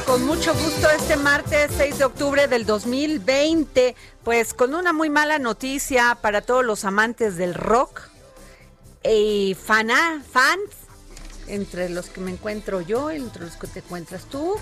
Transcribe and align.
Con 0.00 0.24
mucho 0.24 0.54
gusto 0.54 0.88
este 0.90 1.16
martes 1.16 1.70
6 1.76 1.98
de 1.98 2.04
octubre 2.04 2.48
del 2.48 2.64
2020, 2.64 3.94
pues 4.24 4.54
con 4.54 4.74
una 4.74 4.92
muy 4.94 5.10
mala 5.10 5.38
noticia 5.38 6.16
para 6.22 6.40
todos 6.40 6.64
los 6.64 6.84
amantes 6.84 7.36
del 7.36 7.52
rock 7.52 8.00
y 9.04 9.54
fana, 9.54 10.22
fans, 10.32 10.70
entre 11.46 11.90
los 11.90 12.06
que 12.06 12.20
me 12.20 12.30
encuentro 12.30 12.80
yo, 12.80 13.10
entre 13.10 13.44
los 13.44 13.56
que 13.56 13.66
te 13.66 13.80
encuentras 13.80 14.24
tú, 14.24 14.54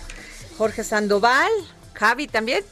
Jorge 0.59 0.83
Sandoval, 0.83 1.51
Javi 1.95 2.27
también, 2.27 2.65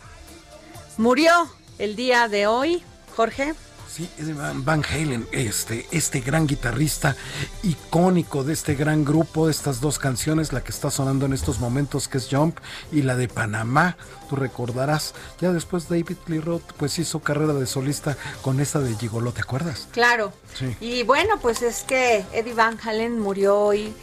murió 0.97 1.33
el 1.79 1.95
día 1.95 2.27
de 2.27 2.49
hoy, 2.49 2.83
Jorge. 3.15 3.55
Sí, 3.89 4.09
Van 4.57 4.85
Halen, 4.85 5.27
este, 5.33 5.87
este 5.91 6.21
gran 6.21 6.47
guitarrista 6.47 7.17
icónico 7.63 8.45
de 8.45 8.53
este 8.53 8.75
gran 8.75 9.05
grupo, 9.05 9.49
estas 9.49 9.81
dos 9.81 9.99
canciones, 9.99 10.53
la 10.53 10.63
que 10.63 10.73
está 10.73 10.91
sonando 10.91 11.25
en 11.25 11.33
estos 11.33 11.59
momentos 11.59 12.07
que 12.07 12.19
es 12.19 12.29
Jump 12.31 12.59
y 12.93 13.03
la 13.03 13.17
de 13.17 13.29
Panamá, 13.29 13.97
tú 14.29 14.37
recordarás. 14.37 15.15
Ya 15.41 15.53
después 15.53 15.89
David 15.89 16.19
Lee 16.27 16.41
Roth 16.41 16.73
pues 16.77 16.99
hizo 16.99 17.21
carrera 17.21 17.55
de 17.55 17.67
solista 17.67 18.17
con 18.43 18.61
esta 18.61 18.79
de 18.81 18.95
Gigolo, 18.95 19.33
¿te 19.33 19.41
acuerdas? 19.41 19.89
Claro. 19.91 20.33
Sí. 20.55 20.77
Y 20.81 21.03
bueno, 21.05 21.39
pues 21.41 21.63
es 21.63 21.83
que 21.83 22.25
Eddie 22.33 22.55
Van 22.55 22.79
Halen 22.83 23.19
murió 23.19 23.59
hoy 23.59 23.95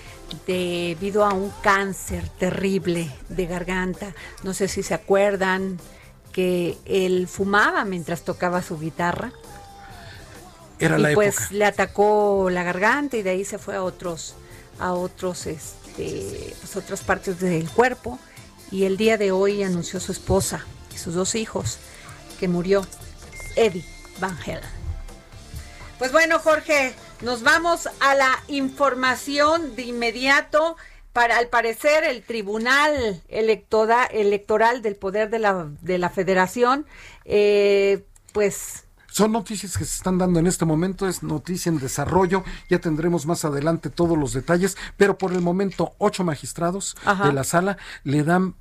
debido 0.48 1.24
a 1.24 1.34
un 1.34 1.52
cáncer 1.62 2.28
terrible 2.40 3.12
de 3.30 3.46
garganta. 3.46 4.16
No 4.44 4.54
sé 4.54 4.68
si 4.68 4.82
se 4.82 4.96
acuerdan 4.96 5.80
que 6.32 6.78
él 6.86 7.28
fumaba 7.28 7.86
mientras 7.86 8.24
tocaba 8.24 8.62
su 8.62 8.80
guitarra 8.80 9.32
era 10.80 11.12
y 11.12 11.16
pues 11.16 11.52
le 11.52 11.66
atacó 11.66 12.50
la 12.50 12.64
garganta 12.64 13.18
y 13.18 13.24
de 13.24 13.32
ahí 13.32 13.46
se 13.46 13.58
fue 13.58 13.76
a 13.76 13.84
otros, 13.84 14.36
a 14.80 14.94
otros, 14.94 15.48
este, 15.48 16.56
pues 16.60 16.76
otras 16.76 17.02
partes 17.02 17.40
del 17.40 17.70
cuerpo. 17.70 18.20
Y 18.72 18.86
el 18.86 18.98
día 18.98 19.18
de 19.18 19.32
hoy 19.32 19.64
anunció 19.64 20.00
su 20.00 20.12
esposa 20.12 20.66
y 20.94 20.98
sus 20.98 21.14
dos 21.14 21.36
hijos 21.36 21.78
que 22.40 22.48
murió 22.48 22.86
Eddie 23.56 23.86
Van. 24.20 24.38
Pues 25.98 26.12
bueno, 26.12 26.40
Jorge, 26.40 26.94
nos 27.22 27.44
vamos 27.44 27.88
a 28.00 28.16
la 28.16 28.44
información 28.48 29.76
de 29.76 29.84
inmediato. 29.84 30.78
Para, 31.14 31.38
al 31.38 31.48
parecer, 31.48 32.04
el 32.04 32.24
Tribunal 32.24 33.24
Electoral 33.30 34.82
del 34.82 34.98
Poder 34.98 35.30
de 35.30 35.40
la, 35.40 35.70
de 35.82 35.98
la 35.98 36.10
Federación, 36.10 36.86
eh, 37.24 38.04
pues 38.34 38.85
son 39.16 39.32
noticias 39.32 39.78
que 39.78 39.86
se 39.86 39.96
están 39.96 40.18
dando 40.18 40.42
en 40.42 40.46
este 40.46 40.66
momento, 40.66 41.08
es 41.08 41.24
noticia 41.24 41.70
en 41.70 41.80
desarrollo, 41.80 42.44
ya 42.70 42.80
tendremos 42.80 43.26
más 43.26 43.46
adelante 43.46 43.90
todos 43.90 44.18
los 44.18 44.34
detalles, 44.34 44.76
pero 44.98 45.18
por 45.18 45.32
el 45.32 45.40
momento 45.40 45.94
ocho 46.00 46.26
magistrados 46.26 46.98
de 47.24 47.32
la 47.32 47.46
sala 47.46 47.78
le 48.04 48.26
dan 48.26 48.56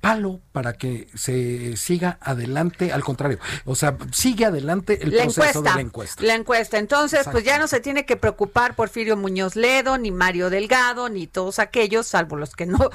palo 0.00 0.40
para 0.52 0.72
que 0.72 1.08
se 1.14 1.76
siga 1.76 2.16
adelante, 2.22 2.90
al 2.90 3.04
contrario, 3.04 3.38
o 3.66 3.74
sea, 3.74 3.98
sigue 4.10 4.46
adelante 4.46 4.98
el 5.02 5.12
proceso 5.12 5.60
de 5.60 5.74
la 5.74 5.80
encuesta. 5.82 6.22
La 6.22 6.36
encuesta, 6.36 6.78
entonces, 6.78 7.28
pues 7.30 7.44
ya 7.44 7.58
no 7.58 7.68
se 7.68 7.80
tiene 7.80 8.06
que 8.06 8.16
preocupar 8.16 8.76
Porfirio 8.76 9.14
Muñoz 9.14 9.56
Ledo, 9.56 9.98
ni 9.98 10.10
Mario 10.10 10.48
Delgado, 10.48 11.10
ni 11.10 11.26
todos 11.26 11.58
aquellos, 11.58 12.06
salvo 12.06 12.36
los 12.36 12.56
que 12.56 12.64
no, 12.64 12.88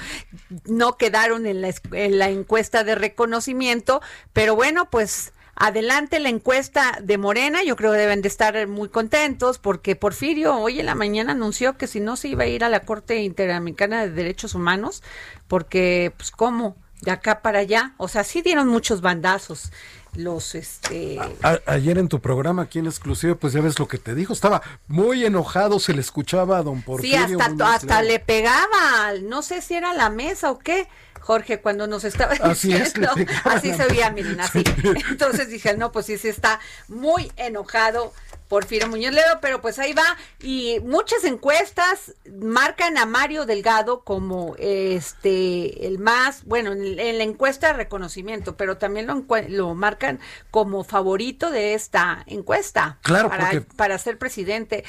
no 0.66 0.98
quedaron 0.98 1.46
en 1.46 1.62
la, 1.62 1.72
en 1.92 2.18
la 2.18 2.30
encuesta 2.30 2.84
de 2.84 2.96
reconocimiento, 2.96 4.02
pero 4.34 4.56
bueno, 4.56 4.90
pues 4.90 5.32
Adelante 5.56 6.20
la 6.20 6.30
encuesta 6.30 7.00
de 7.02 7.18
Morena, 7.18 7.64
yo 7.64 7.76
creo 7.76 7.92
que 7.92 8.00
deben 8.00 8.22
de 8.22 8.28
estar 8.28 8.68
muy 8.68 8.90
contentos 8.90 9.60
porque 9.60 9.96
Porfirio 9.96 10.58
hoy 10.58 10.80
en 10.80 10.88
la 10.88 10.96
mañana 10.96 11.34
anunció 11.34 11.78
que 11.78 11.88
si 11.88 12.00
no 12.00 12.16
se 12.16 12.30
iba 12.30 12.44
a 12.44 12.48
ir 12.48 12.64
a 12.64 12.70
la 12.70 12.82
Corte 12.82 13.22
Interamericana 13.22 14.02
de 14.02 14.12
Derechos 14.12 14.56
Humanos, 14.56 15.04
porque 15.48 16.12
pues 16.18 16.32
cómo, 16.32 16.76
de 17.02 17.12
acá 17.12 17.42
para 17.42 17.60
allá, 17.60 17.94
o 17.98 18.08
sea, 18.08 18.24
sí 18.24 18.42
dieron 18.42 18.68
muchos 18.68 19.02
bandazos 19.02 19.72
los 20.16 20.54
este 20.54 21.20
ayer 21.66 21.98
en 21.98 22.08
tu 22.08 22.20
programa 22.20 22.64
aquí 22.64 22.80
en 22.80 22.86
exclusiva 22.86 23.36
pues 23.36 23.54
ya 23.54 23.62
ves 23.62 23.80
lo 23.80 23.88
que 23.88 23.98
te 23.98 24.14
dijo. 24.14 24.34
Estaba 24.34 24.62
muy 24.88 25.26
enojado 25.26 25.80
se 25.80 25.94
le 25.94 26.02
escuchaba 26.02 26.60
a 26.60 26.64
don 26.64 26.82
Porfirio 26.82 27.28
sí 27.28 27.36
hasta 27.40 27.74
hasta 27.74 28.02
le 28.02 28.20
pegaba 28.20 29.14
no 29.24 29.42
sé 29.42 29.62
si 29.62 29.74
era 29.74 29.94
la 29.94 30.10
mesa 30.10 30.52
o 30.52 30.60
qué 30.60 30.88
Jorge, 31.24 31.62
cuando 31.62 31.88
nos 31.88 32.04
estaba 32.04 32.36
diciendo, 32.36 33.10
así, 33.46 33.74
se 33.74 33.86
veía, 33.86 34.12
miren, 34.12 34.42
así. 34.42 34.62
Entonces 35.10 35.48
dije, 35.48 35.76
no, 35.78 35.94
pues 35.94 36.06
sí, 36.06 36.18
sí 36.18 36.28
está 36.28 36.60
muy 36.90 37.32
enojado 37.38 38.14
Porfirio 38.50 38.88
Muñoz 38.88 39.14
Ledo, 39.14 39.40
pero 39.42 39.62
pues 39.62 39.80
ahí 39.80 39.94
va. 39.94 40.18
Y 40.40 40.80
muchas 40.82 41.24
encuestas 41.24 42.14
marcan 42.30 42.98
a 42.98 43.06
Mario 43.06 43.46
Delgado 43.46 44.04
como 44.04 44.56
este 44.60 45.88
el 45.88 45.98
más, 45.98 46.44
bueno, 46.44 46.74
en, 46.74 47.18
la 47.18 47.24
encuesta 47.24 47.68
de 47.68 47.74
reconocimiento, 47.74 48.56
pero 48.58 48.78
también 48.78 49.08
lo, 49.08 49.26
lo 49.48 49.74
marcan 49.74 50.20
como 50.52 50.84
favorito 50.84 51.52
de 51.52 51.74
esta 51.74 52.24
encuesta. 52.28 53.00
Claro, 53.02 53.30
para, 53.30 53.62
para 53.76 53.98
ser 53.98 54.18
presidente 54.18 54.84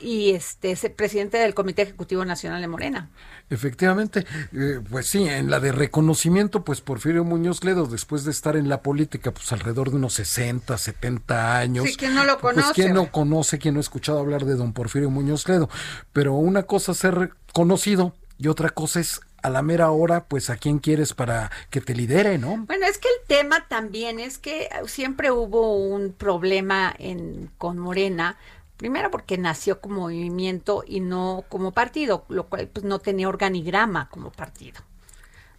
y 0.00 0.32
este 0.32 0.74
ser 0.74 0.94
presidente 0.94 1.36
del 1.36 1.54
Comité 1.54 1.82
Ejecutivo 1.82 2.24
Nacional 2.24 2.60
de 2.62 2.68
Morena. 2.68 3.10
Efectivamente, 3.50 4.26
eh, 4.52 4.80
pues 4.90 5.06
sí, 5.06 5.28
en 5.28 5.50
la 5.50 5.60
de 5.60 5.70
reconocimiento, 5.70 6.64
pues 6.64 6.80
Porfirio 6.80 7.24
Muñoz 7.24 7.62
Ledo, 7.62 7.86
después 7.86 8.24
de 8.24 8.30
estar 8.30 8.56
en 8.56 8.68
la 8.68 8.82
política, 8.82 9.32
pues 9.32 9.52
alrededor 9.52 9.90
de 9.90 9.96
unos 9.96 10.14
60, 10.14 10.76
70 10.78 11.58
años. 11.58 11.84
Sí, 11.86 11.96
¿quién 11.96 12.14
no 12.14 12.24
lo 12.24 12.38
pues, 12.38 12.54
conoce? 12.54 12.74
¿quién 12.74 12.94
no 12.94 13.12
conoce, 13.12 13.58
quien 13.58 13.74
no 13.74 13.80
ha 13.80 13.82
escuchado 13.82 14.18
hablar 14.18 14.44
de 14.44 14.54
don 14.54 14.72
Porfirio 14.72 15.10
Muñoz 15.10 15.46
Ledo, 15.48 15.68
pero 16.12 16.32
una 16.32 16.62
cosa 16.62 16.92
es 16.92 16.98
ser 16.98 17.32
conocido 17.52 18.14
y 18.38 18.48
otra 18.48 18.70
cosa 18.70 19.00
es 19.00 19.20
a 19.42 19.50
la 19.50 19.60
mera 19.60 19.90
hora, 19.90 20.24
pues 20.24 20.48
a 20.48 20.56
quién 20.56 20.78
quieres 20.78 21.12
para 21.12 21.50
que 21.68 21.82
te 21.82 21.94
lidere, 21.94 22.38
¿no? 22.38 22.64
Bueno, 22.66 22.86
es 22.86 22.96
que 22.96 23.08
el 23.08 23.26
tema 23.26 23.68
también 23.68 24.18
es 24.18 24.38
que 24.38 24.70
siempre 24.86 25.30
hubo 25.30 25.76
un 25.76 26.12
problema 26.12 26.94
en, 26.98 27.50
con 27.58 27.78
Morena, 27.78 28.38
primero 28.84 29.10
porque 29.10 29.38
nació 29.38 29.80
como 29.80 30.02
movimiento 30.02 30.84
y 30.86 31.00
no 31.00 31.46
como 31.48 31.72
partido, 31.72 32.26
lo 32.28 32.50
cual 32.50 32.68
pues 32.68 32.84
no 32.84 32.98
tenía 32.98 33.30
organigrama 33.30 34.10
como 34.10 34.30
partido, 34.30 34.82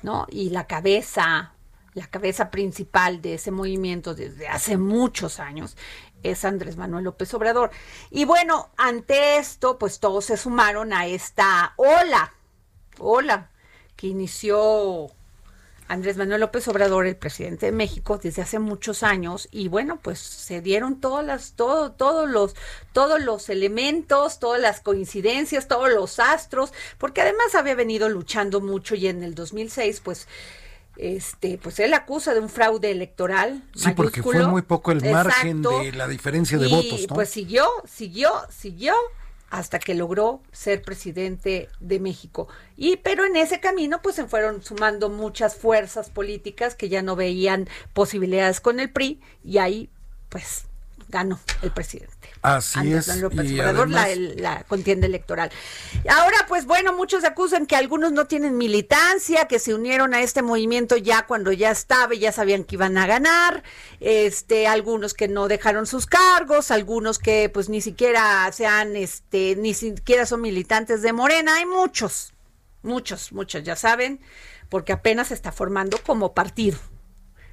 ¿no? 0.04 0.28
Y 0.30 0.52
la 0.52 0.68
cabeza, 0.68 1.56
la 1.96 2.06
cabeza 2.06 2.52
principal 2.52 3.24
de 3.24 3.34
ese 3.34 3.50
movimiento 3.50 4.14
desde 4.14 4.48
hace 4.48 4.78
muchos 4.78 5.40
años 5.40 5.76
es 6.22 6.46
Andrés 6.46 6.78
Manuel 6.78 7.06
López 7.06 7.34
Obrador. 7.34 7.72
Y 8.12 8.26
bueno, 8.26 8.70
ante 8.78 9.38
esto, 9.38 9.80
pues 9.80 10.00
todos 10.00 10.26
se 10.26 10.38
sumaron 10.38 10.94
a 10.94 11.08
esta 11.08 11.74
ola, 11.78 12.32
ola 13.00 13.50
que 13.96 14.06
inició 14.06 15.10
Andrés 15.88 16.18
Manuel 16.18 16.42
López 16.42 16.68
Obrador, 16.68 17.06
el 17.06 17.16
presidente 17.16 17.68
de 17.68 17.72
México, 17.72 18.18
desde 18.18 18.42
hace 18.42 18.58
muchos 18.58 19.04
años, 19.04 19.48
y 19.52 19.68
bueno, 19.68 20.00
pues 20.02 20.20
se 20.20 20.62
dieron 20.62 21.00
todas 21.00 21.26
las, 21.26 21.54
todo, 21.54 21.92
todos 21.92 22.30
los, 22.30 22.56
todos 22.92 23.22
los 23.22 23.50
elementos, 23.50 24.40
todas 24.40 24.60
las 24.60 24.80
coincidencias, 24.80 25.68
todos 25.68 25.90
los 25.90 26.20
astros, 26.20 26.74
porque 26.98 27.22
además 27.22 27.54
había 27.54 27.76
venido 27.76 28.10
luchando 28.10 28.62
mucho 28.62 28.96
y 28.96 29.08
en 29.08 29.24
el 29.24 29.36
2006, 29.36 30.02
pues, 30.04 30.28
este, 30.98 31.60
pues 31.62 31.80
él 31.80 31.94
acusa 31.94 32.34
de 32.34 32.40
un 32.40 32.50
fraude 32.50 32.90
electoral. 32.90 33.62
Sí, 33.76 33.92
porque 33.96 34.24
fue 34.24 34.48
muy 34.48 34.64
poco 34.64 34.92
el 34.92 35.02
margen 35.12 35.62
de 35.62 35.92
la 35.92 36.08
diferencia 36.08 36.58
de 36.58 36.68
votos, 36.68 37.06
¿no? 37.08 37.16
Pues 37.16 37.30
siguió, 37.30 37.68
siguió, 37.88 38.32
siguió 38.50 38.96
hasta 39.56 39.80
que 39.80 39.94
logró 39.94 40.42
ser 40.52 40.82
presidente 40.82 41.70
de 41.80 42.00
México. 42.02 42.50
Y 42.76 42.98
pero 42.98 43.26
en 43.26 43.38
ese 43.38 43.62
camino 43.62 44.02
pues 44.02 44.16
se 44.16 44.26
fueron 44.26 44.62
sumando 44.62 45.10
muchas 45.10 45.56
fuerzas 45.56 46.10
políticas 46.10 46.76
que 46.76 46.90
ya 46.90 47.02
no 47.02 47.16
veían 47.16 47.70
posibilidades 47.94 48.60
con 48.60 48.82
el 48.82 48.92
PRI 48.92 49.22
y 49.46 49.60
ahí 49.60 49.90
pues 50.28 50.66
ganó 51.08 51.40
el 51.62 51.72
presidente. 51.72 52.15
Así 52.46 52.94
es. 52.94 53.08
y 53.08 53.56
la, 53.56 54.64
contienda 54.68 55.08
electoral. 55.08 55.50
Ahora, 56.08 56.46
pues 56.48 56.66
bueno, 56.66 56.94
muchos 56.96 57.24
acusan 57.24 57.66
que 57.66 57.76
algunos 57.76 58.12
no 58.12 58.26
tienen 58.28 58.56
militancia, 58.56 59.46
que 59.48 59.58
se 59.58 59.74
unieron 59.74 60.14
a 60.14 60.22
este 60.22 60.44
movimiento 60.44 60.96
ya 60.96 61.26
cuando 61.26 61.52
ya 61.52 61.72
estaba 61.72 62.14
y 62.14 62.20
ya 62.20 62.32
sabían 62.32 62.64
que 62.64 62.76
iban 62.76 63.00
a 63.00 63.08
ganar, 63.08 63.64
este, 64.00 64.68
algunos 64.68 65.16
que 65.16 65.28
no 65.28 65.48
dejaron 65.48 65.88
sus 65.88 66.06
cargos, 66.06 66.70
algunos 66.70 67.18
que 67.18 67.50
pues 67.50 67.68
ni 67.68 67.82
siquiera 67.82 68.48
sean, 68.52 68.96
este, 68.96 69.56
ni 69.56 69.74
siquiera 69.74 70.28
son 70.28 70.42
militantes 70.42 71.02
de 71.02 71.14
Morena, 71.14 71.56
hay 71.56 71.66
muchos, 71.66 72.34
muchos, 72.84 73.32
muchos, 73.32 73.64
ya 73.64 73.76
saben, 73.76 74.22
porque 74.70 74.94
apenas 74.94 75.30
se 75.30 75.34
está 75.34 75.52
formando 75.52 75.98
como 76.06 76.36
partido. 76.36 76.78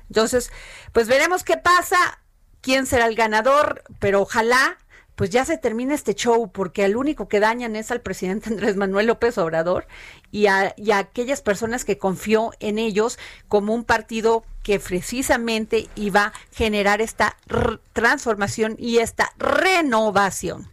Entonces, 0.09 0.53
pues 0.93 1.09
veremos 1.09 1.44
qué 1.44 1.56
pasa 1.56 2.19
quién 2.62 2.87
será 2.87 3.06
el 3.06 3.15
ganador, 3.15 3.83
pero 3.99 4.23
ojalá 4.23 4.79
pues 5.22 5.30
ya 5.30 5.44
se 5.44 5.56
termine 5.56 5.94
este 5.94 6.16
show, 6.16 6.50
porque 6.50 6.84
el 6.84 6.96
único 6.96 7.28
que 7.28 7.38
dañan 7.38 7.76
es 7.76 7.92
al 7.92 8.00
presidente 8.00 8.48
Andrés 8.50 8.74
Manuel 8.74 9.06
López 9.06 9.38
Obrador 9.38 9.86
y 10.32 10.48
a, 10.48 10.74
aquellas 10.96 11.42
personas 11.42 11.84
que 11.84 11.96
confió 11.96 12.50
en 12.58 12.76
ellos 12.76 13.20
como 13.46 13.72
un 13.72 13.84
partido 13.84 14.44
que 14.64 14.80
precisamente 14.80 15.88
iba 15.94 16.24
a 16.24 16.32
generar 16.50 17.00
esta 17.00 17.36
transformación 17.92 18.74
y 18.80 18.98
esta 18.98 19.32
renovación. 19.38 20.69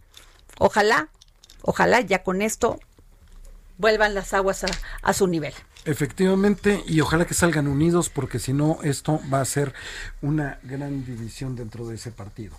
Ojalá, 0.58 1.10
ojalá 1.62 2.00
ya 2.00 2.24
con 2.24 2.42
esto 2.42 2.80
vuelvan 3.78 4.14
las 4.14 4.34
aguas 4.34 4.66
a 5.00 5.12
su 5.12 5.28
nivel. 5.28 5.54
Efectivamente, 5.84 6.82
y 6.88 7.00
ojalá 7.00 7.24
que 7.24 7.34
salgan 7.34 7.68
unidos 7.68 8.08
porque 8.08 8.40
si 8.40 8.52
no, 8.52 8.80
esto 8.82 9.20
va 9.32 9.42
a 9.42 9.44
ser 9.44 9.74
una 10.22 10.58
gran 10.64 11.04
división 11.04 11.54
dentro 11.54 11.86
de 11.86 11.94
ese 11.94 12.10
partido. 12.10 12.56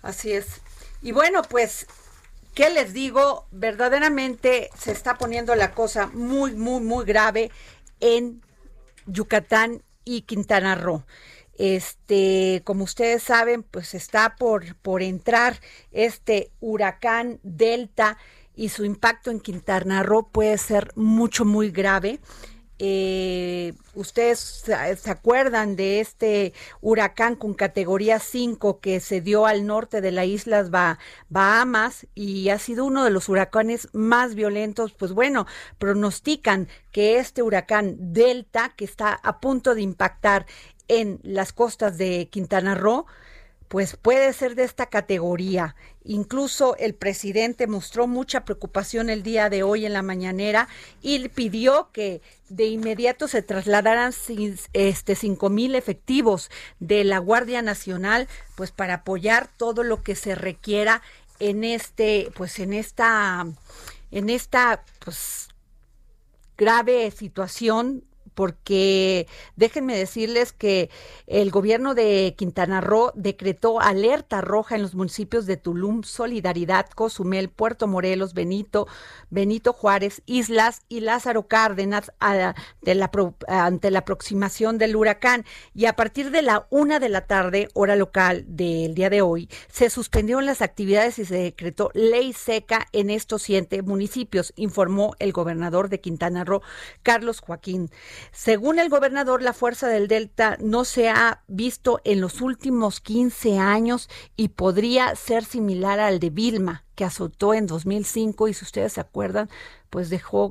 Así 0.00 0.32
es. 0.32 0.62
Y 1.02 1.12
bueno, 1.12 1.42
pues, 1.42 1.86
¿qué 2.54 2.70
les 2.70 2.92
digo? 2.92 3.46
Verdaderamente 3.50 4.70
se 4.78 4.92
está 4.92 5.16
poniendo 5.16 5.54
la 5.54 5.72
cosa 5.72 6.08
muy, 6.08 6.54
muy, 6.54 6.80
muy 6.82 7.04
grave 7.04 7.50
en 8.00 8.42
Yucatán 9.06 9.82
y 10.04 10.22
Quintana 10.22 10.74
Roo. 10.74 11.04
Este, 11.56 12.62
como 12.64 12.84
ustedes 12.84 13.22
saben, 13.22 13.62
pues 13.62 13.94
está 13.94 14.36
por, 14.36 14.76
por 14.76 15.02
entrar 15.02 15.60
este 15.92 16.50
huracán 16.60 17.38
Delta 17.42 18.16
y 18.54 18.70
su 18.70 18.84
impacto 18.84 19.30
en 19.30 19.40
Quintana 19.40 20.02
Roo 20.02 20.28
puede 20.30 20.58
ser 20.58 20.92
mucho, 20.96 21.44
muy 21.44 21.70
grave. 21.70 22.20
Eh, 22.82 23.74
ustedes 23.94 24.38
se 24.38 25.10
acuerdan 25.10 25.76
de 25.76 26.00
este 26.00 26.54
huracán 26.80 27.36
con 27.36 27.52
categoría 27.52 28.18
5 28.18 28.80
que 28.80 29.00
se 29.00 29.20
dio 29.20 29.44
al 29.44 29.66
norte 29.66 30.00
de 30.00 30.10
las 30.10 30.24
Islas 30.24 30.70
Bahamas 31.28 32.06
y 32.14 32.48
ha 32.48 32.58
sido 32.58 32.86
uno 32.86 33.04
de 33.04 33.10
los 33.10 33.28
huracanes 33.28 33.88
más 33.92 34.34
violentos. 34.34 34.92
Pues 34.92 35.12
bueno, 35.12 35.46
pronostican 35.78 36.68
que 36.90 37.18
este 37.18 37.42
huracán 37.42 37.96
Delta, 38.14 38.72
que 38.74 38.86
está 38.86 39.12
a 39.12 39.40
punto 39.40 39.74
de 39.74 39.82
impactar 39.82 40.46
en 40.88 41.20
las 41.22 41.52
costas 41.52 41.98
de 41.98 42.30
Quintana 42.30 42.74
Roo, 42.74 43.04
pues 43.70 43.96
puede 43.96 44.32
ser 44.32 44.56
de 44.56 44.64
esta 44.64 44.86
categoría. 44.86 45.76
Incluso 46.02 46.74
el 46.78 46.92
presidente 46.92 47.68
mostró 47.68 48.08
mucha 48.08 48.44
preocupación 48.44 49.08
el 49.10 49.22
día 49.22 49.48
de 49.48 49.62
hoy 49.62 49.86
en 49.86 49.92
la 49.92 50.02
mañanera 50.02 50.66
y 51.02 51.28
pidió 51.28 51.88
que 51.92 52.20
de 52.48 52.66
inmediato 52.66 53.28
se 53.28 53.42
trasladaran 53.42 54.12
este 54.72 55.14
cinco 55.14 55.50
mil 55.50 55.76
efectivos 55.76 56.50
de 56.80 57.04
la 57.04 57.18
Guardia 57.18 57.62
Nacional, 57.62 58.26
pues 58.56 58.72
para 58.72 58.94
apoyar 58.94 59.48
todo 59.56 59.84
lo 59.84 60.02
que 60.02 60.16
se 60.16 60.34
requiera 60.34 61.00
en 61.38 61.62
este, 61.62 62.32
pues 62.34 62.58
en 62.58 62.72
esta, 62.72 63.46
en 64.10 64.30
esta, 64.30 64.82
pues 64.98 65.46
grave 66.58 67.12
situación 67.12 68.02
porque 68.34 69.26
déjenme 69.56 69.96
decirles 69.96 70.52
que 70.52 70.90
el 71.26 71.50
gobierno 71.50 71.94
de 71.94 72.34
Quintana 72.36 72.80
Roo 72.80 73.12
decretó 73.14 73.80
alerta 73.80 74.40
roja 74.40 74.76
en 74.76 74.82
los 74.82 74.94
municipios 74.94 75.46
de 75.46 75.56
Tulum, 75.56 76.02
Solidaridad, 76.02 76.88
Cozumel, 76.90 77.48
Puerto 77.50 77.86
Morelos, 77.86 78.34
Benito, 78.34 78.86
Benito 79.30 79.72
Juárez, 79.72 80.22
Islas 80.26 80.82
y 80.88 81.00
Lázaro 81.00 81.46
Cárdenas 81.48 82.12
la, 82.20 83.10
ante 83.48 83.90
la 83.90 83.98
aproximación 84.00 84.78
del 84.78 84.96
huracán. 84.96 85.44
Y 85.74 85.86
a 85.86 85.94
partir 85.94 86.30
de 86.30 86.42
la 86.42 86.66
una 86.70 86.98
de 86.98 87.08
la 87.08 87.26
tarde, 87.26 87.68
hora 87.74 87.96
local 87.96 88.44
del 88.46 88.94
día 88.94 89.10
de 89.10 89.22
hoy, 89.22 89.48
se 89.70 89.90
suspendieron 89.90 90.46
las 90.46 90.62
actividades 90.62 91.18
y 91.18 91.24
se 91.24 91.36
decretó 91.36 91.90
ley 91.94 92.32
seca 92.32 92.88
en 92.92 93.10
estos 93.10 93.42
siete 93.42 93.82
municipios, 93.82 94.52
informó 94.56 95.14
el 95.18 95.32
gobernador 95.32 95.88
de 95.88 96.00
Quintana 96.00 96.44
Roo, 96.44 96.62
Carlos 97.02 97.40
Joaquín. 97.40 97.90
Según 98.32 98.78
el 98.78 98.88
gobernador, 98.88 99.42
la 99.42 99.52
fuerza 99.52 99.88
del 99.88 100.08
Delta 100.08 100.56
no 100.60 100.84
se 100.84 101.08
ha 101.08 101.42
visto 101.48 102.00
en 102.04 102.20
los 102.20 102.40
últimos 102.40 103.00
15 103.00 103.58
años 103.58 104.08
y 104.36 104.48
podría 104.48 105.14
ser 105.16 105.44
similar 105.44 106.00
al 106.00 106.20
de 106.20 106.30
Vilma, 106.30 106.84
que 106.94 107.04
azotó 107.04 107.54
en 107.54 107.66
2005 107.66 108.48
y 108.48 108.54
si 108.54 108.64
ustedes 108.64 108.94
se 108.94 109.00
acuerdan, 109.00 109.48
pues 109.90 110.10
dejó 110.10 110.50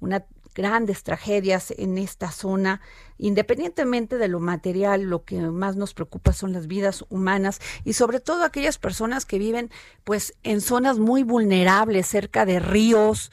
una 0.00 0.24
grandes 0.58 1.04
tragedias 1.04 1.72
en 1.78 1.98
esta 1.98 2.32
zona. 2.32 2.80
Independientemente 3.16 4.18
de 4.18 4.26
lo 4.26 4.40
material, 4.40 5.02
lo 5.02 5.24
que 5.24 5.40
más 5.40 5.76
nos 5.76 5.94
preocupa 5.94 6.32
son 6.32 6.52
las 6.52 6.66
vidas 6.66 7.04
humanas 7.10 7.60
y 7.84 7.92
sobre 7.92 8.18
todo 8.18 8.42
aquellas 8.42 8.76
personas 8.76 9.24
que 9.24 9.38
viven 9.38 9.70
pues 10.02 10.34
en 10.42 10.60
zonas 10.60 10.98
muy 10.98 11.22
vulnerables, 11.22 12.08
cerca 12.08 12.44
de 12.44 12.58
ríos, 12.58 13.30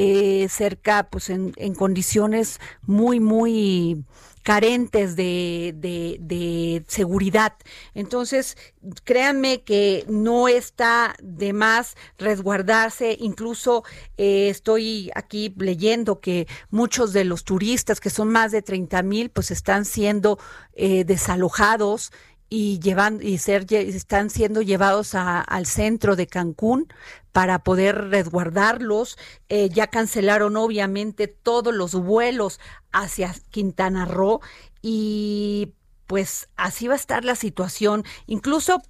eh, 0.00 0.48
cerca, 0.48 1.08
pues 1.10 1.28
en, 1.28 1.74
condiciones 1.74 2.60
muy, 2.82 3.18
muy 3.18 4.04
carentes 4.44 5.16
de, 5.16 5.74
de, 5.76 6.84
seguridad. 6.86 7.54
Entonces, 7.94 8.56
créanme 9.02 9.62
que 9.64 10.04
no 10.06 10.46
está 10.46 11.16
de 11.20 11.52
más 11.52 11.96
resguardarse. 12.16 13.16
Incluso 13.18 13.82
eh, 14.16 14.50
estoy 14.50 15.10
aquí 15.16 15.52
leyendo 15.58 16.20
que 16.20 16.46
muchos 16.70 17.12
de 17.12 17.24
los 17.24 17.42
turistas, 17.42 17.98
que 17.98 18.10
son 18.10 18.28
más 18.28 18.52
de 18.52 18.62
30 18.62 19.02
mil, 19.02 19.30
pues 19.30 19.50
están 19.50 19.84
siendo 19.84 20.38
eh, 20.74 21.02
desalojados 21.02 22.12
y 22.48 22.78
llevan 22.80 23.20
y 23.22 23.38
ser 23.38 23.66
están 23.72 24.30
siendo 24.30 24.62
llevados 24.62 25.14
al 25.14 25.66
centro 25.66 26.16
de 26.16 26.26
Cancún 26.26 26.88
para 27.32 27.58
poder 27.60 28.08
resguardarlos. 28.08 29.18
Eh, 29.48 29.68
ya 29.68 29.88
cancelaron 29.88 30.56
obviamente 30.56 31.28
todos 31.28 31.74
los 31.74 31.94
vuelos 31.94 32.58
hacia 32.92 33.34
Quintana 33.50 34.06
Roo 34.06 34.40
y 34.80 35.74
pues 36.06 36.48
así 36.56 36.88
va 36.88 36.94
a 36.94 36.96
estar 36.96 37.24
la 37.24 37.34
situación. 37.34 38.04
Incluso 38.26 38.80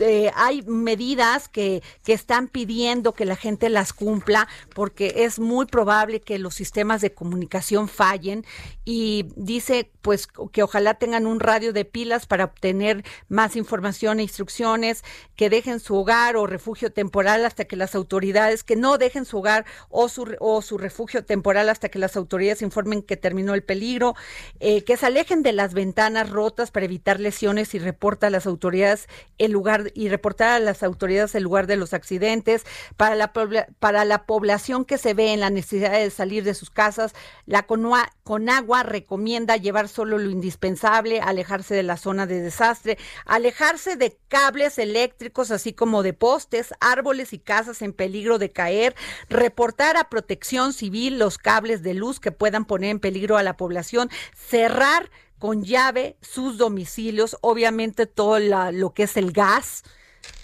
eh, 0.00 0.30
hay 0.34 0.62
medidas 0.62 1.48
que, 1.48 1.82
que 2.04 2.12
están 2.12 2.48
pidiendo 2.48 3.12
que 3.12 3.24
la 3.24 3.36
gente 3.36 3.68
las 3.68 3.92
cumpla 3.92 4.48
porque 4.74 5.12
es 5.24 5.38
muy 5.38 5.66
probable 5.66 6.20
que 6.20 6.38
los 6.38 6.54
sistemas 6.54 7.00
de 7.00 7.12
comunicación 7.12 7.88
fallen 7.88 8.44
y 8.84 9.26
dice 9.36 9.90
pues 10.02 10.26
que 10.52 10.62
ojalá 10.62 10.94
tengan 10.94 11.26
un 11.26 11.40
radio 11.40 11.72
de 11.72 11.84
pilas 11.84 12.26
para 12.26 12.44
obtener 12.44 13.04
más 13.28 13.56
información 13.56 14.18
e 14.18 14.22
instrucciones, 14.22 15.04
que 15.36 15.50
dejen 15.50 15.80
su 15.80 15.94
hogar 15.94 16.36
o 16.36 16.46
refugio 16.46 16.92
temporal 16.92 17.44
hasta 17.44 17.64
que 17.64 17.76
las 17.76 17.94
autoridades, 17.94 18.64
que 18.64 18.76
no 18.76 18.98
dejen 18.98 19.24
su 19.24 19.38
hogar 19.38 19.66
o 19.88 20.08
su, 20.08 20.36
o 20.40 20.62
su 20.62 20.78
refugio 20.78 21.24
temporal 21.24 21.68
hasta 21.68 21.88
que 21.88 21.98
las 21.98 22.16
autoridades 22.16 22.62
informen 22.62 23.02
que 23.02 23.16
terminó 23.16 23.54
el 23.54 23.62
peligro, 23.62 24.14
eh, 24.58 24.84
que 24.84 24.96
se 24.96 25.06
alejen 25.06 25.42
de 25.42 25.52
las 25.52 25.74
ventanas 25.74 26.30
rotas 26.30 26.70
para 26.70 26.86
evitar 26.86 27.20
lesiones 27.20 27.74
y 27.74 27.78
reporta 27.78 28.28
a 28.28 28.30
las 28.30 28.46
autoridades 28.46 29.08
el 29.38 29.52
lugar 29.52 29.89
y 29.94 30.08
reportar 30.08 30.50
a 30.50 30.60
las 30.60 30.82
autoridades 30.82 31.34
el 31.34 31.42
lugar 31.42 31.66
de 31.66 31.76
los 31.76 31.94
accidentes, 31.94 32.64
para 32.96 33.14
la, 33.14 33.32
para 33.78 34.04
la 34.04 34.24
población 34.24 34.84
que 34.84 34.98
se 34.98 35.14
ve 35.14 35.32
en 35.32 35.40
la 35.40 35.50
necesidad 35.50 35.92
de 35.92 36.10
salir 36.10 36.44
de 36.44 36.54
sus 36.54 36.70
casas, 36.70 37.14
la 37.46 37.66
Conagua 37.66 38.82
recomienda 38.82 39.56
llevar 39.56 39.88
solo 39.88 40.18
lo 40.18 40.30
indispensable, 40.30 41.20
alejarse 41.20 41.74
de 41.74 41.82
la 41.82 41.96
zona 41.96 42.26
de 42.26 42.40
desastre, 42.40 42.98
alejarse 43.26 43.96
de 43.96 44.18
cables 44.28 44.78
eléctricos, 44.78 45.50
así 45.50 45.72
como 45.72 46.02
de 46.02 46.12
postes, 46.12 46.74
árboles 46.80 47.32
y 47.32 47.38
casas 47.38 47.82
en 47.82 47.92
peligro 47.92 48.38
de 48.38 48.50
caer, 48.50 48.94
reportar 49.28 49.96
a 49.96 50.08
protección 50.08 50.72
civil 50.72 51.18
los 51.18 51.38
cables 51.38 51.82
de 51.82 51.94
luz 51.94 52.20
que 52.20 52.32
puedan 52.32 52.64
poner 52.64 52.90
en 52.90 53.00
peligro 53.00 53.36
a 53.36 53.42
la 53.42 53.56
población, 53.56 54.10
cerrar 54.34 55.10
con 55.40 55.64
llave 55.64 56.16
sus 56.20 56.58
domicilios, 56.58 57.36
obviamente 57.40 58.06
todo 58.06 58.38
lo 58.38 58.92
que 58.92 59.04
es 59.04 59.16
el 59.16 59.32
gas, 59.32 59.82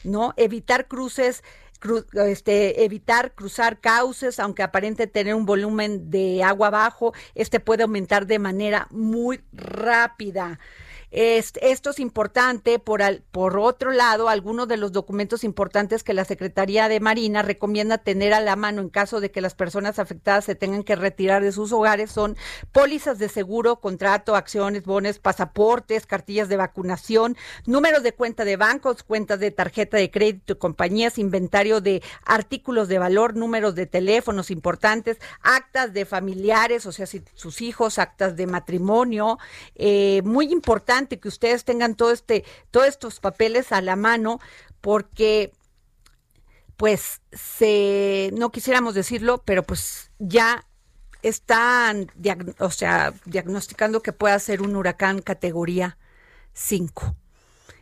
¿no? 0.02 0.32
Evitar 0.36 0.88
cruces 0.88 1.44
este, 2.26 2.84
evitar 2.84 3.34
cruzar 3.34 3.80
cauces, 3.80 4.40
aunque 4.40 4.62
aparente 4.62 5.06
tener 5.06 5.34
un 5.34 5.44
volumen 5.44 6.10
de 6.10 6.42
agua 6.42 6.70
bajo, 6.70 7.12
este 7.34 7.60
puede 7.60 7.82
aumentar 7.82 8.26
de 8.26 8.38
manera 8.38 8.88
muy 8.90 9.42
rápida 9.52 10.58
esto 11.10 11.90
es 11.90 12.00
importante. 12.00 12.78
Por, 12.78 13.02
por 13.30 13.58
otro 13.58 13.92
lado, 13.92 14.28
algunos 14.28 14.68
de 14.68 14.76
los 14.76 14.92
documentos 14.92 15.44
importantes 15.44 16.02
que 16.02 16.14
la 16.14 16.24
Secretaría 16.24 16.88
de 16.88 17.00
Marina 17.00 17.42
recomienda 17.42 17.98
tener 17.98 18.34
a 18.34 18.40
la 18.40 18.56
mano 18.56 18.82
en 18.82 18.88
caso 18.88 19.20
de 19.20 19.30
que 19.30 19.40
las 19.40 19.54
personas 19.54 19.98
afectadas 19.98 20.44
se 20.44 20.54
tengan 20.54 20.82
que 20.82 20.96
retirar 20.96 21.42
de 21.42 21.52
sus 21.52 21.72
hogares 21.72 22.10
son 22.10 22.36
pólizas 22.72 23.18
de 23.18 23.28
seguro, 23.28 23.76
contrato, 23.76 24.34
acciones, 24.34 24.84
bonos, 24.84 25.18
pasaportes, 25.18 26.06
cartillas 26.06 26.48
de 26.48 26.56
vacunación, 26.56 27.36
números 27.66 28.02
de 28.02 28.12
cuenta 28.12 28.44
de 28.44 28.56
bancos, 28.56 29.02
cuentas 29.02 29.40
de 29.40 29.50
tarjeta 29.50 29.96
de 29.96 30.10
crédito, 30.10 30.58
compañías, 30.58 31.18
inventario 31.18 31.80
de 31.80 32.02
artículos 32.24 32.88
de 32.88 32.98
valor, 32.98 33.36
números 33.36 33.74
de 33.74 33.86
teléfonos 33.86 34.50
importantes, 34.50 35.18
actas 35.42 35.92
de 35.92 36.04
familiares, 36.04 36.86
o 36.86 36.92
sea, 36.92 37.06
si 37.06 37.22
sus 37.34 37.60
hijos, 37.60 37.98
actas 37.98 38.36
de 38.36 38.46
matrimonio, 38.46 39.38
eh, 39.74 40.22
muy 40.24 40.52
importante 40.52 40.95
que 41.06 41.28
ustedes 41.28 41.64
tengan 41.64 41.94
todo 41.94 42.12
este, 42.12 42.44
todos 42.70 42.86
estos 42.86 43.20
papeles 43.20 43.72
a 43.72 43.80
la 43.80 43.96
mano, 43.96 44.40
porque 44.80 45.52
pues 46.76 47.20
se, 47.32 48.30
no 48.34 48.50
quisiéramos 48.50 48.94
decirlo, 48.94 49.42
pero 49.44 49.62
pues 49.62 50.10
ya 50.18 50.66
están, 51.22 52.10
o 52.58 52.70
sea, 52.70 53.14
diagnosticando 53.24 54.02
que 54.02 54.12
pueda 54.12 54.38
ser 54.38 54.62
un 54.62 54.76
huracán 54.76 55.20
categoría 55.20 55.96
5. 56.52 57.16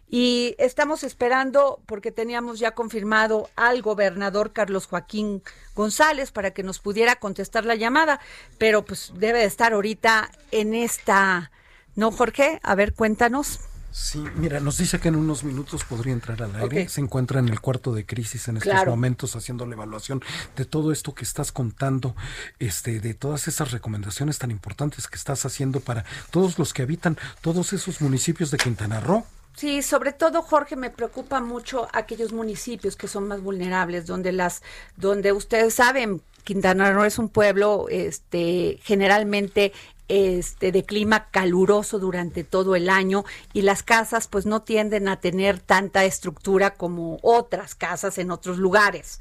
Y 0.09 0.55
estamos 0.59 1.03
esperando, 1.03 1.83
porque 1.87 2.13
teníamos 2.13 2.61
ya 2.61 2.73
confirmado 2.73 3.51
al 3.57 3.83
gobernador 3.83 4.53
Carlos 4.53 4.87
Joaquín 4.87 5.43
González 5.75 6.31
para 6.31 6.53
que 6.53 6.63
nos 6.63 6.79
pudiera 6.79 7.17
contestar 7.17 7.65
la 7.65 7.75
llamada, 7.75 8.21
pero 8.59 8.85
pues 8.85 9.13
debe 9.17 9.41
de 9.41 9.47
estar 9.47 9.73
ahorita 9.73 10.31
en 10.53 10.75
esta 10.75 11.51
¿No, 11.97 12.11
Jorge? 12.11 12.61
A 12.63 12.75
ver, 12.75 12.95
cuéntanos. 12.95 13.61
Sí, 13.95 14.25
mira, 14.35 14.59
nos 14.59 14.79
dice 14.79 14.99
que 14.99 15.07
en 15.07 15.15
unos 15.15 15.45
minutos 15.45 15.85
podría 15.85 16.13
entrar 16.13 16.43
al 16.43 16.57
aire. 16.57 16.89
Se 16.89 17.01
encuentra 17.01 17.39
en 17.39 17.49
el 17.49 17.61
cuarto 17.61 17.95
de 17.95 18.05
crisis 18.05 18.49
en 18.49 18.57
estos 18.57 18.87
momentos 18.87 19.37
haciendo 19.37 19.67
la 19.67 19.75
evaluación 19.75 20.21
de 20.57 20.65
todo 20.65 20.91
esto 20.91 21.15
que 21.15 21.23
estás 21.23 21.53
contando, 21.53 22.17
este, 22.59 22.99
de 22.99 23.15
todas 23.15 23.47
esas 23.47 23.71
recomendaciones 23.71 24.41
tan 24.41 24.51
importantes 24.51 25.07
que 25.07 25.15
estás 25.15 25.47
haciendo 25.47 25.79
para 25.79 26.05
todos 26.33 26.59
los 26.59 26.75
que 26.75 26.83
habitan 26.83 27.17
todos 27.41 27.73
esos 27.73 28.01
municipios 28.01 28.51
de 28.51 28.59
Quintana 28.59 28.99
Roo. 28.99 29.25
Sí, 29.55 29.83
sobre 29.83 30.13
todo 30.13 30.43
Jorge 30.43 30.75
me 30.75 30.91
preocupa 30.91 31.41
mucho 31.41 31.87
aquellos 31.93 32.33
municipios 32.33 32.97
que 32.97 33.07
son 33.07 33.29
más 33.29 33.43
vulnerables, 33.43 34.07
donde 34.07 34.33
las, 34.33 34.63
donde 34.97 35.31
ustedes 35.31 35.75
saben, 35.75 36.21
Quintana 36.43 36.93
Roo 36.93 37.05
es 37.05 37.19
un 37.19 37.29
pueblo, 37.29 37.87
este, 37.89 38.81
generalmente 38.83 39.73
este 40.09 40.73
de 40.73 40.85
clima 40.85 41.31
caluroso 41.31 41.99
durante 41.99 42.45
todo 42.45 42.77
el 42.77 42.91
año 42.91 43.25
y 43.53 43.63
las 43.63 43.83
casas 43.83 44.29
pues 44.29 44.47
no 44.47 44.63
tienden 44.63 45.09
a 45.09 45.21
tener 45.21 45.61
tanta 45.61 46.05
estructura 46.05 46.75
como 46.75 47.19
otras 47.23 47.75
casas 47.75 48.19
en 48.19 48.31
otros 48.31 48.59
lugares. 48.59 49.21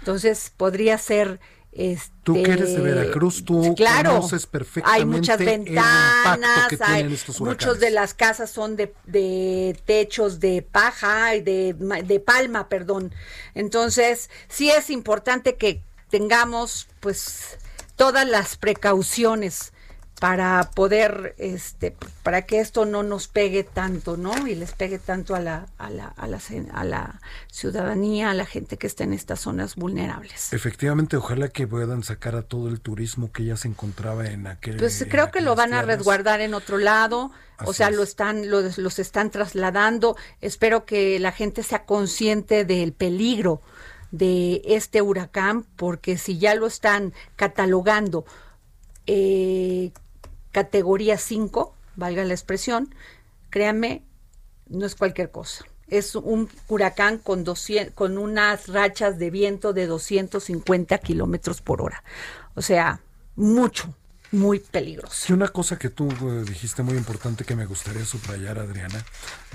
Entonces 0.00 0.52
podría 0.56 0.98
ser 0.98 1.40
este, 1.72 2.12
tú 2.22 2.34
que 2.34 2.52
eres 2.52 2.74
de 2.74 2.82
Veracruz, 2.82 3.44
tú 3.46 3.74
conoces 3.74 4.46
perfectamente 4.46 5.00
hay 5.00 5.06
muchas 5.06 5.38
ventanas, 5.38 6.68
hay, 6.80 7.18
muchos 7.40 7.80
de 7.80 7.90
las 7.90 8.12
casas 8.12 8.50
son 8.50 8.76
de, 8.76 8.94
de 9.06 9.80
techos 9.86 10.38
de 10.38 10.60
paja 10.60 11.34
y 11.34 11.40
de, 11.40 11.72
de 11.72 12.20
palma, 12.20 12.68
perdón. 12.68 13.14
Entonces, 13.54 14.28
sí 14.48 14.70
es 14.70 14.90
importante 14.90 15.56
que 15.56 15.82
tengamos 16.10 16.88
pues 17.00 17.56
todas 17.96 18.28
las 18.28 18.58
precauciones 18.58 19.72
para 20.22 20.70
poder, 20.72 21.34
este, 21.38 21.96
para 22.22 22.42
que 22.42 22.60
esto 22.60 22.84
no 22.84 23.02
nos 23.02 23.26
pegue 23.26 23.64
tanto, 23.64 24.16
¿no? 24.16 24.46
Y 24.46 24.54
les 24.54 24.70
pegue 24.70 25.00
tanto 25.00 25.34
a 25.34 25.40
la, 25.40 25.66
a 25.78 25.90
la, 25.90 26.06
a 26.06 26.28
la, 26.28 26.40
a 26.74 26.84
la 26.84 27.20
ciudadanía, 27.50 28.30
a 28.30 28.34
la 28.34 28.46
gente 28.46 28.78
que 28.78 28.86
está 28.86 29.02
en 29.02 29.14
estas 29.14 29.40
zonas 29.40 29.74
vulnerables. 29.74 30.52
Efectivamente, 30.52 31.16
ojalá 31.16 31.48
que 31.48 31.66
puedan 31.66 32.04
sacar 32.04 32.36
a 32.36 32.42
todo 32.42 32.68
el 32.68 32.80
turismo 32.80 33.32
que 33.32 33.46
ya 33.46 33.56
se 33.56 33.66
encontraba 33.66 34.26
en 34.26 34.46
aquel. 34.46 34.76
Pues 34.76 35.04
creo 35.10 35.32
que 35.32 35.40
lo 35.40 35.56
van 35.56 35.74
a 35.74 35.82
resguardar 35.82 36.40
en 36.40 36.54
otro 36.54 36.78
lado, 36.78 37.32
o 37.64 37.72
sea, 37.72 37.90
lo 37.90 38.04
están, 38.04 38.48
los, 38.48 38.78
los 38.78 39.00
están 39.00 39.32
trasladando. 39.32 40.14
Espero 40.40 40.84
que 40.84 41.18
la 41.18 41.32
gente 41.32 41.64
sea 41.64 41.84
consciente 41.84 42.64
del 42.64 42.92
peligro 42.92 43.60
de 44.12 44.62
este 44.66 45.02
huracán, 45.02 45.64
porque 45.74 46.16
si 46.16 46.38
ya 46.38 46.54
lo 46.54 46.68
están 46.68 47.12
catalogando 47.34 48.24
eh, 49.08 49.90
categoría 50.52 51.18
5, 51.18 51.74
valga 51.96 52.24
la 52.24 52.34
expresión, 52.34 52.94
créanme, 53.50 54.02
no 54.68 54.86
es 54.86 54.94
cualquier 54.94 55.30
cosa. 55.30 55.64
Es 55.88 56.14
un 56.14 56.48
huracán 56.68 57.18
con, 57.18 57.44
con 57.94 58.18
unas 58.18 58.68
rachas 58.68 59.18
de 59.18 59.30
viento 59.30 59.72
de 59.72 59.86
250 59.86 60.96
kilómetros 60.98 61.60
por 61.60 61.82
hora. 61.82 62.02
O 62.54 62.62
sea, 62.62 63.00
mucho, 63.36 63.94
muy 64.32 64.58
peligroso. 64.58 65.26
Y 65.28 65.32
una 65.32 65.48
cosa 65.48 65.78
que 65.78 65.90
tú 65.90 66.08
eh, 66.10 66.44
dijiste 66.48 66.82
muy 66.82 66.96
importante 66.96 67.44
que 67.44 67.54
me 67.54 67.66
gustaría 67.66 68.04
subrayar, 68.04 68.58
Adriana, 68.58 69.04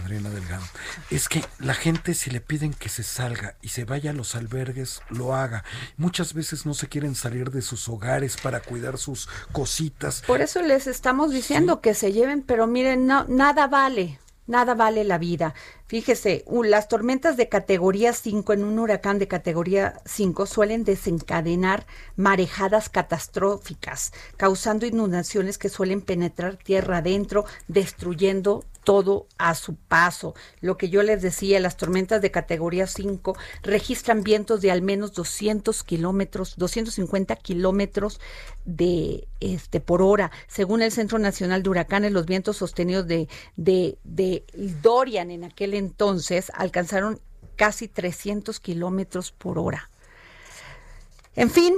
Adriana 0.03 0.29
Delgado, 0.29 0.63
es 1.09 1.27
que 1.27 1.43
la 1.59 1.73
gente 1.73 2.13
si 2.13 2.29
le 2.29 2.41
piden 2.41 2.73
que 2.73 2.89
se 2.89 3.03
salga 3.03 3.55
y 3.61 3.69
se 3.69 3.83
vaya 3.85 4.11
a 4.11 4.13
los 4.13 4.35
albergues, 4.35 5.01
lo 5.09 5.35
haga. 5.35 5.63
Muchas 5.97 6.33
veces 6.33 6.65
no 6.65 6.73
se 6.73 6.87
quieren 6.87 7.15
salir 7.15 7.51
de 7.51 7.61
sus 7.61 7.89
hogares 7.89 8.37
para 8.37 8.61
cuidar 8.61 8.97
sus 8.97 9.27
cositas. 9.51 10.23
Por 10.25 10.41
eso 10.41 10.61
les 10.61 10.87
estamos 10.87 11.31
diciendo 11.31 11.81
que 11.81 11.93
se 11.93 12.13
lleven, 12.13 12.41
pero 12.41 12.67
miren, 12.67 13.07
no, 13.07 13.25
nada 13.25 13.67
vale, 13.67 14.19
nada 14.47 14.73
vale 14.73 15.03
la 15.03 15.17
vida. 15.17 15.53
Fíjese, 15.85 16.43
las 16.63 16.87
tormentas 16.87 17.37
de 17.37 17.49
categoría 17.49 18.13
5 18.13 18.53
en 18.53 18.63
un 18.63 18.79
huracán 18.79 19.19
de 19.19 19.27
categoría 19.27 20.01
5 20.05 20.45
suelen 20.45 20.83
desencadenar 20.83 21.85
marejadas 22.15 22.89
catastróficas, 22.89 24.11
causando 24.35 24.85
inundaciones 24.85 25.57
que 25.57 25.69
suelen 25.69 26.01
penetrar 26.01 26.57
tierra 26.57 26.97
adentro, 26.97 27.45
destruyendo 27.67 28.65
todo 28.87 29.27
a 29.37 29.53
su 29.53 29.75
paso. 29.75 30.33
Lo 30.61 30.77
que 30.77 30.87
yo 30.87 31.03
les 31.03 31.21
decía, 31.21 31.59
las 31.59 31.75
tormentas 31.75 32.21
de 32.21 32.31
categoría 32.31 32.87
5 32.87 33.35
registran 33.61 34.23
vientos 34.23 34.61
de 34.61 34.71
al 34.71 34.81
menos 34.81 35.11
200 35.11 35.83
kilómetros, 35.83 36.55
250 36.55 37.35
kilómetros 37.35 38.21
de 38.63 39.27
este 39.41 39.81
por 39.81 40.01
hora. 40.01 40.31
Según 40.47 40.81
el 40.81 40.93
Centro 40.93 41.19
Nacional 41.19 41.63
de 41.63 41.69
Huracanes, 41.69 42.13
los 42.13 42.25
vientos 42.25 42.55
sostenidos 42.55 43.05
de, 43.07 43.27
de, 43.57 43.97
de 44.05 44.45
Dorian 44.81 45.31
en 45.31 45.43
aquel 45.43 45.73
entonces 45.73 46.49
alcanzaron 46.55 47.19
casi 47.57 47.89
300 47.89 48.61
kilómetros 48.61 49.33
por 49.33 49.59
hora. 49.59 49.89
En 51.35 51.49
fin, 51.49 51.75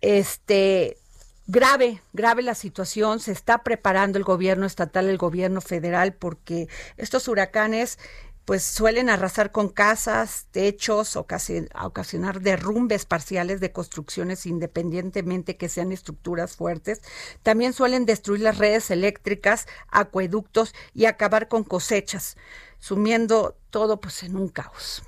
este 0.00 0.98
grave, 1.46 2.02
grave 2.12 2.42
la 2.42 2.54
situación, 2.54 3.20
se 3.20 3.32
está 3.32 3.62
preparando 3.62 4.18
el 4.18 4.24
gobierno 4.24 4.66
estatal, 4.66 5.08
el 5.08 5.18
gobierno 5.18 5.60
federal, 5.60 6.14
porque 6.14 6.68
estos 6.96 7.28
huracanes 7.28 7.98
pues 8.44 8.62
suelen 8.62 9.08
arrasar 9.08 9.52
con 9.52 9.70
casas, 9.70 10.46
techos, 10.50 11.16
ocasionar 11.16 12.40
derrumbes 12.42 13.06
parciales 13.06 13.60
de 13.60 13.72
construcciones 13.72 14.44
independientemente 14.44 15.56
que 15.56 15.70
sean 15.70 15.92
estructuras 15.92 16.54
fuertes. 16.56 17.00
También 17.42 17.72
suelen 17.72 18.04
destruir 18.04 18.42
las 18.42 18.58
redes 18.58 18.90
eléctricas, 18.90 19.66
acueductos 19.88 20.74
y 20.92 21.06
acabar 21.06 21.48
con 21.48 21.64
cosechas, 21.64 22.36
sumiendo 22.78 23.56
todo 23.70 23.98
pues 23.98 24.22
en 24.22 24.36
un 24.36 24.48
caos. 24.48 25.02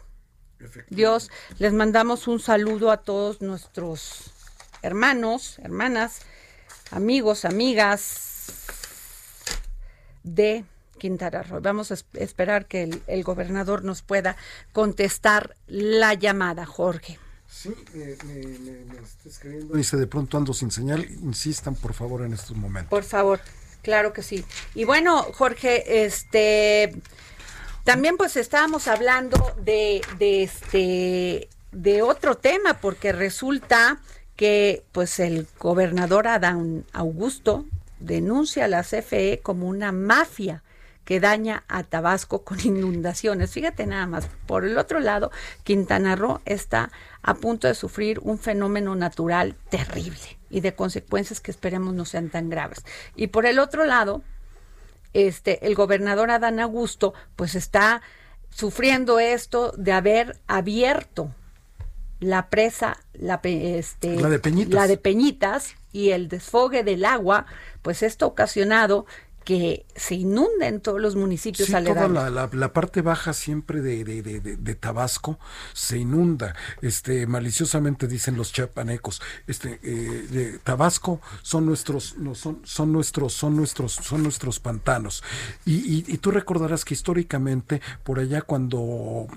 Dios, 0.89 1.31
les 1.59 1.75
mandamos 1.75 2.29
un 2.29 2.41
saludo 2.41 2.91
a 2.91 3.03
todos 3.03 3.43
nuestros 3.43 4.33
hermanos, 4.83 5.59
hermanas, 5.63 6.21
amigos, 6.91 7.45
amigas 7.45 8.47
de 10.23 10.65
Quintana 10.99 11.43
Roo. 11.43 11.61
Vamos 11.61 11.93
a 11.93 11.97
esperar 12.15 12.67
que 12.67 13.01
el, 13.07 13.25
gobernador 13.25 13.85
nos 13.85 14.03
pueda 14.03 14.37
contestar 14.73 15.57
la 15.67 16.15
llamada, 16.15 16.67
Jorge. 16.67 17.19
Sí, 17.49 17.75
me, 17.95 18.13
está 18.13 19.29
escribiendo. 19.29 19.75
Dice, 19.75 19.97
de 19.97 20.07
pronto 20.07 20.37
ando 20.37 20.53
sin 20.53 20.71
señal. 20.71 21.05
Insistan, 21.23 21.75
por 21.75 21.95
favor, 21.95 22.23
en 22.23 22.33
estos 22.33 22.57
momentos. 22.57 22.91
Por 22.91 23.05
favor, 23.05 23.41
claro 23.83 24.13
que 24.13 24.23
sí. 24.23 24.45
Y 24.75 24.85
bueno, 24.85 25.23
Jorge, 25.35 26.05
este... 26.05 26.95
También 27.85 28.17
pues 28.17 28.37
estábamos 28.37 28.89
hablando 28.89 29.55
de, 29.63 30.03
de 30.19 30.43
este 30.43 31.49
de 31.77 32.03
otro 32.03 32.37
tema 32.37 32.81
porque 32.81 33.13
resulta 33.13 34.01
que 34.37 34.85
pues 34.93 35.19
el 35.19 35.47
gobernador 35.59 36.29
Adán 36.29 36.85
Augusto 36.93 37.65
denuncia 37.99 38.67
a 38.67 38.69
la 38.69 38.83
CFE 38.83 39.41
como 39.43 39.67
una 39.67 39.93
mafia 39.93 40.63
que 41.05 41.21
daña 41.21 41.65
a 41.69 41.85
Tabasco 41.85 42.43
con 42.43 42.61
inundaciones. 42.65 43.53
Fíjate 43.53 43.87
nada 43.87 44.07
más, 44.07 44.29
por 44.47 44.65
el 44.67 44.77
otro 44.77 45.01
lado, 45.01 45.31
Quintana 45.65 46.17
Roo 46.17 46.41
está 46.45 46.91
a 47.23 47.35
punto 47.35 47.67
de 47.67 47.75
sufrir 47.75 48.19
un 48.21 48.39
fenómeno 48.39 48.95
natural 48.95 49.57
terrible 49.71 50.39
y 50.51 50.61
de 50.61 50.75
consecuencias 50.75 51.41
que 51.41 51.51
esperemos 51.51 51.95
no 51.95 52.05
sean 52.05 52.29
tan 52.29 52.51
graves. 52.51 52.85
Y 53.15 53.29
por 53.29 53.47
el 53.47 53.59
otro 53.59 53.85
lado, 53.85 54.23
este 55.15 55.67
el 55.67 55.75
gobernador 55.75 56.31
Adán 56.31 56.61
Augusto 56.61 57.15
pues 57.37 57.55
está 57.55 58.03
sufriendo 58.51 59.19
esto 59.19 59.73
de 59.77 59.93
haber 59.93 60.39
abierto 60.47 61.35
la 62.21 62.49
presa, 62.49 62.97
la, 63.15 63.41
este, 63.45 64.17
la, 64.21 64.29
de 64.29 64.39
Peñitas. 64.39 64.75
la 64.75 64.87
de 64.87 64.97
Peñitas 64.97 65.75
y 65.93 66.11
el 66.11 66.29
desfogue 66.29 66.83
del 66.83 67.05
agua, 67.05 67.47
pues 67.83 68.03
esto 68.03 68.27
ha 68.27 68.29
ocasionado 68.29 69.07
que 69.47 69.87
se 69.95 70.17
inunden 70.17 70.81
todos 70.81 71.01
los 71.01 71.15
municipios 71.15 71.69
sí, 71.69 71.73
Toda 71.73 72.31
la, 72.31 72.73
parte 72.73 73.01
baja 73.01 73.33
siempre 73.33 73.81
de, 73.81 74.03
de, 74.03 74.75
Tabasco 74.75 75.39
se 75.73 75.99
inunda. 75.99 76.57
Este, 76.83 77.29
maliciosamente 77.29 78.09
dicen 78.09 78.37
los 78.37 78.53
chapanecos, 78.53 79.23
este, 79.47 79.79
eh, 79.85 80.27
de 80.29 80.59
Tabasco 80.59 81.21
son 81.43 81.65
nuestros, 81.65 82.17
no, 82.19 82.35
son, 82.35 82.61
son 82.65 82.91
nuestros, 82.91 83.35
son 83.35 83.55
nuestros, 83.55 83.93
son 83.93 84.25
nuestros 84.25 84.59
pantanos. 84.59 85.23
Y, 85.65 86.13
y 86.13 86.19
tú 86.19 86.33
recordarás 86.33 86.85
que 86.85 86.95
históricamente 86.95 87.81
por 88.03 88.19
allá 88.19 88.43
cuando 88.43 89.29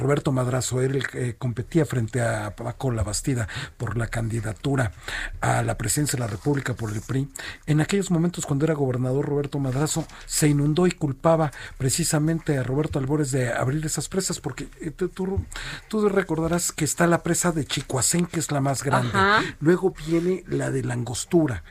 Roberto 0.00 0.32
Madrazo, 0.32 0.80
él 0.80 1.04
eh, 1.14 1.34
competía 1.38 1.84
frente 1.84 2.20
a 2.20 2.56
Paco 2.56 2.90
Bastida 3.04 3.46
por 3.76 3.96
la 3.96 4.08
candidatura 4.08 4.92
a 5.40 5.62
la 5.62 5.76
presidencia 5.76 6.16
de 6.16 6.20
la 6.20 6.26
República 6.26 6.74
por 6.74 6.90
el 6.90 7.00
PRI. 7.00 7.28
En 7.66 7.80
aquellos 7.80 8.10
momentos, 8.10 8.46
cuando 8.46 8.64
era 8.64 8.74
gobernador 8.74 9.26
Roberto 9.26 9.58
Madrazo, 9.58 10.06
se 10.26 10.48
inundó 10.48 10.86
y 10.86 10.92
culpaba 10.92 11.52
precisamente 11.78 12.58
a 12.58 12.62
Roberto 12.62 12.98
Albores 12.98 13.30
de 13.30 13.52
abrir 13.52 13.84
esas 13.84 14.08
presas, 14.08 14.40
porque 14.40 14.68
eh, 14.80 14.90
tú, 14.90 15.08
tú, 15.88 16.08
recordarás 16.08 16.72
que 16.72 16.84
está 16.84 17.06
la 17.06 17.22
presa 17.22 17.52
de 17.52 17.64
Chicoacén, 17.64 18.26
que 18.26 18.40
es 18.40 18.50
la 18.50 18.60
más 18.60 18.82
grande. 18.82 19.12
Luego 19.60 19.94
viene 20.06 20.44
la 20.48 20.70
de 20.70 20.82
Langostura. 20.82 21.62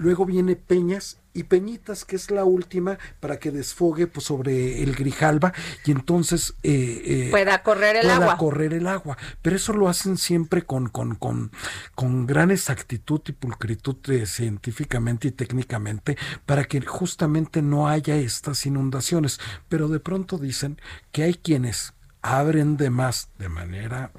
Luego 0.00 0.24
viene 0.24 0.56
Peñas 0.56 1.18
y 1.34 1.42
Peñitas, 1.42 2.04
que 2.04 2.16
es 2.16 2.30
la 2.30 2.44
última, 2.44 2.98
para 3.20 3.38
que 3.38 3.50
desfogue 3.50 4.06
pues, 4.06 4.24
sobre 4.24 4.82
el 4.82 4.94
Grijalba 4.94 5.52
y 5.84 5.90
entonces 5.90 6.54
eh, 6.62 7.02
eh, 7.04 7.28
pueda 7.30 7.62
correr 7.62 7.96
el 7.96 8.08
agua. 8.08 8.36
correr 8.38 8.72
el 8.72 8.86
agua. 8.86 9.18
Pero 9.42 9.56
eso 9.56 9.72
lo 9.72 9.88
hacen 9.88 10.16
siempre 10.16 10.62
con, 10.62 10.88
con, 10.88 11.16
con, 11.16 11.50
con 11.94 12.26
gran 12.26 12.52
exactitud 12.52 13.20
y 13.26 13.32
pulcritud 13.32 13.96
eh, 14.10 14.26
científicamente 14.26 15.28
y 15.28 15.32
técnicamente 15.32 16.16
para 16.46 16.64
que 16.64 16.80
justamente 16.80 17.62
no 17.62 17.88
haya 17.88 18.16
estas 18.16 18.64
inundaciones. 18.64 19.40
Pero 19.68 19.88
de 19.88 19.98
pronto 20.00 20.38
dicen 20.38 20.80
que 21.10 21.24
hay 21.24 21.34
quienes 21.34 21.94
abren 22.22 22.76
de 22.76 22.90
más 22.90 23.28
de 23.38 23.48
manera 23.48 24.12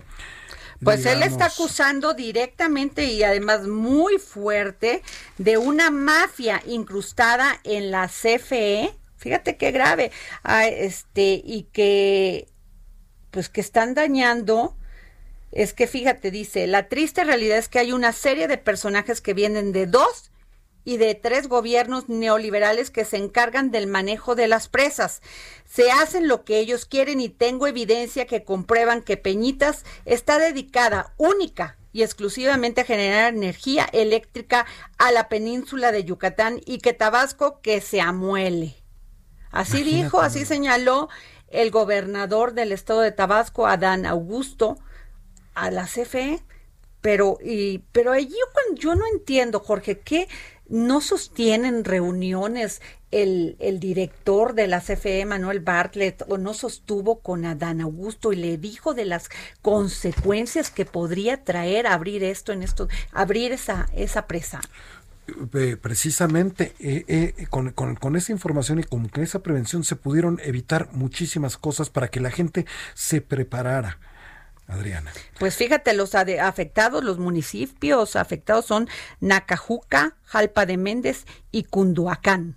pues 0.84 1.06
él 1.06 1.24
está 1.24 1.46
acusando 1.46 2.14
directamente 2.14 3.06
y 3.06 3.24
además 3.24 3.68
muy 3.68 4.18
fuerte 4.18 5.02
de 5.38 5.58
una 5.58 5.90
mafia 5.90 6.62
incrustada 6.66 7.60
en 7.64 7.92
la 7.92 8.08
CFE. 8.08 8.94
Fíjate 9.18 9.58
qué 9.58 9.72
grave. 9.72 10.12
Ah, 10.44 10.68
este, 10.68 11.42
y 11.44 11.64
que, 11.72 12.48
pues 13.32 13.50
que 13.50 13.62
están 13.62 13.94
dañando. 13.94 14.76
Es 15.52 15.74
que 15.74 15.88
fíjate, 15.88 16.32
dice, 16.32 16.68
la 16.68 16.90
triste 16.90 17.24
realidad 17.24 17.58
es 17.58 17.70
que 17.70 17.80
hay 17.80 17.94
una 17.94 18.12
serie 18.12 18.48
de 18.48 18.58
personajes 18.58 19.22
que 19.22 19.34
vienen 19.34 19.72
de 19.72 19.88
dos 19.88 20.32
y 20.86 20.98
de 20.98 21.16
tres 21.16 21.50
gobiernos 21.50 22.08
neoliberales 22.08 22.92
que 22.92 23.04
se 23.04 23.18
encargan 23.18 23.72
del 23.72 23.88
manejo 23.88 24.36
de 24.36 24.48
las 24.48 24.70
presas. 24.70 25.22
Se 25.66 25.92
hacen 25.92 26.28
lo 26.28 26.46
que 26.46 26.60
ellos 26.60 26.86
quieren 26.86 27.20
y 27.20 27.28
tengo 27.28 27.68
evidencia 27.68 28.28
que 28.28 28.44
comprueban 28.44 29.02
que 29.02 29.18
Peñitas 29.18 29.84
está 30.06 30.38
dedicada 30.38 31.14
única 31.18 31.78
y 31.92 32.04
exclusivamente 32.04 32.82
a 32.82 32.86
generar 32.86 33.34
energía 33.34 33.88
eléctrica 33.92 34.66
a 34.98 35.12
la 35.12 35.28
península 35.28 35.92
de 35.92 36.04
Yucatán 36.04 36.62
y 36.66 36.78
que 36.78 36.94
Tabasco 36.94 37.62
que 37.62 37.82
se 37.82 38.00
amuele. 38.00 38.76
Así 39.50 39.84
dijo, 39.84 40.20
así 40.20 40.46
señaló 40.46 41.08
el 41.48 41.72
gobernador 41.72 42.54
del 42.54 42.74
estado 42.74 43.00
de 43.00 43.14
Tabasco, 43.14 43.68
Adán 43.68 44.06
Augusto, 44.06 44.78
a 45.54 45.72
la 45.72 45.86
CFE. 45.86 46.44
Pero, 47.00 47.38
y, 47.42 47.80
pero 47.92 48.18
yo, 48.18 48.36
yo 48.74 48.96
no 48.96 49.06
entiendo, 49.14 49.60
Jorge, 49.60 50.00
¿qué, 50.00 50.28
no 50.70 51.02
sostienen 51.02 51.84
reuniones 51.84 52.82
el, 53.12 53.56
el, 53.60 53.80
director 53.80 54.54
de 54.54 54.68
la 54.68 54.82
CFE, 54.82 55.26
Manuel 55.26 55.60
Bartlett, 55.60 56.24
o 56.28 56.38
no 56.38 56.54
sostuvo 56.54 57.20
con 57.20 57.46
Adán 57.46 57.82
Augusto 57.82 58.34
y 58.34 58.36
le 58.36 58.58
dijo 58.58 58.94
de 58.94 59.06
las 59.06 59.30
consecuencias 59.62 60.70
que 60.72 60.86
podría 60.86 61.44
traer 61.44 61.88
abrir 61.88 62.24
esto 62.24 62.52
en 62.52 62.64
esto, 62.64 62.88
abrir 63.12 63.52
esa, 63.52 63.88
esa 63.96 64.28
presa. 64.28 64.60
Precisamente 65.82 66.76
eh, 66.80 67.04
eh, 67.08 67.48
con, 67.50 67.72
con, 67.72 67.96
con, 67.96 68.16
esa 68.16 68.32
información 68.32 68.80
y 68.80 68.84
con 68.84 69.10
esa 69.16 69.40
prevención 69.40 69.84
se 69.84 69.96
pudieron 69.96 70.40
evitar 70.44 70.90
muchísimas 70.92 71.58
cosas 71.58 71.90
para 71.90 72.10
que 72.10 72.20
la 72.20 72.30
gente 72.30 72.66
se 72.94 73.22
preparara 73.22 73.98
Adriana. 74.68 75.12
Pues 75.40 75.56
fíjate, 75.56 75.94
los 75.94 76.16
afectados, 76.16 77.04
los 77.04 77.20
municipios 77.20 78.16
afectados 78.16 78.66
son 78.66 78.90
Nacajuca, 79.20 80.16
Jalpa 80.26 80.66
de 80.66 80.78
Méndez 80.78 81.26
y 81.52 81.64
Cunduacán. 81.64 82.56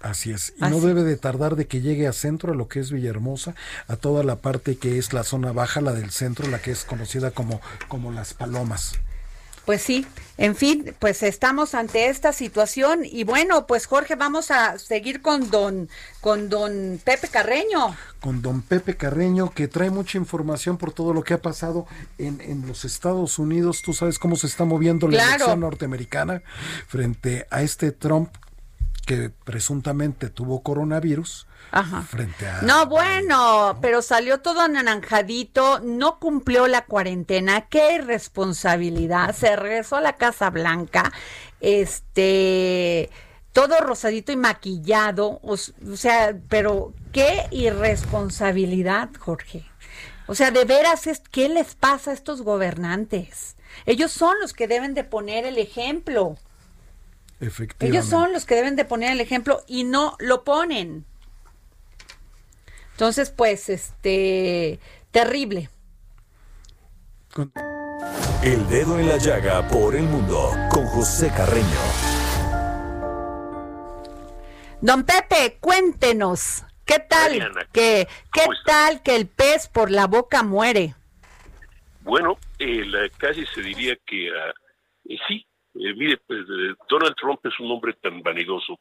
Así 0.00 0.30
es, 0.30 0.54
y 0.56 0.62
no 0.62 0.80
debe 0.80 1.02
de 1.02 1.16
tardar 1.16 1.56
de 1.56 1.66
que 1.66 1.80
llegue 1.80 2.06
a 2.06 2.12
centro, 2.12 2.52
a 2.52 2.56
lo 2.56 2.68
que 2.68 2.78
es 2.78 2.92
Villahermosa, 2.92 3.56
a 3.88 3.96
toda 3.96 4.22
la 4.22 4.36
parte 4.36 4.76
que 4.76 4.96
es 4.96 5.12
la 5.12 5.24
zona 5.24 5.50
baja, 5.50 5.80
la 5.80 5.92
del 5.92 6.12
centro, 6.12 6.46
la 6.46 6.60
que 6.60 6.70
es 6.70 6.84
conocida 6.84 7.32
como, 7.32 7.60
como 7.88 8.12
las 8.12 8.32
Palomas. 8.32 8.94
Pues 9.64 9.82
sí, 9.82 10.06
en 10.38 10.54
fin, 10.54 10.94
pues 11.00 11.24
estamos 11.24 11.74
ante 11.74 12.06
esta 12.06 12.32
situación 12.32 13.00
y 13.04 13.24
bueno, 13.24 13.66
pues 13.66 13.86
Jorge, 13.86 14.14
vamos 14.14 14.52
a 14.52 14.78
seguir 14.78 15.20
con 15.20 15.50
don 15.50 15.88
con 16.20 16.48
don 16.48 17.00
Pepe 17.04 17.26
Carreño. 17.26 17.96
Con 18.20 18.40
don 18.40 18.62
Pepe 18.62 18.96
Carreño, 18.96 19.50
que 19.50 19.66
trae 19.66 19.90
mucha 19.90 20.16
información 20.16 20.78
por 20.78 20.92
todo 20.92 21.12
lo 21.12 21.24
que 21.24 21.34
ha 21.34 21.42
pasado 21.42 21.86
en, 22.18 22.40
en 22.40 22.68
los 22.68 22.84
Estados 22.84 23.40
Unidos. 23.40 23.82
Tú 23.82 23.92
sabes 23.92 24.20
cómo 24.20 24.36
se 24.36 24.46
está 24.46 24.64
moviendo 24.64 25.08
la 25.08 25.22
elección 25.24 25.58
norteamericana 25.58 26.42
frente 26.86 27.48
a 27.50 27.62
este 27.62 27.90
Trump 27.90 28.30
que 29.06 29.30
presuntamente 29.44 30.30
tuvo 30.30 30.62
coronavirus 30.62 31.47
Ajá. 31.70 32.02
frente 32.02 32.46
a... 32.46 32.62
No, 32.62 32.86
bueno, 32.86 33.78
pero 33.80 34.02
salió 34.02 34.40
todo 34.40 34.60
anaranjadito, 34.60 35.80
no 35.80 36.18
cumplió 36.18 36.66
la 36.66 36.84
cuarentena, 36.84 37.68
qué 37.68 37.94
irresponsabilidad, 37.94 39.34
se 39.34 39.54
regresó 39.56 39.96
a 39.96 40.00
la 40.00 40.14
Casa 40.14 40.50
Blanca, 40.50 41.12
este, 41.60 43.10
todo 43.52 43.80
rosadito 43.80 44.32
y 44.32 44.36
maquillado, 44.36 45.40
o, 45.42 45.56
sea, 45.56 46.36
pero 46.48 46.94
qué 47.12 47.46
irresponsabilidad, 47.50 49.10
Jorge. 49.18 49.64
O 50.26 50.34
sea, 50.34 50.50
de 50.50 50.64
veras, 50.64 51.08
¿qué 51.30 51.48
les 51.48 51.74
pasa 51.74 52.10
a 52.10 52.14
estos 52.14 52.42
gobernantes? 52.42 53.56
Ellos 53.86 54.12
son 54.12 54.38
los 54.40 54.52
que 54.52 54.68
deben 54.68 54.94
de 54.94 55.04
poner 55.04 55.46
el 55.46 55.58
ejemplo. 55.58 56.36
Ellos 57.80 58.06
son 58.06 58.32
los 58.32 58.44
que 58.44 58.56
deben 58.56 58.76
de 58.76 58.84
poner 58.84 59.12
el 59.12 59.20
ejemplo 59.20 59.62
y 59.66 59.84
no 59.84 60.16
lo 60.18 60.44
ponen. 60.44 61.04
Entonces, 62.98 63.30
pues, 63.30 63.68
este, 63.68 64.80
terrible. 65.12 65.68
El 68.42 68.68
dedo 68.68 68.98
en 68.98 69.06
la 69.06 69.18
llaga 69.18 69.68
por 69.68 69.94
el 69.94 70.02
mundo 70.02 70.50
con 70.68 70.84
José 70.86 71.28
Carreño. 71.28 71.80
Don 74.80 75.04
Pepe, 75.04 75.58
cuéntenos, 75.60 76.64
¿qué 76.84 76.98
tal 76.98 77.52
que 77.72 78.08
qué 78.32 78.46
tal 78.66 79.00
que 79.04 79.14
el 79.14 79.28
pez 79.28 79.68
por 79.68 79.92
la 79.92 80.08
boca 80.08 80.42
muere? 80.42 80.96
Bueno, 82.00 82.36
eh, 82.58 82.82
casi 83.16 83.46
se 83.46 83.62
diría 83.62 83.96
que 84.04 84.28
ah, 84.30 84.52
eh, 85.04 85.18
sí. 85.28 85.46
Eh, 85.74 85.94
mire, 85.94 86.16
pues, 86.26 86.40
Donald 86.90 87.14
Trump 87.14 87.38
es 87.44 87.60
un 87.60 87.70
hombre 87.70 87.92
tan 88.02 88.24
vanidoso 88.24 88.76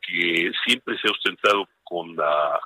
que 0.00 0.50
siempre 0.66 0.98
se 1.00 1.06
ha 1.06 1.12
ostentado 1.12 1.68
con 1.84 2.16
la 2.16 2.58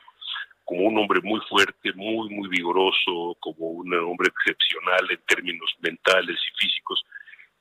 como 0.64 0.82
un 0.88 0.98
hombre 0.98 1.20
muy 1.22 1.40
fuerte, 1.48 1.92
muy, 1.94 2.28
muy 2.30 2.48
vigoroso, 2.48 3.36
como 3.40 3.68
un 3.68 3.92
hombre 3.94 4.28
excepcional 4.28 5.10
en 5.10 5.20
términos 5.26 5.70
mentales 5.80 6.38
y 6.38 6.64
físicos, 6.64 7.04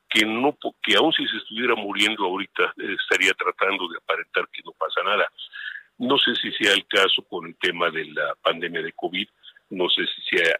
que 0.08 0.24
no 0.24 0.56
que 0.82 0.96
aun 0.96 1.12
si 1.12 1.26
se 1.26 1.36
estuviera 1.38 1.74
muriendo 1.74 2.24
ahorita 2.24 2.72
estaría 2.76 3.32
tratando 3.34 3.88
de 3.88 3.98
aparentar 3.98 4.48
que 4.52 4.62
no 4.64 4.72
pasa 4.72 5.02
nada. 5.04 5.26
No 5.98 6.18
sé 6.18 6.34
si 6.36 6.50
sea 6.52 6.72
el 6.72 6.86
caso 6.86 7.22
con 7.28 7.46
el 7.46 7.56
tema 7.56 7.90
de 7.90 8.04
la 8.06 8.34
pandemia 8.42 8.82
de 8.82 8.92
COVID, 8.92 9.28
no 9.70 9.88
sé 9.88 10.02
si 10.06 10.36
sea 10.36 10.56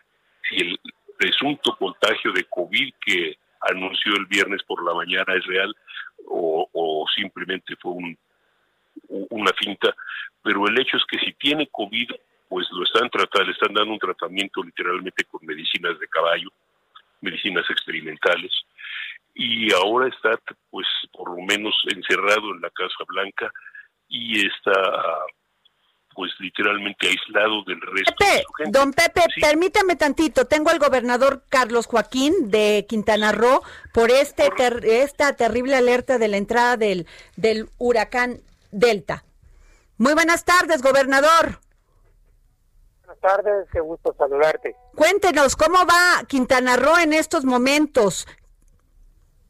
el 0.50 0.78
presunto 1.18 1.76
contagio 1.76 2.33
de 2.33 2.44
COVID 2.44 2.94
que 3.04 3.37
anunció 3.61 4.14
el 4.16 4.26
viernes 4.26 4.62
por 4.64 4.85
la 4.85 4.94
mañana 4.94 5.35
es 5.35 5.44
real 5.46 5.74
o, 6.26 7.07
simplemente 7.14 7.76
fue 7.76 7.92
un, 7.92 8.18
una 9.09 9.52
finta, 9.52 9.94
pero 10.42 10.66
el 10.66 10.80
hecho 10.80 10.96
es 10.96 11.04
que 11.09 11.18
si 11.18 11.33
tiene 11.35 11.68
COVID 11.70 12.11
pues 12.55 12.69
lo 12.71 12.85
están 12.85 13.11
tratando, 13.11 13.47
le 13.47 13.53
están 13.53 13.75
dando 13.75 13.95
un 13.95 13.99
tratamiento 13.99 14.62
literalmente 14.62 15.25
con 15.25 15.45
medicinas 15.45 15.99
de 15.99 16.07
caballo, 16.07 16.49
medicinas 17.21 17.69
experimentales, 17.69 18.53
y 19.35 19.75
ahora 19.75 20.07
está 20.07 20.38
pues 20.71 20.87
por 21.12 21.37
lo 21.37 21.45
menos 21.45 21.75
encerrado 21.93 22.55
en 22.55 22.61
la 22.61 22.71
Casa 22.71 23.03
Blanca 23.09 23.51
y 24.09 24.47
está 24.47 24.73
pues 26.14 26.31
literalmente 26.38 27.09
aislado 27.09 27.64
del 27.64 27.81
resto. 27.81 28.14
Pepe, 28.21 28.71
don 28.71 28.93
Pepe, 28.93 29.23
permítame 29.40 29.97
tantito, 29.97 30.47
tengo 30.47 30.71
al 30.71 30.79
gobernador 30.79 31.43
Carlos 31.51 31.87
Joaquín 31.87 32.53
de 32.53 32.87
Quintana 32.88 33.33
Roo 33.33 33.62
por 33.93 34.12
este 34.12 34.49
esta 35.03 35.35
terrible 35.35 35.75
alerta 35.75 36.19
de 36.19 36.29
la 36.29 36.37
entrada 36.37 36.77
del, 36.77 37.09
del 37.35 37.67
huracán 37.79 38.43
Delta. 38.71 39.25
Muy 39.99 40.14
buenas 40.14 40.45
tardes, 40.45 40.83
gobernador 40.83 41.63
tardes, 43.20 43.68
qué 43.72 43.81
gusto 43.81 44.14
saludarte. 44.16 44.77
Cuéntenos, 44.94 45.57
¿cómo 45.57 45.79
va 45.87 46.24
Quintana 46.27 46.77
Roo 46.77 46.98
en 46.98 47.12
estos 47.12 47.44
momentos? 47.44 48.27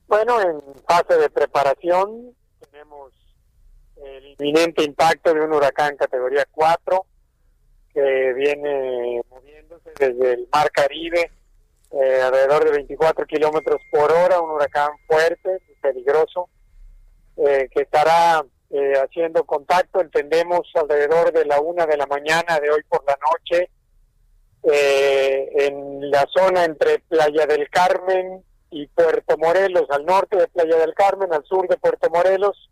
Bueno, 0.07 0.41
en 0.41 0.61
fase 0.87 1.17
de 1.17 1.31
preparación 1.31 2.35
tenemos 2.61 3.13
el 3.97 4.27
inminente 4.39 4.85
impacto 4.85 5.33
de 5.33 5.41
un 5.41 5.53
huracán 5.53 5.97
categoría 5.97 6.47
4 6.51 7.07
que 7.93 8.33
viene 8.35 9.23
moviéndose 9.31 9.93
desde 9.99 10.33
el 10.35 10.49
Mar 10.53 10.71
Caribe 10.71 11.31
eh, 11.91 12.21
alrededor 12.23 12.65
de 12.65 12.73
24 12.73 13.25
kilómetros 13.25 13.81
por 13.91 14.11
hora, 14.11 14.41
un 14.41 14.51
huracán 14.51 14.91
fuerte, 15.07 15.61
peligroso, 15.81 16.49
eh, 17.37 17.69
que 17.71 17.83
estará 17.83 18.45
eh, 18.71 18.95
haciendo 18.95 19.45
contacto, 19.45 20.01
entendemos, 20.01 20.69
alrededor 20.75 21.33
de 21.33 21.45
la 21.45 21.61
una 21.61 21.87
de 21.87 21.97
la 21.97 22.07
mañana 22.07 22.59
de 22.61 22.71
hoy 22.71 22.83
por 22.89 23.05
la 23.07 23.17
noche, 23.31 23.71
eh, 24.65 25.49
en 25.67 26.11
la 26.11 26.27
zona 26.35 26.65
entre 26.65 26.99
Playa 27.01 27.47
del 27.47 27.69
Carmen 27.69 28.43
y 28.71 28.87
Puerto 28.89 29.37
Morelos, 29.37 29.89
al 29.91 30.05
norte 30.05 30.39
de 30.39 30.49
Playa 30.49 30.79
del 30.79 30.95
Carmen, 30.95 31.33
al 31.33 31.45
sur 31.45 31.69
de 31.69 31.77
Puerto 31.77 32.09
Morelos, 32.11 32.71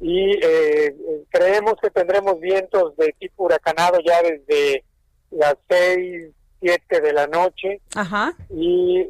y 0.00 0.32
eh, 0.44 0.94
creemos 1.30 1.74
que 1.80 1.90
tendremos 1.90 2.38
vientos 2.40 2.96
de 2.96 3.14
tipo 3.18 3.44
huracanado 3.44 4.00
ya 4.04 4.20
desde 4.20 4.84
las 5.30 5.54
seis, 5.68 6.32
siete 6.60 7.00
de 7.00 7.12
la 7.12 7.28
noche, 7.28 7.80
y 8.50 9.06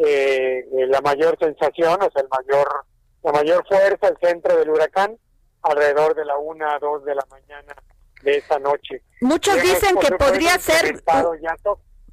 la 0.87 1.01
mayor 1.01 1.37
sensación, 1.41 1.99
o 2.03 2.11
sea, 2.11 2.23
el 2.23 2.29
mayor, 2.29 2.69
la 3.25 3.33
mayor 3.33 3.67
fuerza, 3.67 4.09
el 4.09 4.19
centro 4.21 4.57
del 4.59 4.71
huracán, 4.71 5.17
alrededor 5.65 6.15
de 6.15 6.25
la 6.25 6.37
una 6.37 6.75
a 6.75 6.79
dos 6.79 7.05
de 7.05 7.15
la 7.15 7.27
mañana 7.31 7.75
de 8.23 8.37
esa 8.39 8.59
noche. 8.59 9.03
Muchos 9.21 9.61
dicen 9.63 9.97
que 9.99 10.13
podría 10.13 10.59
ser... 10.59 11.03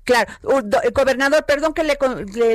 Claro, 0.04 0.28
eh, 0.84 0.90
gobernador, 0.92 1.46
perdón 1.46 1.74
que 1.76 1.84
le, 1.84 1.96